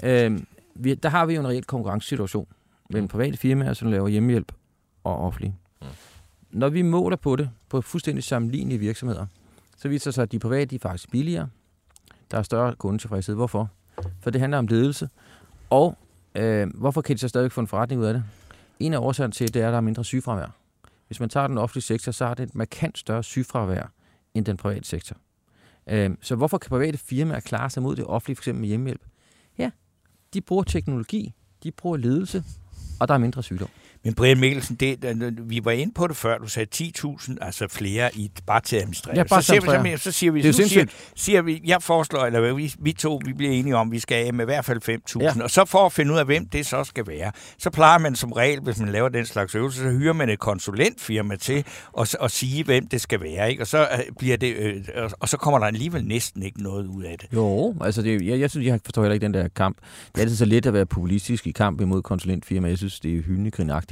Øhm, 0.03 0.47
vi, 0.75 0.95
der 0.95 1.09
har 1.09 1.27
vi 1.27 1.35
jo 1.35 1.41
en 1.41 1.49
reel 1.49 1.65
konkurrencesituation 1.65 2.47
mellem 2.91 3.09
private 3.09 3.37
firmaer, 3.37 3.73
som 3.73 3.91
laver 3.91 4.09
hjemmehjælp 4.09 4.53
og 5.05 5.19
offentlige. 5.19 5.55
Mm. 5.81 5.87
Når 6.51 6.69
vi 6.69 6.83
måler 6.83 7.17
på 7.17 7.37
det 7.37 7.51
på 7.69 7.81
fuldstændig 7.81 8.25
sammenlignelige 8.25 8.79
virksomheder, 8.79 9.27
så 9.77 9.89
viser 9.89 10.11
det 10.11 10.15
sig, 10.15 10.23
at 10.23 10.33
de 10.33 10.39
private 10.39 10.65
de 10.67 10.75
er 10.75 10.79
faktisk 10.79 11.11
billigere. 11.11 11.49
Der 12.31 12.39
er 12.39 12.43
større 12.43 12.75
kundetilfredshed. 12.75 13.35
Hvorfor? 13.35 13.71
For 14.21 14.31
det 14.31 14.41
handler 14.41 14.59
om 14.59 14.67
ledelse. 14.67 15.09
Og 15.71 15.99
øh, 16.35 16.69
hvorfor 16.75 17.01
kan 17.03 17.17
de 17.17 17.21
så 17.21 17.29
stadig 17.29 17.53
få 17.53 17.61
en 17.61 17.67
forretning 17.67 18.01
ud 18.01 18.07
af 18.07 18.15
det? 18.15 18.25
En 18.81 18.95
af 18.95 18.99
årsagerne 18.99 19.33
til, 19.33 19.55
det 19.55 19.63
er, 19.63 19.67
at 19.67 19.73
der 19.73 19.77
er 19.77 19.81
mindre 19.81 20.05
sygefravær. 20.05 20.55
Hvis 21.13 21.21
man 21.21 21.29
tager 21.29 21.47
den 21.47 21.59
offentlige 21.59 21.83
sektor, 21.83 22.13
så 22.13 22.27
har 22.27 22.35
det 22.35 22.43
et 22.43 22.55
markant 22.55 22.99
større 22.99 23.23
sygefravær 23.23 23.93
end 24.35 24.45
den 24.45 24.57
private 24.57 24.89
sektor. 24.89 25.17
Øhm, 25.87 26.19
så 26.23 26.35
hvorfor 26.35 26.59
kan 26.59 26.69
private 26.69 26.99
firmaer 26.99 27.41
klare 27.41 27.71
sig 27.71 27.83
mod 27.83 27.97
det 27.97 28.05
offentlige, 28.05 28.37
f.eks. 28.37 28.47
med 28.47 28.69
hjemmehjælp? 28.69 29.03
Ja, 29.59 29.71
de 30.35 30.41
bruger 30.41 30.63
teknologi, 30.63 31.33
de 31.63 31.71
bruger 31.71 31.97
ledelse, 31.97 32.45
og 33.01 33.09
der 33.09 33.15
er 33.15 33.19
mindre 33.19 33.43
sygdom. 33.43 33.69
Men 34.05 34.15
Brian 34.15 34.41
Mikkelsen, 34.41 34.77
det, 34.77 35.05
vi 35.51 35.61
var 35.65 35.71
inde 35.71 35.93
på 35.95 36.07
det 36.07 36.17
før, 36.17 36.39
du 36.39 36.47
sagde 36.49 36.91
10.000, 36.99 37.37
altså 37.41 37.69
flere 37.69 38.11
i, 38.17 38.31
bare 38.47 38.61
til 38.61 38.77
at 38.77 38.83
administrere. 38.83 39.17
Ja, 39.17 39.23
bare 39.25 39.43
så, 39.43 39.47
siger 39.47 39.83
vi, 39.83 39.97
så, 39.97 40.13
siger 40.13 40.33
vi, 40.33 40.43
Det 40.43 40.49
er 40.49 40.53
siger, 40.69 40.85
siger 41.17 41.43
vi, 41.43 41.61
jeg 41.65 41.83
foreslår, 41.83 42.21
eller 42.27 42.53
vi, 42.55 42.75
vi 42.79 42.93
to, 42.93 43.21
vi 43.25 43.33
bliver 43.33 43.53
enige 43.53 43.77
om, 43.77 43.93
vi 43.93 43.99
skal 43.99 44.27
af 44.27 44.35
med 44.35 44.45
i 44.45 44.47
hvert 44.47 44.65
fald 44.65 44.89
5.000, 45.17 45.21
Ja. 45.23 45.43
og 45.43 45.51
så 45.51 45.65
for 45.65 45.87
at 45.87 45.93
finde 45.93 46.13
ud 46.13 46.19
af, 46.19 46.25
hvem 46.25 46.47
det 46.49 46.67
så 46.67 46.85
skal 46.85 47.07
være, 47.07 47.33
så 47.59 47.71
plejer 47.71 47.99
man 47.99 48.17
som 48.17 48.33
regel, 48.33 48.61
hvis 48.61 48.79
man 48.79 48.89
laver 48.89 49.09
den 49.09 49.27
slags 49.27 49.55
øvelse, 49.55 49.79
så 49.83 49.91
hyrer 49.91 50.13
man 50.13 50.29
et 50.29 50.39
konsulentfirma 50.39 51.37
til 51.37 51.65
at, 52.01 52.17
at 52.23 52.31
sige, 52.31 52.65
hvem 52.65 52.89
det 52.89 53.01
skal 53.01 53.21
være, 53.21 53.51
ikke? 53.51 53.63
Og, 53.63 53.67
så, 53.67 53.81
øh, 53.93 53.99
bliver 54.19 54.37
det, 54.37 54.55
øh, 54.57 54.85
og- 54.97 55.11
og 55.21 55.29
så 55.29 55.37
kommer 55.37 55.59
der 55.59 55.67
alligevel 55.67 56.05
næsten 56.05 56.43
ikke 56.43 56.63
noget 56.63 56.87
ud 56.87 57.03
af 57.05 57.17
det. 57.21 57.29
Jo, 57.35 57.75
altså 57.81 58.03
det, 58.03 58.27
jeg, 58.27 58.41
jeg 58.41 58.51
synes, 58.51 58.67
jeg 58.67 58.81
forstår 58.85 59.03
heller 59.03 59.15
ikke 59.15 59.25
den 59.25 59.35
der 59.35 59.49
kamp. 59.49 59.77
Det 60.07 60.17
er 60.17 60.21
altid 60.23 60.37
så 60.37 60.45
let 60.45 60.67
at 60.67 60.73
være 60.75 60.87
populistisk 60.87 61.47
i 61.47 61.51
kamp 61.51 61.81
imod 61.81 62.03
konsulentfirma. 62.03 62.69
Jeg 62.69 62.79
synes, 62.79 63.01
det 63.01 63.19
er 63.19 63.23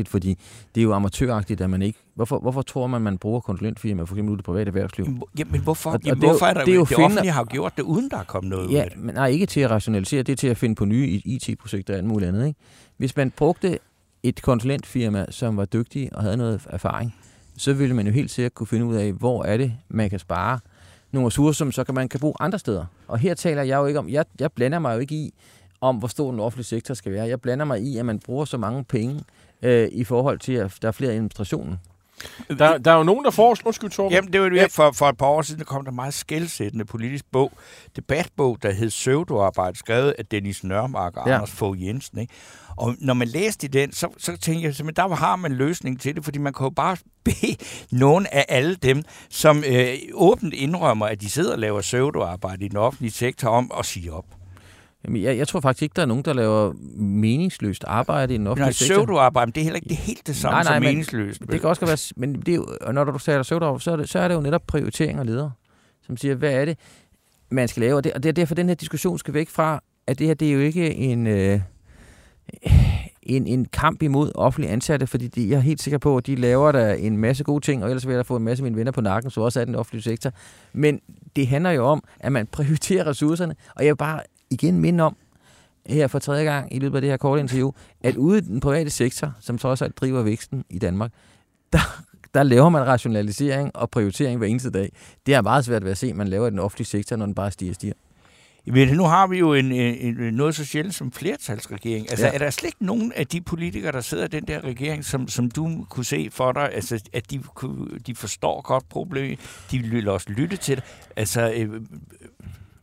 hyldegrinagtigt, 0.00 0.08
fordi 0.08 0.38
det 0.74 0.80
er 0.80 0.84
jo 0.84 0.92
amatøragtigt, 0.94 1.60
at 1.60 1.70
man 1.70 1.82
ikke... 1.82 1.98
Hvorfor, 2.14 2.38
hvorfor 2.38 2.62
tror 2.62 2.86
man, 2.86 3.02
man 3.02 3.18
bruger 3.18 3.40
konsulentfirma, 3.40 4.02
for 4.02 4.14
eksempel 4.14 4.30
ude 4.30 4.36
i 4.36 4.36
det 4.36 4.44
private 4.44 4.68
erhvervsliv? 4.68 5.04
Jamen, 5.04 5.16
hvor- 5.18 5.28
Jamen, 5.38 5.60
hvorfor, 5.60 5.90
Og- 5.90 5.94
og 5.94 6.00
jamen, 6.04 6.20
det 6.20 6.26
er 6.26 6.28
jo- 6.28 6.32
hvorfor 6.32 6.46
er 6.46 6.54
der, 6.54 6.64
det 6.64 6.70
er 6.72 6.74
jo 6.76 6.80
det 6.80 6.88
finde- 6.88 7.04
offentlige 7.04 7.32
har 7.32 7.40
jo 7.40 7.46
gjort 7.50 7.76
det, 7.76 7.82
uden 7.82 8.10
der 8.10 8.16
er 8.16 8.24
kommet 8.24 8.50
noget 8.50 8.66
ud 8.66 8.72
Ja, 8.72 8.82
af 8.82 8.90
det? 8.90 8.98
men 8.98 9.14
nej, 9.14 9.26
ikke 9.28 9.46
til 9.46 9.60
at 9.60 9.70
rationalisere, 9.70 10.22
det 10.22 10.32
er 10.32 10.36
til 10.36 10.46
at 10.48 10.56
finde 10.56 10.74
på 10.74 10.84
nye 10.84 11.20
IT-projekter 11.24 11.94
og 11.94 11.98
alt 11.98 12.06
muligt 12.06 12.28
andet. 12.28 12.46
Ikke? 12.46 12.58
Hvis 12.96 13.16
man 13.16 13.30
brugte 13.30 13.78
et 14.22 14.42
konsulentfirma, 14.42 15.26
som 15.30 15.56
var 15.56 15.64
dygtig 15.64 16.10
og 16.16 16.22
havde 16.22 16.36
noget 16.36 16.60
erfaring, 16.70 17.14
så 17.56 17.72
ville 17.72 17.94
man 17.96 18.06
jo 18.06 18.12
helt 18.12 18.30
sikkert 18.30 18.54
kunne 18.54 18.66
finde 18.66 18.86
ud 18.86 18.94
af, 18.94 19.12
hvor 19.12 19.44
er 19.44 19.56
det, 19.56 19.72
man 19.88 20.10
kan 20.10 20.18
spare 20.18 20.58
nogle 21.12 21.26
ressourcer, 21.26 21.58
som 21.58 21.72
så 21.72 21.84
kan 21.84 21.94
man 21.94 22.08
kan 22.08 22.20
bruge 22.20 22.34
andre 22.40 22.58
steder. 22.58 22.84
Og 23.08 23.18
her 23.18 23.34
taler 23.34 23.62
jeg 23.62 23.76
jo 23.76 23.86
ikke 23.86 23.98
om, 23.98 24.08
jeg, 24.08 24.24
jeg 24.40 24.52
blander 24.52 24.78
mig 24.78 24.94
jo 24.94 24.98
ikke 25.00 25.14
i, 25.14 25.34
om 25.80 25.96
hvor 25.96 26.08
stor 26.08 26.30
den 26.30 26.40
offentlige 26.40 26.64
sektor 26.66 26.94
skal 26.94 27.12
være. 27.12 27.28
Jeg 27.28 27.40
blander 27.40 27.64
mig 27.64 27.80
i, 27.82 27.96
at 27.96 28.06
man 28.06 28.18
bruger 28.18 28.44
så 28.44 28.56
mange 28.58 28.84
penge 28.84 29.20
øh, 29.62 29.88
i 29.92 30.04
forhold 30.04 30.38
til, 30.38 30.52
at 30.52 30.78
der 30.82 30.88
er 30.88 30.92
flere 30.92 31.12
i 31.12 31.14
administrationen. 31.14 31.78
Der, 32.48 32.78
der 32.78 32.90
er 32.90 32.96
jo 32.96 33.02
nogen, 33.02 33.24
der 33.24 33.30
foreslår... 33.30 33.68
Undskyld, 33.68 33.90
Torben. 33.90 34.12
Jamen, 34.12 34.32
det 34.32 34.40
var 34.40 34.48
det, 34.48 34.72
for, 34.72 34.92
for 34.92 35.06
et 35.08 35.16
par 35.16 35.26
år 35.26 35.42
siden, 35.42 35.58
der 35.58 35.64
kom 35.64 35.84
der 35.84 35.92
meget 35.92 36.14
skældsættende 36.14 36.84
politisk 36.84 37.24
bog, 37.32 37.52
debatbog, 37.96 38.58
der 38.62 38.70
hed 38.70 38.90
Søvdoarbejde, 38.90 39.78
skrevet 39.78 40.14
af 40.18 40.26
Dennis 40.26 40.64
Nørmark 40.64 41.16
og 41.16 41.28
Ja. 41.28 41.34
Anders 41.34 41.50
Fogh 41.50 41.86
Jensen. 41.86 42.18
Ikke? 42.18 42.32
Og 42.76 42.94
når 42.98 43.14
man 43.14 43.28
læste 43.28 43.66
i 43.66 43.68
den, 43.68 43.92
så, 43.92 44.08
så 44.18 44.36
tænkte 44.36 44.66
jeg 44.66 44.74
simpelthen, 44.74 45.08
der 45.08 45.14
har 45.14 45.36
man 45.36 45.50
en 45.50 45.56
løsning 45.56 46.00
til 46.00 46.16
det, 46.16 46.24
fordi 46.24 46.38
man 46.38 46.52
kan 46.52 46.64
jo 46.64 46.70
bare 46.70 46.96
bede 47.24 47.56
nogen 47.92 48.26
af 48.32 48.44
alle 48.48 48.74
dem, 48.74 49.02
som 49.30 49.64
øh, 49.66 49.94
åbent 50.14 50.54
indrømmer, 50.54 51.06
at 51.06 51.20
de 51.20 51.30
sidder 51.30 51.52
og 51.52 51.58
laver 51.58 51.80
søvdoarbejde 51.80 52.64
i 52.64 52.68
den 52.68 52.76
offentlige 52.76 53.12
sektor 53.12 53.48
om 53.48 53.70
at 53.78 53.86
sige 53.86 54.12
op. 54.12 54.24
Jamen, 55.04 55.22
jeg, 55.22 55.38
jeg 55.38 55.48
tror 55.48 55.60
faktisk 55.60 55.82
ikke, 55.82 55.92
der 55.96 56.02
er 56.02 56.06
nogen, 56.06 56.24
der 56.24 56.32
laver 56.32 56.72
meningsløst 56.96 57.84
arbejde 57.86 58.34
i 58.34 58.36
den 58.36 58.44
Nej, 58.44 58.50
offentlige 58.50 58.74
sektor. 58.74 58.94
søvdoarbejde, 58.94 59.46
men 59.48 59.52
det 59.54 59.60
er 59.60 59.64
heller 59.64 59.76
ikke 59.76 59.88
det 59.88 59.94
er 59.94 60.02
helt 60.02 60.26
det 60.26 60.36
samme 60.36 60.54
Nej, 60.54 60.62
nej, 60.62 60.72
som 60.74 60.82
men 60.82 60.88
meningsløst. 60.90 61.40
Det 61.50 61.60
kan 61.60 61.68
også 61.70 61.86
være, 61.86 61.98
men 62.16 62.34
det 62.34 62.48
er 62.48 62.56
jo, 62.56 62.66
og 62.80 62.94
når 62.94 63.04
du 63.04 63.18
taler 63.18 63.42
søvderover, 63.42 63.78
så 63.78 63.92
er, 63.92 63.96
det, 63.96 64.08
så 64.08 64.18
er 64.18 64.28
det 64.28 64.34
jo 64.34 64.40
netop 64.40 64.62
prioritering 64.66 65.20
og 65.20 65.26
ledere, 65.26 65.52
som 66.06 66.16
siger, 66.16 66.34
hvad 66.34 66.52
er 66.52 66.64
det, 66.64 66.78
man 67.50 67.68
skal 67.68 67.80
lave? 67.80 67.96
Og 67.96 68.04
det, 68.04 68.12
og 68.12 68.22
det 68.22 68.28
er 68.28 68.32
derfor, 68.32 68.54
den 68.54 68.68
her 68.68 68.74
diskussion 68.74 69.18
skal 69.18 69.34
væk 69.34 69.48
fra, 69.48 69.80
at 70.06 70.18
det 70.18 70.26
her, 70.26 70.34
det 70.34 70.48
er 70.48 70.52
jo 70.52 70.60
ikke 70.60 70.94
en, 70.94 71.26
øh, 71.26 71.60
en, 73.22 73.46
en 73.46 73.64
kamp 73.64 74.02
imod 74.02 74.32
offentlige 74.34 74.72
ansatte, 74.72 75.06
fordi 75.06 75.28
de, 75.28 75.48
jeg 75.48 75.56
er 75.56 75.60
helt 75.60 75.82
sikker 75.82 75.98
på, 75.98 76.16
at 76.16 76.26
de 76.26 76.34
laver 76.36 76.72
der 76.72 76.92
en 76.94 77.16
masse 77.16 77.44
gode 77.44 77.64
ting, 77.64 77.84
og 77.84 77.90
ellers 77.90 78.06
vil 78.06 78.12
jeg 78.12 78.18
da 78.18 78.22
få 78.22 78.36
en 78.36 78.42
masse 78.42 78.62
af 78.62 78.64
mine 78.64 78.76
venner 78.76 78.92
på 78.92 79.00
nakken, 79.00 79.30
så 79.30 79.40
også 79.40 79.60
er 79.60 79.64
den 79.64 79.74
offentlige 79.74 80.02
sektor. 80.02 80.30
Men 80.72 81.00
det 81.36 81.46
handler 81.46 81.70
jo 81.70 81.84
om, 81.84 82.02
at 82.20 82.32
man 82.32 82.46
prioriterer 82.46 83.06
ressourcerne, 83.06 83.54
og 83.76 83.84
jeg 83.84 83.90
vil 83.90 83.96
bare 83.96 84.20
igen 84.50 84.80
minde 84.80 85.04
om, 85.04 85.16
her 85.86 86.06
for 86.06 86.18
tredje 86.18 86.44
gang 86.44 86.74
i 86.74 86.78
løbet 86.78 86.96
af 86.96 87.00
det 87.02 87.10
her 87.10 87.16
korte 87.16 87.40
interview, 87.40 87.70
at 88.00 88.16
ude 88.16 88.38
i 88.38 88.40
den 88.40 88.60
private 88.60 88.90
sektor, 88.90 89.32
som 89.40 89.58
trods 89.58 89.82
alt 89.82 89.96
driver 89.96 90.22
væksten 90.22 90.64
i 90.70 90.78
Danmark, 90.78 91.12
der, 91.72 92.02
der 92.34 92.42
laver 92.42 92.68
man 92.68 92.86
rationalisering 92.86 93.76
og 93.76 93.90
prioritering 93.90 94.38
hver 94.38 94.46
eneste 94.46 94.70
dag. 94.70 94.92
Det 95.26 95.34
er 95.34 95.42
meget 95.42 95.64
svært 95.64 95.84
ved 95.84 95.90
at 95.90 95.98
se, 95.98 96.06
at 96.06 96.16
man 96.16 96.28
laver 96.28 96.46
i 96.46 96.50
den 96.50 96.58
offentlige 96.58 96.86
sektor, 96.86 97.16
når 97.16 97.26
den 97.26 97.34
bare 97.34 97.50
stiger 97.50 97.70
og 97.72 97.74
stiger. 97.74 97.94
Men 98.66 98.88
nu 98.88 99.04
har 99.04 99.26
vi 99.26 99.38
jo 99.38 99.54
en, 99.54 99.72
en, 99.72 100.20
en, 100.20 100.34
noget 100.34 100.54
så 100.54 100.64
sjældent 100.64 100.94
som 100.94 101.12
flertalsregering. 101.12 102.10
Altså, 102.10 102.26
Ja. 102.26 102.32
er 102.34 102.38
der 102.38 102.50
slet 102.50 102.66
ikke 102.68 102.84
nogen 102.86 103.12
af 103.16 103.26
de 103.26 103.40
politikere, 103.40 103.92
der 103.92 104.00
sidder 104.00 104.24
i 104.24 104.28
den 104.28 104.44
der 104.44 104.64
regering, 104.64 105.04
som, 105.04 105.28
som 105.28 105.50
du 105.50 105.86
kunne 105.90 106.04
se 106.04 106.28
for 106.32 106.52
dig, 106.52 106.72
altså, 106.74 107.02
at 107.12 107.30
de, 107.30 107.40
de 108.06 108.14
forstår 108.14 108.60
godt 108.62 108.88
problemet, 108.88 109.38
de 109.70 109.78
vil 109.78 110.08
også 110.08 110.26
lytte 110.30 110.56
til 110.56 110.76
det? 110.76 110.84
Altså, 111.16 111.52
øh, 111.56 111.80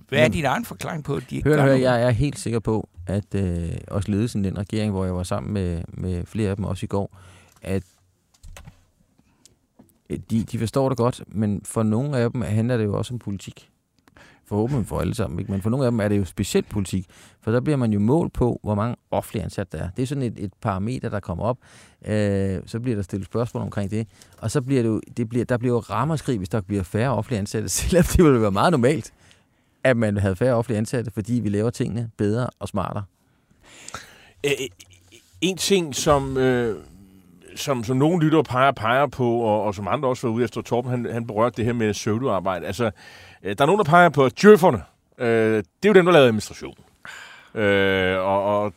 hvad 0.07 0.19
er 0.19 0.23
Jamen, 0.23 0.33
din 0.33 0.45
egen 0.45 0.65
forklaring 0.65 1.03
på, 1.03 1.15
at 1.15 1.23
de 1.29 1.35
ikke 1.35 1.49
Hør, 1.49 1.61
hør, 1.61 1.73
jeg 1.73 2.03
er 2.03 2.09
helt 2.09 2.39
sikker 2.39 2.59
på, 2.59 2.89
at 3.07 3.35
øh, 3.35 3.69
også 3.87 4.11
ledelsen 4.11 4.45
i 4.45 4.47
den 4.47 4.57
regering, 4.57 4.91
hvor 4.91 5.05
jeg 5.05 5.15
var 5.15 5.23
sammen 5.23 5.53
med, 5.53 5.83
med 5.87 6.25
flere 6.25 6.49
af 6.49 6.55
dem 6.55 6.65
også 6.65 6.85
i 6.85 6.87
går, 6.87 7.17
at 7.61 7.83
øh, 10.09 10.19
de, 10.31 10.43
de 10.43 10.59
forstår 10.59 10.89
det 10.89 10.97
godt, 10.97 11.23
men 11.27 11.61
for 11.65 11.83
nogle 11.83 12.17
af 12.17 12.31
dem 12.31 12.41
handler 12.41 12.77
det 12.77 12.85
jo 12.85 12.97
også 12.97 13.13
om 13.13 13.19
politik. 13.19 13.69
Forhåbentlig 14.45 14.87
for 14.87 14.99
alle 14.99 15.15
sammen, 15.15 15.39
ikke? 15.39 15.51
men 15.51 15.61
for 15.61 15.69
nogle 15.69 15.85
af 15.85 15.91
dem 15.91 15.99
er 15.99 16.07
det 16.07 16.17
jo 16.17 16.25
specielt 16.25 16.69
politik, 16.69 17.05
for 17.41 17.51
der 17.51 17.59
bliver 17.59 17.77
man 17.77 17.93
jo 17.93 17.99
mål 17.99 18.29
på, 18.29 18.59
hvor 18.63 18.75
mange 18.75 18.95
offentlige 19.11 19.43
ansatte 19.43 19.77
der 19.77 19.83
er. 19.83 19.89
Det 19.89 20.03
er 20.03 20.07
sådan 20.07 20.23
et, 20.23 20.33
et 20.37 20.53
parameter, 20.61 21.09
der 21.09 21.19
kommer 21.19 21.43
op, 21.43 21.57
øh, 22.05 22.59
så 22.65 22.79
bliver 22.79 22.95
der 22.95 23.01
stillet 23.01 23.25
spørgsmål 23.25 23.63
omkring 23.63 23.91
det, 23.91 24.07
og 24.37 24.51
så 24.51 24.61
bliver 24.61 24.81
det 24.81 24.89
jo, 24.89 25.01
det 25.17 25.29
bliver, 25.29 25.45
der 25.45 25.57
bliver 25.57 25.73
jo 25.73 25.79
rammerskrig, 25.79 26.37
hvis 26.37 26.49
der 26.49 26.61
bliver 26.61 26.83
færre 26.83 27.09
offentlige 27.09 27.39
ansatte, 27.39 27.69
selvom 27.79 28.03
det 28.03 28.25
ville 28.25 28.41
være 28.41 28.51
meget 28.51 28.71
normalt, 28.71 29.13
at 29.89 29.97
man 29.97 30.17
havde 30.17 30.35
færre 30.35 30.53
offentlige 30.53 30.77
ansatte, 30.77 31.11
fordi 31.13 31.33
vi 31.33 31.49
laver 31.49 31.69
tingene 31.69 32.09
bedre 32.17 32.49
og 32.59 32.67
smartere. 32.67 33.03
Øh, 34.45 34.51
en 35.41 35.57
ting, 35.57 35.95
som, 35.95 36.37
øh, 36.37 36.75
som, 37.55 37.83
som 37.83 37.97
nogle 37.97 38.25
lyttere 38.25 38.43
peger, 38.43 38.71
peger 38.71 39.07
på, 39.07 39.39
og, 39.39 39.63
og 39.63 39.75
som 39.75 39.87
andre 39.87 40.09
også 40.09 40.27
var 40.27 40.33
ude 40.33 40.43
efter, 40.43 40.61
Torben 40.61 40.91
han, 40.91 41.13
han 41.13 41.27
berørte 41.27 41.57
det 41.57 41.65
her 41.65 41.73
med 41.73 41.93
pseudoarbejde. 41.93 42.67
Altså, 42.67 42.91
øh, 43.43 43.55
der 43.57 43.63
er 43.63 43.65
nogen, 43.65 43.79
der 43.79 43.85
peger 43.85 44.09
på, 44.09 44.25
at 44.25 44.41
djøfferne, 44.41 44.81
øh, 45.17 45.57
det 45.57 45.85
er 45.85 45.89
jo 45.89 45.93
dem, 45.93 46.05
der 46.05 46.11
lavede 46.11 46.27
administration. 46.27 46.75
Øh, 47.57 48.19
og 48.19 48.37
og 48.67 48.73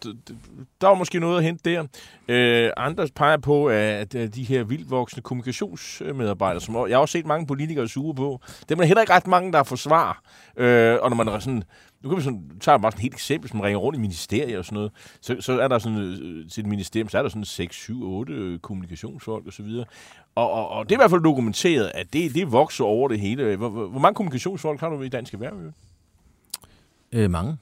der 0.81 0.87
var 0.87 0.95
måske 0.95 1.21
noget 1.21 1.39
at 1.39 1.45
hente 1.45 1.71
der. 1.71 1.85
Øh, 2.29 2.71
andre 2.77 3.09
peger 3.15 3.37
på, 3.37 3.67
at, 3.67 4.15
at 4.15 4.35
de 4.35 4.45
her 4.45 4.65
vildvoksne 4.65 5.23
kommunikationsmedarbejdere, 5.23 6.61
som 6.61 6.75
jeg 6.75 6.97
har 6.97 7.01
også 7.01 7.13
set 7.13 7.27
mange 7.27 7.47
politikere 7.47 7.89
suge 7.89 8.15
på, 8.15 8.41
dem 8.69 8.81
er 8.81 8.85
heller 8.85 9.01
ikke 9.01 9.13
ret 9.13 9.27
mange, 9.27 9.53
der 9.53 9.63
forsvarer. 9.63 10.23
Øh, 10.57 10.99
og 11.03 11.11
når 11.11 11.17
man 11.17 11.29
er 11.29 11.39
sådan, 11.39 11.63
nu 12.03 12.09
kan 12.09 12.19
vi 12.19 12.23
sådan, 12.23 12.51
tager 12.61 12.79
bare 12.79 12.93
sådan 12.93 12.99
et 12.99 13.03
helt 13.03 13.15
eksempel, 13.15 13.51
som 13.51 13.61
ringer 13.61 13.79
rundt 13.79 13.99
i 13.99 14.01
ministerier 14.01 14.59
og 14.59 14.65
sådan 14.65 14.75
noget, 14.75 14.93
så, 15.21 15.37
så 15.41 15.61
er 15.61 15.69
der 15.69 15.79
sådan, 15.79 15.99
øh, 15.99 16.51
til 16.51 16.61
et 16.61 16.67
ministerium, 16.67 17.09
så 17.09 17.19
er 17.19 17.23
der 17.23 17.29
sådan 17.29 17.45
6, 17.45 17.77
7, 17.77 18.13
8 18.13 18.59
kommunikationsfolk 18.63 19.47
og 19.47 19.53
så 19.53 19.63
videre. 19.63 19.85
Og, 20.35 20.51
og, 20.51 20.69
og 20.69 20.85
det 20.85 20.95
er 20.95 20.99
i 20.99 21.03
hvert 21.03 21.11
fald 21.11 21.25
dokumenteret, 21.25 21.93
at 21.95 22.13
det, 22.13 22.35
det 22.35 22.53
vokser 22.53 22.85
over 22.85 23.09
det 23.09 23.21
hele. 23.21 23.57
Hvor, 23.57 23.69
hvor, 23.69 23.87
hvor 23.87 24.01
mange 24.01 24.15
kommunikationsfolk 24.15 24.81
har 24.81 24.89
du 24.89 25.03
i 25.03 25.09
Dansk 25.09 25.35
Erhverv? 25.35 25.55
Øh, 27.13 27.31
mange 27.31 27.57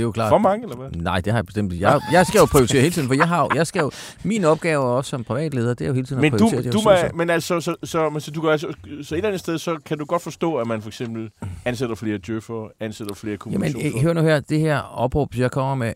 det 0.00 0.04
er 0.04 0.06
jo 0.06 0.12
klart. 0.12 0.30
For 0.30 0.38
mange, 0.38 0.62
eller 0.62 0.76
hvad? 0.76 0.90
Nej, 0.90 1.20
det 1.20 1.32
har 1.32 1.38
jeg 1.38 1.46
bestemt. 1.46 1.80
Jeg, 1.80 2.00
jeg 2.12 2.26
skal 2.26 2.38
jo 2.38 2.44
prioritere 2.44 2.80
hele 2.80 2.92
tiden, 2.94 3.08
for 3.08 3.14
jeg 3.14 3.28
har, 3.28 3.42
jo- 3.42 3.48
jeg 3.54 3.66
skal 3.66 3.80
jo, 3.80 3.90
min 4.24 4.44
opgave 4.44 4.82
også 4.84 5.08
som 5.10 5.24
privatleder, 5.24 5.74
det 5.74 5.84
er 5.84 5.88
jo 5.88 5.94
hele 5.94 6.06
tiden 6.06 6.20
Men 6.22 6.34
at 6.34 6.40
du, 6.40 6.48
prioritere 6.48 6.62
de 6.62 6.72
du 6.72 6.78
ressourcer. 6.78 7.08
må, 7.12 7.16
men 7.18 7.30
altså, 7.30 7.60
så, 7.60 7.74
så, 7.84 8.10
men 8.10 8.20
så, 8.20 8.30
du 8.30 8.40
kan 8.40 8.50
altså, 8.50 8.66
så 9.02 9.14
et 9.14 9.18
eller 9.18 9.28
andet 9.28 9.40
sted, 9.40 9.58
så 9.58 9.78
kan 9.86 9.98
du 9.98 10.04
godt 10.04 10.22
forstå, 10.22 10.56
at 10.56 10.66
man 10.66 10.82
for 10.82 10.88
eksempel 10.88 11.30
ansætter 11.64 11.94
flere 11.94 12.18
djøffer, 12.18 12.68
ansætter 12.80 13.14
flere 13.14 13.30
Jamen, 13.30 13.38
kommunikationer. 13.38 13.96
øh, 13.96 14.02
hør 14.02 14.12
nu 14.12 14.20
her, 14.22 14.40
det 14.40 14.60
her 14.60 14.78
opråb, 14.78 15.34
jeg 15.36 15.50
kommer 15.50 15.74
med, 15.74 15.92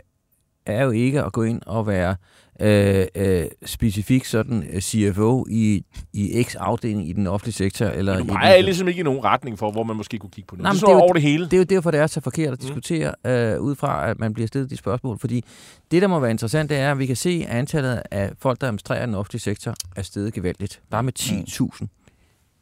er 0.67 0.85
jo 0.85 0.91
ikke 0.91 1.23
at 1.23 1.33
gå 1.33 1.43
ind 1.43 1.63
og 1.67 1.87
være 1.87 2.17
øh, 2.61 3.07
øh, 3.15 3.45
specifik 3.67 4.25
sådan 4.25 4.65
øh, 4.73 4.81
CFO 4.81 5.47
i, 5.51 5.85
i 6.13 6.43
X-afdeling 6.43 7.09
i 7.09 7.13
den 7.13 7.27
offentlige 7.27 7.53
sektor. 7.55 7.87
Eller 7.87 8.19
du 8.19 8.25
i 8.25 8.27
peger 8.27 8.63
ligesom 8.63 8.89
ikke 8.89 9.01
i 9.01 9.03
nogen 9.03 9.25
retning 9.25 9.59
for, 9.59 9.71
hvor 9.71 9.83
man 9.83 9.97
måske 9.97 10.19
kunne 10.19 10.31
kigge 10.31 10.47
på 10.49 10.57
noget. 10.57 10.63
Nej, 10.63 10.73
men 10.73 10.77
det 10.77 10.81
det 10.87 10.89
er 10.89 10.95
jo- 10.97 11.01
over 11.01 11.13
det 11.13 11.23
hele. 11.23 11.45
Det 11.45 11.53
er 11.53 11.59
jo 11.59 11.65
derfor, 11.65 11.91
det 11.91 12.01
er 12.01 12.07
så 12.07 12.21
forkert 12.21 12.53
at 12.53 12.63
diskutere 12.63 13.15
øh, 13.27 13.61
ud 13.61 13.75
fra, 13.77 14.11
at 14.11 14.19
man 14.19 14.35
bliver 14.35 14.47
stillet 14.47 14.71
de 14.71 14.77
spørgsmål. 14.77 15.19
Fordi 15.19 15.45
det, 15.91 16.03
der 16.03 16.09
må 16.09 16.19
være 16.19 16.31
interessant, 16.31 16.71
det 16.71 16.79
er, 16.79 16.91
at 16.91 16.99
vi 16.99 17.07
kan 17.07 17.17
se, 17.17 17.45
at 17.49 17.57
antallet 17.59 18.03
af 18.11 18.31
folk, 18.39 18.61
der 18.61 18.67
administrerer 18.67 19.07
den 19.07 19.15
offentlige 19.15 19.41
sektor, 19.41 19.75
er 19.97 20.03
steget 20.03 20.33
gevaldigt. 20.35 20.81
Bare 20.91 21.03
med 21.03 21.13
10.000 21.21 21.87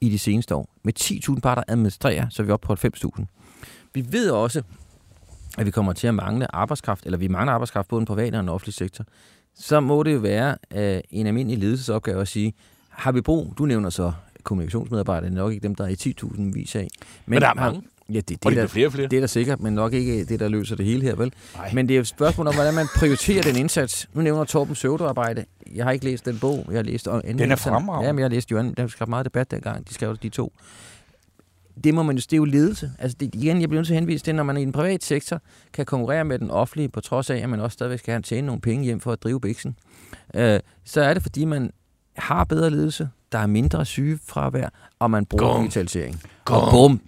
i 0.01 0.09
de 0.09 0.19
seneste 0.19 0.55
år. 0.55 0.69
Med 0.85 0.93
10.000 1.01 1.41
bare, 1.41 1.55
der 1.55 1.63
administrerer, 1.69 2.27
så 2.31 2.43
er 2.43 2.47
vi 2.47 2.53
oppe 2.53 2.67
på 2.67 2.73
90.000. 2.87 3.25
Vi 3.95 4.05
ved 4.11 4.31
også, 4.31 4.63
at 5.59 5.67
vi 5.67 5.71
kommer 5.71 5.93
til 5.93 6.07
at 6.07 6.15
mangle 6.15 6.55
arbejdskraft, 6.55 7.05
eller 7.07 7.19
vi 7.19 7.29
mangler 7.29 7.53
arbejdskraft 7.53 7.89
både 7.89 7.99
i 7.99 8.01
den 8.01 8.07
private 8.07 8.35
og 8.35 8.41
den 8.41 8.49
offentlige 8.49 8.75
sektor. 8.75 9.05
Så 9.55 9.81
må 9.81 10.03
det 10.03 10.15
jo 10.15 10.19
være 10.19 10.57
øh, 10.75 11.01
en 11.11 11.27
almindelig 11.27 11.59
ledelsesopgave 11.59 12.21
at 12.21 12.29
sige, 12.29 12.55
har 12.89 13.13
vi 13.13 13.21
brug, 13.21 13.55
du 13.59 13.67
nævner 13.67 13.91
så 13.91 14.13
kommunikationsmedarbejdere, 14.43 15.31
er 15.31 15.35
nok 15.35 15.53
ikke 15.53 15.63
dem, 15.63 15.75
der 15.75 15.85
er 15.85 15.89
i 15.89 16.15
10.000 16.23 16.53
vis 16.55 16.77
af. 16.77 16.89
Men, 17.27 17.41
der 17.43 17.49
er 17.49 17.55
mange. 17.55 17.83
Ja, 18.09 18.15
det, 18.15 18.29
det, 18.29 18.39
Og 18.45 18.51
det 18.51 18.59
er 18.59 18.63
der, 18.63 18.69
flere 18.69 18.87
og 18.87 18.93
flere. 18.93 19.09
det 19.09 19.17
er 19.17 19.21
der 19.21 19.27
sikkert, 19.27 19.61
men 19.61 19.73
nok 19.75 19.93
ikke 19.93 20.25
det, 20.25 20.41
der 20.41 20.49
løser 20.49 20.77
det 20.77 20.87
hele 20.87 21.03
her, 21.03 21.15
vel? 21.15 21.33
Nej. 21.57 21.71
Men 21.75 21.89
det 21.89 21.95
er 21.95 21.99
jo 21.99 22.01
et 22.01 22.07
spørgsmål 22.07 22.47
om, 22.47 22.55
hvordan 22.55 22.75
man 22.75 22.87
prioriterer 22.97 23.43
den 23.43 23.57
indsats. 23.57 24.09
Nu 24.15 24.23
nævner 24.23 24.45
Torben 24.45 24.75
Søvdearbejde. 24.75 25.45
Jeg 25.75 25.85
har 25.85 25.93
ikke 25.93 26.05
læst 26.05 26.25
den 26.27 26.39
bog. 26.39 26.65
Jeg 26.69 26.79
har 26.79 26.83
læst 26.83 27.09
Den 27.25 27.53
er 27.53 27.57
fremragende. 27.57 28.07
Ja, 28.07 28.13
men 28.13 28.19
jeg 28.19 28.25
har 28.25 28.31
læst 28.31 28.51
jo 28.51 28.59
anden. 28.59 28.75
Der 28.77 28.87
skrev 28.87 29.09
meget 29.09 29.25
debat 29.25 29.51
dengang. 29.51 29.89
De 29.89 29.95
skrev 29.95 30.17
de 30.17 30.29
to. 30.29 30.53
Det 31.85 31.95
må 31.95 32.03
man 32.03 32.17
jo, 32.17 32.21
det 32.21 32.33
er 32.33 32.37
jo 32.37 32.45
ledelse. 32.45 32.93
Altså 32.99 33.17
det, 33.21 33.35
igen, 33.35 33.61
jeg 33.61 33.69
bliver 33.69 33.79
nødt 33.79 33.87
til 33.87 33.95
at 33.95 34.01
henvise 34.01 34.25
til, 34.25 34.35
når 34.35 34.43
man 34.43 34.57
i 34.57 34.65
den 34.65 34.73
private 34.73 35.07
sektor 35.07 35.41
kan 35.73 35.87
konkurrere 35.87 36.25
med 36.25 36.39
den 36.39 36.51
offentlige, 36.51 36.89
på 36.89 37.01
trods 37.01 37.31
af, 37.31 37.37
at 37.37 37.49
man 37.49 37.61
også 37.61 37.75
stadigvæk 37.75 37.99
skal 37.99 38.13
have 38.13 38.23
tjene 38.23 38.47
nogle 38.47 38.61
penge 38.61 38.85
hjem 38.85 39.01
for 39.01 39.13
at 39.13 39.23
drive 39.23 39.41
biksen, 39.41 39.77
øh, 40.35 40.61
så 40.85 41.01
er 41.01 41.15
det, 41.15 41.23
fordi 41.23 41.45
man 41.45 41.71
har 42.17 42.45
bedre 42.45 42.71
ledelse, 42.71 43.09
der 43.33 43.39
er 43.39 43.47
mindre 43.47 43.85
sygefravær, 43.85 44.69
og 44.99 45.11
man 45.11 45.27
bruger 45.27 45.53
Gum. 45.53 45.61
digitalisering. 45.61 46.23
Gum. 46.45 46.57
Og 46.57 46.71
bum, 46.71 47.01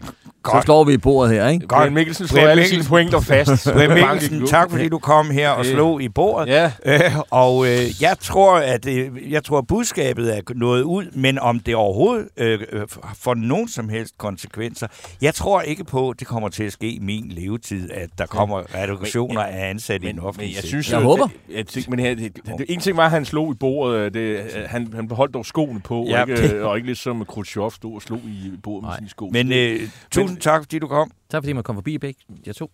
så 0.47 0.53
Godt. 0.53 0.65
slår 0.65 0.85
vi 0.85 0.93
i 0.93 0.97
bordet 0.97 1.35
her, 1.35 1.49
ikke? 1.49 1.67
Brian 1.69 1.95
Mikkelsen 1.95 2.29
slår 2.29 2.41
alle 2.43 2.55
Mikkelsen. 2.55 2.83
sine 2.83 2.89
pointer 2.89 3.21
fast. 3.21 3.69
Brian 3.75 3.91
Mikkelsen, 3.95 4.47
tak 4.47 4.71
fordi 4.71 4.89
du 4.89 4.99
kom 4.99 5.31
her 5.31 5.51
og 5.51 5.65
slog 5.67 6.03
i 6.03 6.09
bordet. 6.09 6.49
Ja. 6.49 6.73
Øh, 6.85 7.01
og 7.31 7.67
øh, 7.67 8.03
jeg 8.03 8.17
tror, 8.21 8.57
at 8.57 8.87
øh, 8.89 9.33
jeg 9.33 9.45
tror, 9.45 9.59
at 9.59 9.67
budskabet 9.67 10.37
er 10.37 10.41
nået 10.55 10.83
ud, 10.83 11.05
men 11.13 11.39
om 11.39 11.61
det 11.61 11.75
overhovedet 11.75 12.29
øh, 12.37 12.61
øh, 12.73 12.83
får 13.19 13.35
nogen 13.35 13.69
som 13.69 13.89
helst 13.89 14.19
konsekvenser, 14.19 14.87
jeg 15.23 15.35
tror 15.35 15.61
ikke 15.61 15.85
på, 15.85 16.11
at 16.11 16.21
det 16.21 16.27
kommer 16.27 16.49
til 16.49 16.65
at 16.65 16.73
ske 16.73 16.89
i 16.91 16.99
min 17.03 17.25
levetid, 17.29 17.91
at 17.91 18.09
der 18.19 18.27
kommer 18.27 18.63
reduktioner 18.75 19.43
af 19.43 19.71
ansatte 19.71 20.05
i 20.05 20.09
den 20.09 20.17
Men, 20.17 20.25
offentlige 20.25 20.49
men 20.51 20.57
jeg 20.57 20.65
synes, 20.65 20.91
Jeg 20.91 21.01
håber. 21.01 21.29
At, 21.55 21.77
at, 21.77 21.89
men 21.89 21.99
her, 21.99 22.15
det, 22.15 22.37
det, 22.59 22.67
en 22.69 22.81
ting 22.81 22.97
var, 22.97 23.05
at 23.05 23.11
han 23.11 23.25
slog 23.25 23.53
i 23.53 23.55
bordet. 23.55 24.15
Det, 24.15 24.37
at 24.37 24.69
han, 24.69 24.93
han 24.95 25.09
beholdt 25.09 25.35
dog 25.35 25.47
skoene 25.47 25.81
på, 25.81 26.07
Ja. 26.09 26.17
ja. 26.19 26.23
og, 26.23 26.29
ikke, 26.43 26.65
og 26.67 26.77
ikke 26.77 26.87
ligesom 26.87 27.25
Khrushchev 27.29 27.71
stod 27.71 27.95
og 27.95 28.03
slog 28.03 28.21
i 28.25 28.51
bordet 28.63 28.83
med 28.83 28.89
Nej. 28.89 28.99
sine 28.99 29.09
sko. 29.11 29.29
Men 29.33 29.53
øh, 29.53 29.81
tusind 30.11 30.34
tak, 30.37 30.63
fordi 30.63 30.79
du 30.79 30.87
kom. 30.87 31.11
Tak 31.31 31.43
fordi 31.43 31.53
man 31.53 31.63
kom 31.63 31.77
forbi 31.77 31.99
begge. 31.99 32.21
Jeg 32.47 32.57
to. 32.57 32.71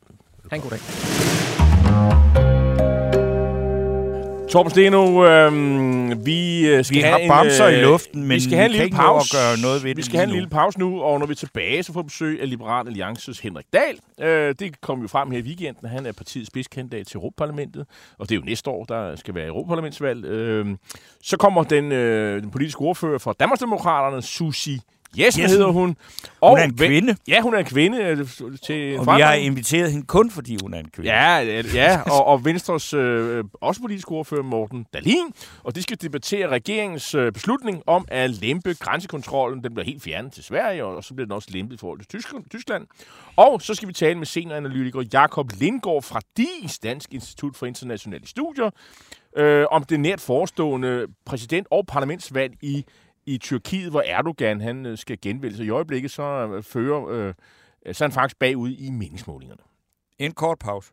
Ha' 0.50 0.56
en 0.56 0.62
god 0.62 0.70
dag. 0.70 0.80
Torben 4.50 4.70
Steno, 4.70 5.26
øh, 5.26 6.26
vi 6.26 6.68
øh, 6.68 6.84
skal 6.84 6.96
Vi 6.96 7.00
have 7.00 7.12
har 7.12 7.18
en, 7.18 7.28
bamser 7.28 7.68
i 7.68 7.76
øh, 7.76 7.82
luften, 7.82 8.20
men 8.22 8.30
vi 8.30 8.40
skal 8.40 8.54
have 8.54 8.66
en 8.66 8.72
lille 8.72 8.90
pause. 8.90 9.36
gøre 9.36 9.58
noget 9.62 9.84
ved 9.84 9.90
vi 9.90 9.92
det 9.92 10.04
skal 10.04 10.16
have 10.16 10.26
en 10.28 10.34
lille 10.34 10.48
pause 10.48 10.78
nu, 10.78 11.02
og 11.02 11.18
når 11.18 11.26
vi 11.26 11.32
er 11.32 11.36
tilbage, 11.36 11.82
så 11.82 11.92
får 11.92 12.02
vi 12.02 12.06
besøg 12.06 12.40
af 12.40 12.50
Liberal 12.50 12.86
Alliances 12.86 13.40
Henrik 13.40 13.66
Dahl. 13.72 13.98
Øh, 14.20 14.54
det 14.58 14.80
kom 14.80 15.02
jo 15.02 15.08
frem 15.08 15.30
her 15.30 15.38
i 15.38 15.42
weekenden. 15.42 15.88
Han 15.88 16.06
er 16.06 16.12
partiets 16.12 16.46
spidskandidat 16.46 17.06
til 17.06 17.16
Europaparlamentet, 17.16 17.86
og 18.18 18.28
det 18.28 18.34
er 18.34 18.38
jo 18.38 18.44
næste 18.44 18.70
år, 18.70 18.84
der 18.84 19.16
skal 19.16 19.34
være 19.34 19.46
Europaparlamentsvalg. 19.46 20.24
Øh, 20.24 20.66
så 21.22 21.36
kommer 21.36 21.62
den, 21.62 21.92
øh, 21.92 22.42
den 22.42 22.50
politiske 22.50 22.80
ordfører 22.80 23.18
fra 23.18 23.34
Danmarksdemokraterne, 23.40 24.22
Susi 24.22 24.80
Jessen, 25.18 25.42
Jessen. 25.42 25.58
hedder 25.58 25.72
hun. 25.72 25.96
Hun 26.42 26.58
er 26.58 26.62
en 26.64 26.70
Ve- 26.80 26.86
kvinde, 26.86 27.16
Ja, 27.28 27.40
hun 27.40 27.54
er 27.54 27.58
en 27.58 27.64
kvinde 27.64 27.98
øh, 27.98 28.16
til 28.16 28.18
og 28.18 28.66
vi 28.66 28.96
har 28.96 29.04
forandring. 29.04 29.44
inviteret 29.46 29.92
hende 29.92 30.06
kun, 30.06 30.30
fordi 30.30 30.56
hun 30.62 30.74
er 30.74 30.78
en 30.78 30.88
kvinde. 30.90 31.10
Ja, 31.10 31.36
ja, 31.38 31.62
ja 31.74 32.00
og, 32.10 32.26
og 32.26 32.44
Venstres 32.44 32.94
øh, 32.94 33.44
også 33.60 33.80
politiske 33.80 34.10
ordfører 34.12 34.42
Morten 34.42 34.86
Dalin, 34.94 35.16
og 35.64 35.74
de 35.74 35.82
skal 35.82 35.96
debattere 36.02 36.48
regeringens 36.48 37.14
øh, 37.14 37.32
beslutning 37.32 37.82
om 37.86 38.04
at 38.08 38.30
lempe 38.30 38.74
grænsekontrollen. 38.74 39.64
Den 39.64 39.74
bliver 39.74 39.86
helt 39.86 40.02
fjernet 40.02 40.32
til 40.32 40.44
Sverige, 40.44 40.84
og, 40.84 40.96
og 40.96 41.04
så 41.04 41.14
bliver 41.14 41.26
den 41.26 41.32
også 41.32 41.48
lempet 41.52 41.74
i 41.76 41.78
forhold 41.78 41.98
til 41.98 42.08
Tysk- 42.08 42.48
Tyskland. 42.50 42.86
Og 43.36 43.62
så 43.62 43.74
skal 43.74 43.88
vi 43.88 43.92
tale 43.92 44.18
med 44.18 44.26
senioranalytiker 44.26 45.02
Jakob 45.12 45.50
Lindgaard 45.60 46.02
fra 46.02 46.20
DIS, 46.36 46.78
Dansk 46.78 47.14
Institut 47.14 47.56
for 47.56 47.66
Internationale 47.66 48.26
Studier, 48.28 48.70
øh, 49.36 49.66
om 49.70 49.84
det 49.84 50.00
nært 50.00 50.20
forestående 50.20 51.06
præsident- 51.30 51.66
og 51.70 51.86
parlamentsvalg 51.86 52.52
i, 52.62 52.84
i 53.30 53.38
Tyrkiet, 53.38 53.90
hvor 53.90 54.02
Erdogan 54.06 54.60
han 54.60 54.86
øh, 54.86 54.98
skal 54.98 55.18
genvælge 55.22 55.56
sig. 55.56 55.66
I 55.66 55.70
øjeblikket 55.70 56.10
så 56.10 56.22
øh, 56.22 56.62
fører 56.62 57.08
øh, 57.08 57.34
så 57.92 58.04
er 58.04 58.08
han 58.08 58.12
faktisk 58.12 58.38
bagud 58.38 58.70
i 58.70 58.90
meningsmålingerne. 58.90 59.62
En 60.18 60.32
kort 60.32 60.58
pause. 60.58 60.92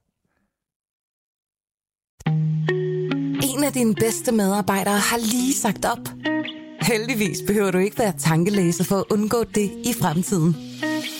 En 3.44 3.64
af 3.64 3.74
dine 3.74 3.96
bedste 3.96 4.32
medarbejdere 4.32 4.98
har 4.98 5.18
lige 5.18 5.54
sagt 5.54 5.86
op. 5.86 6.08
Heldigvis 6.82 7.38
behøver 7.48 7.72
du 7.72 7.78
ikke 7.78 8.00
være 8.00 8.14
tankelæser 8.18 8.84
for 8.84 8.96
at 8.96 9.06
undgå 9.12 9.44
det 9.44 9.72
i 9.86 9.94
fremtiden. 10.02 10.67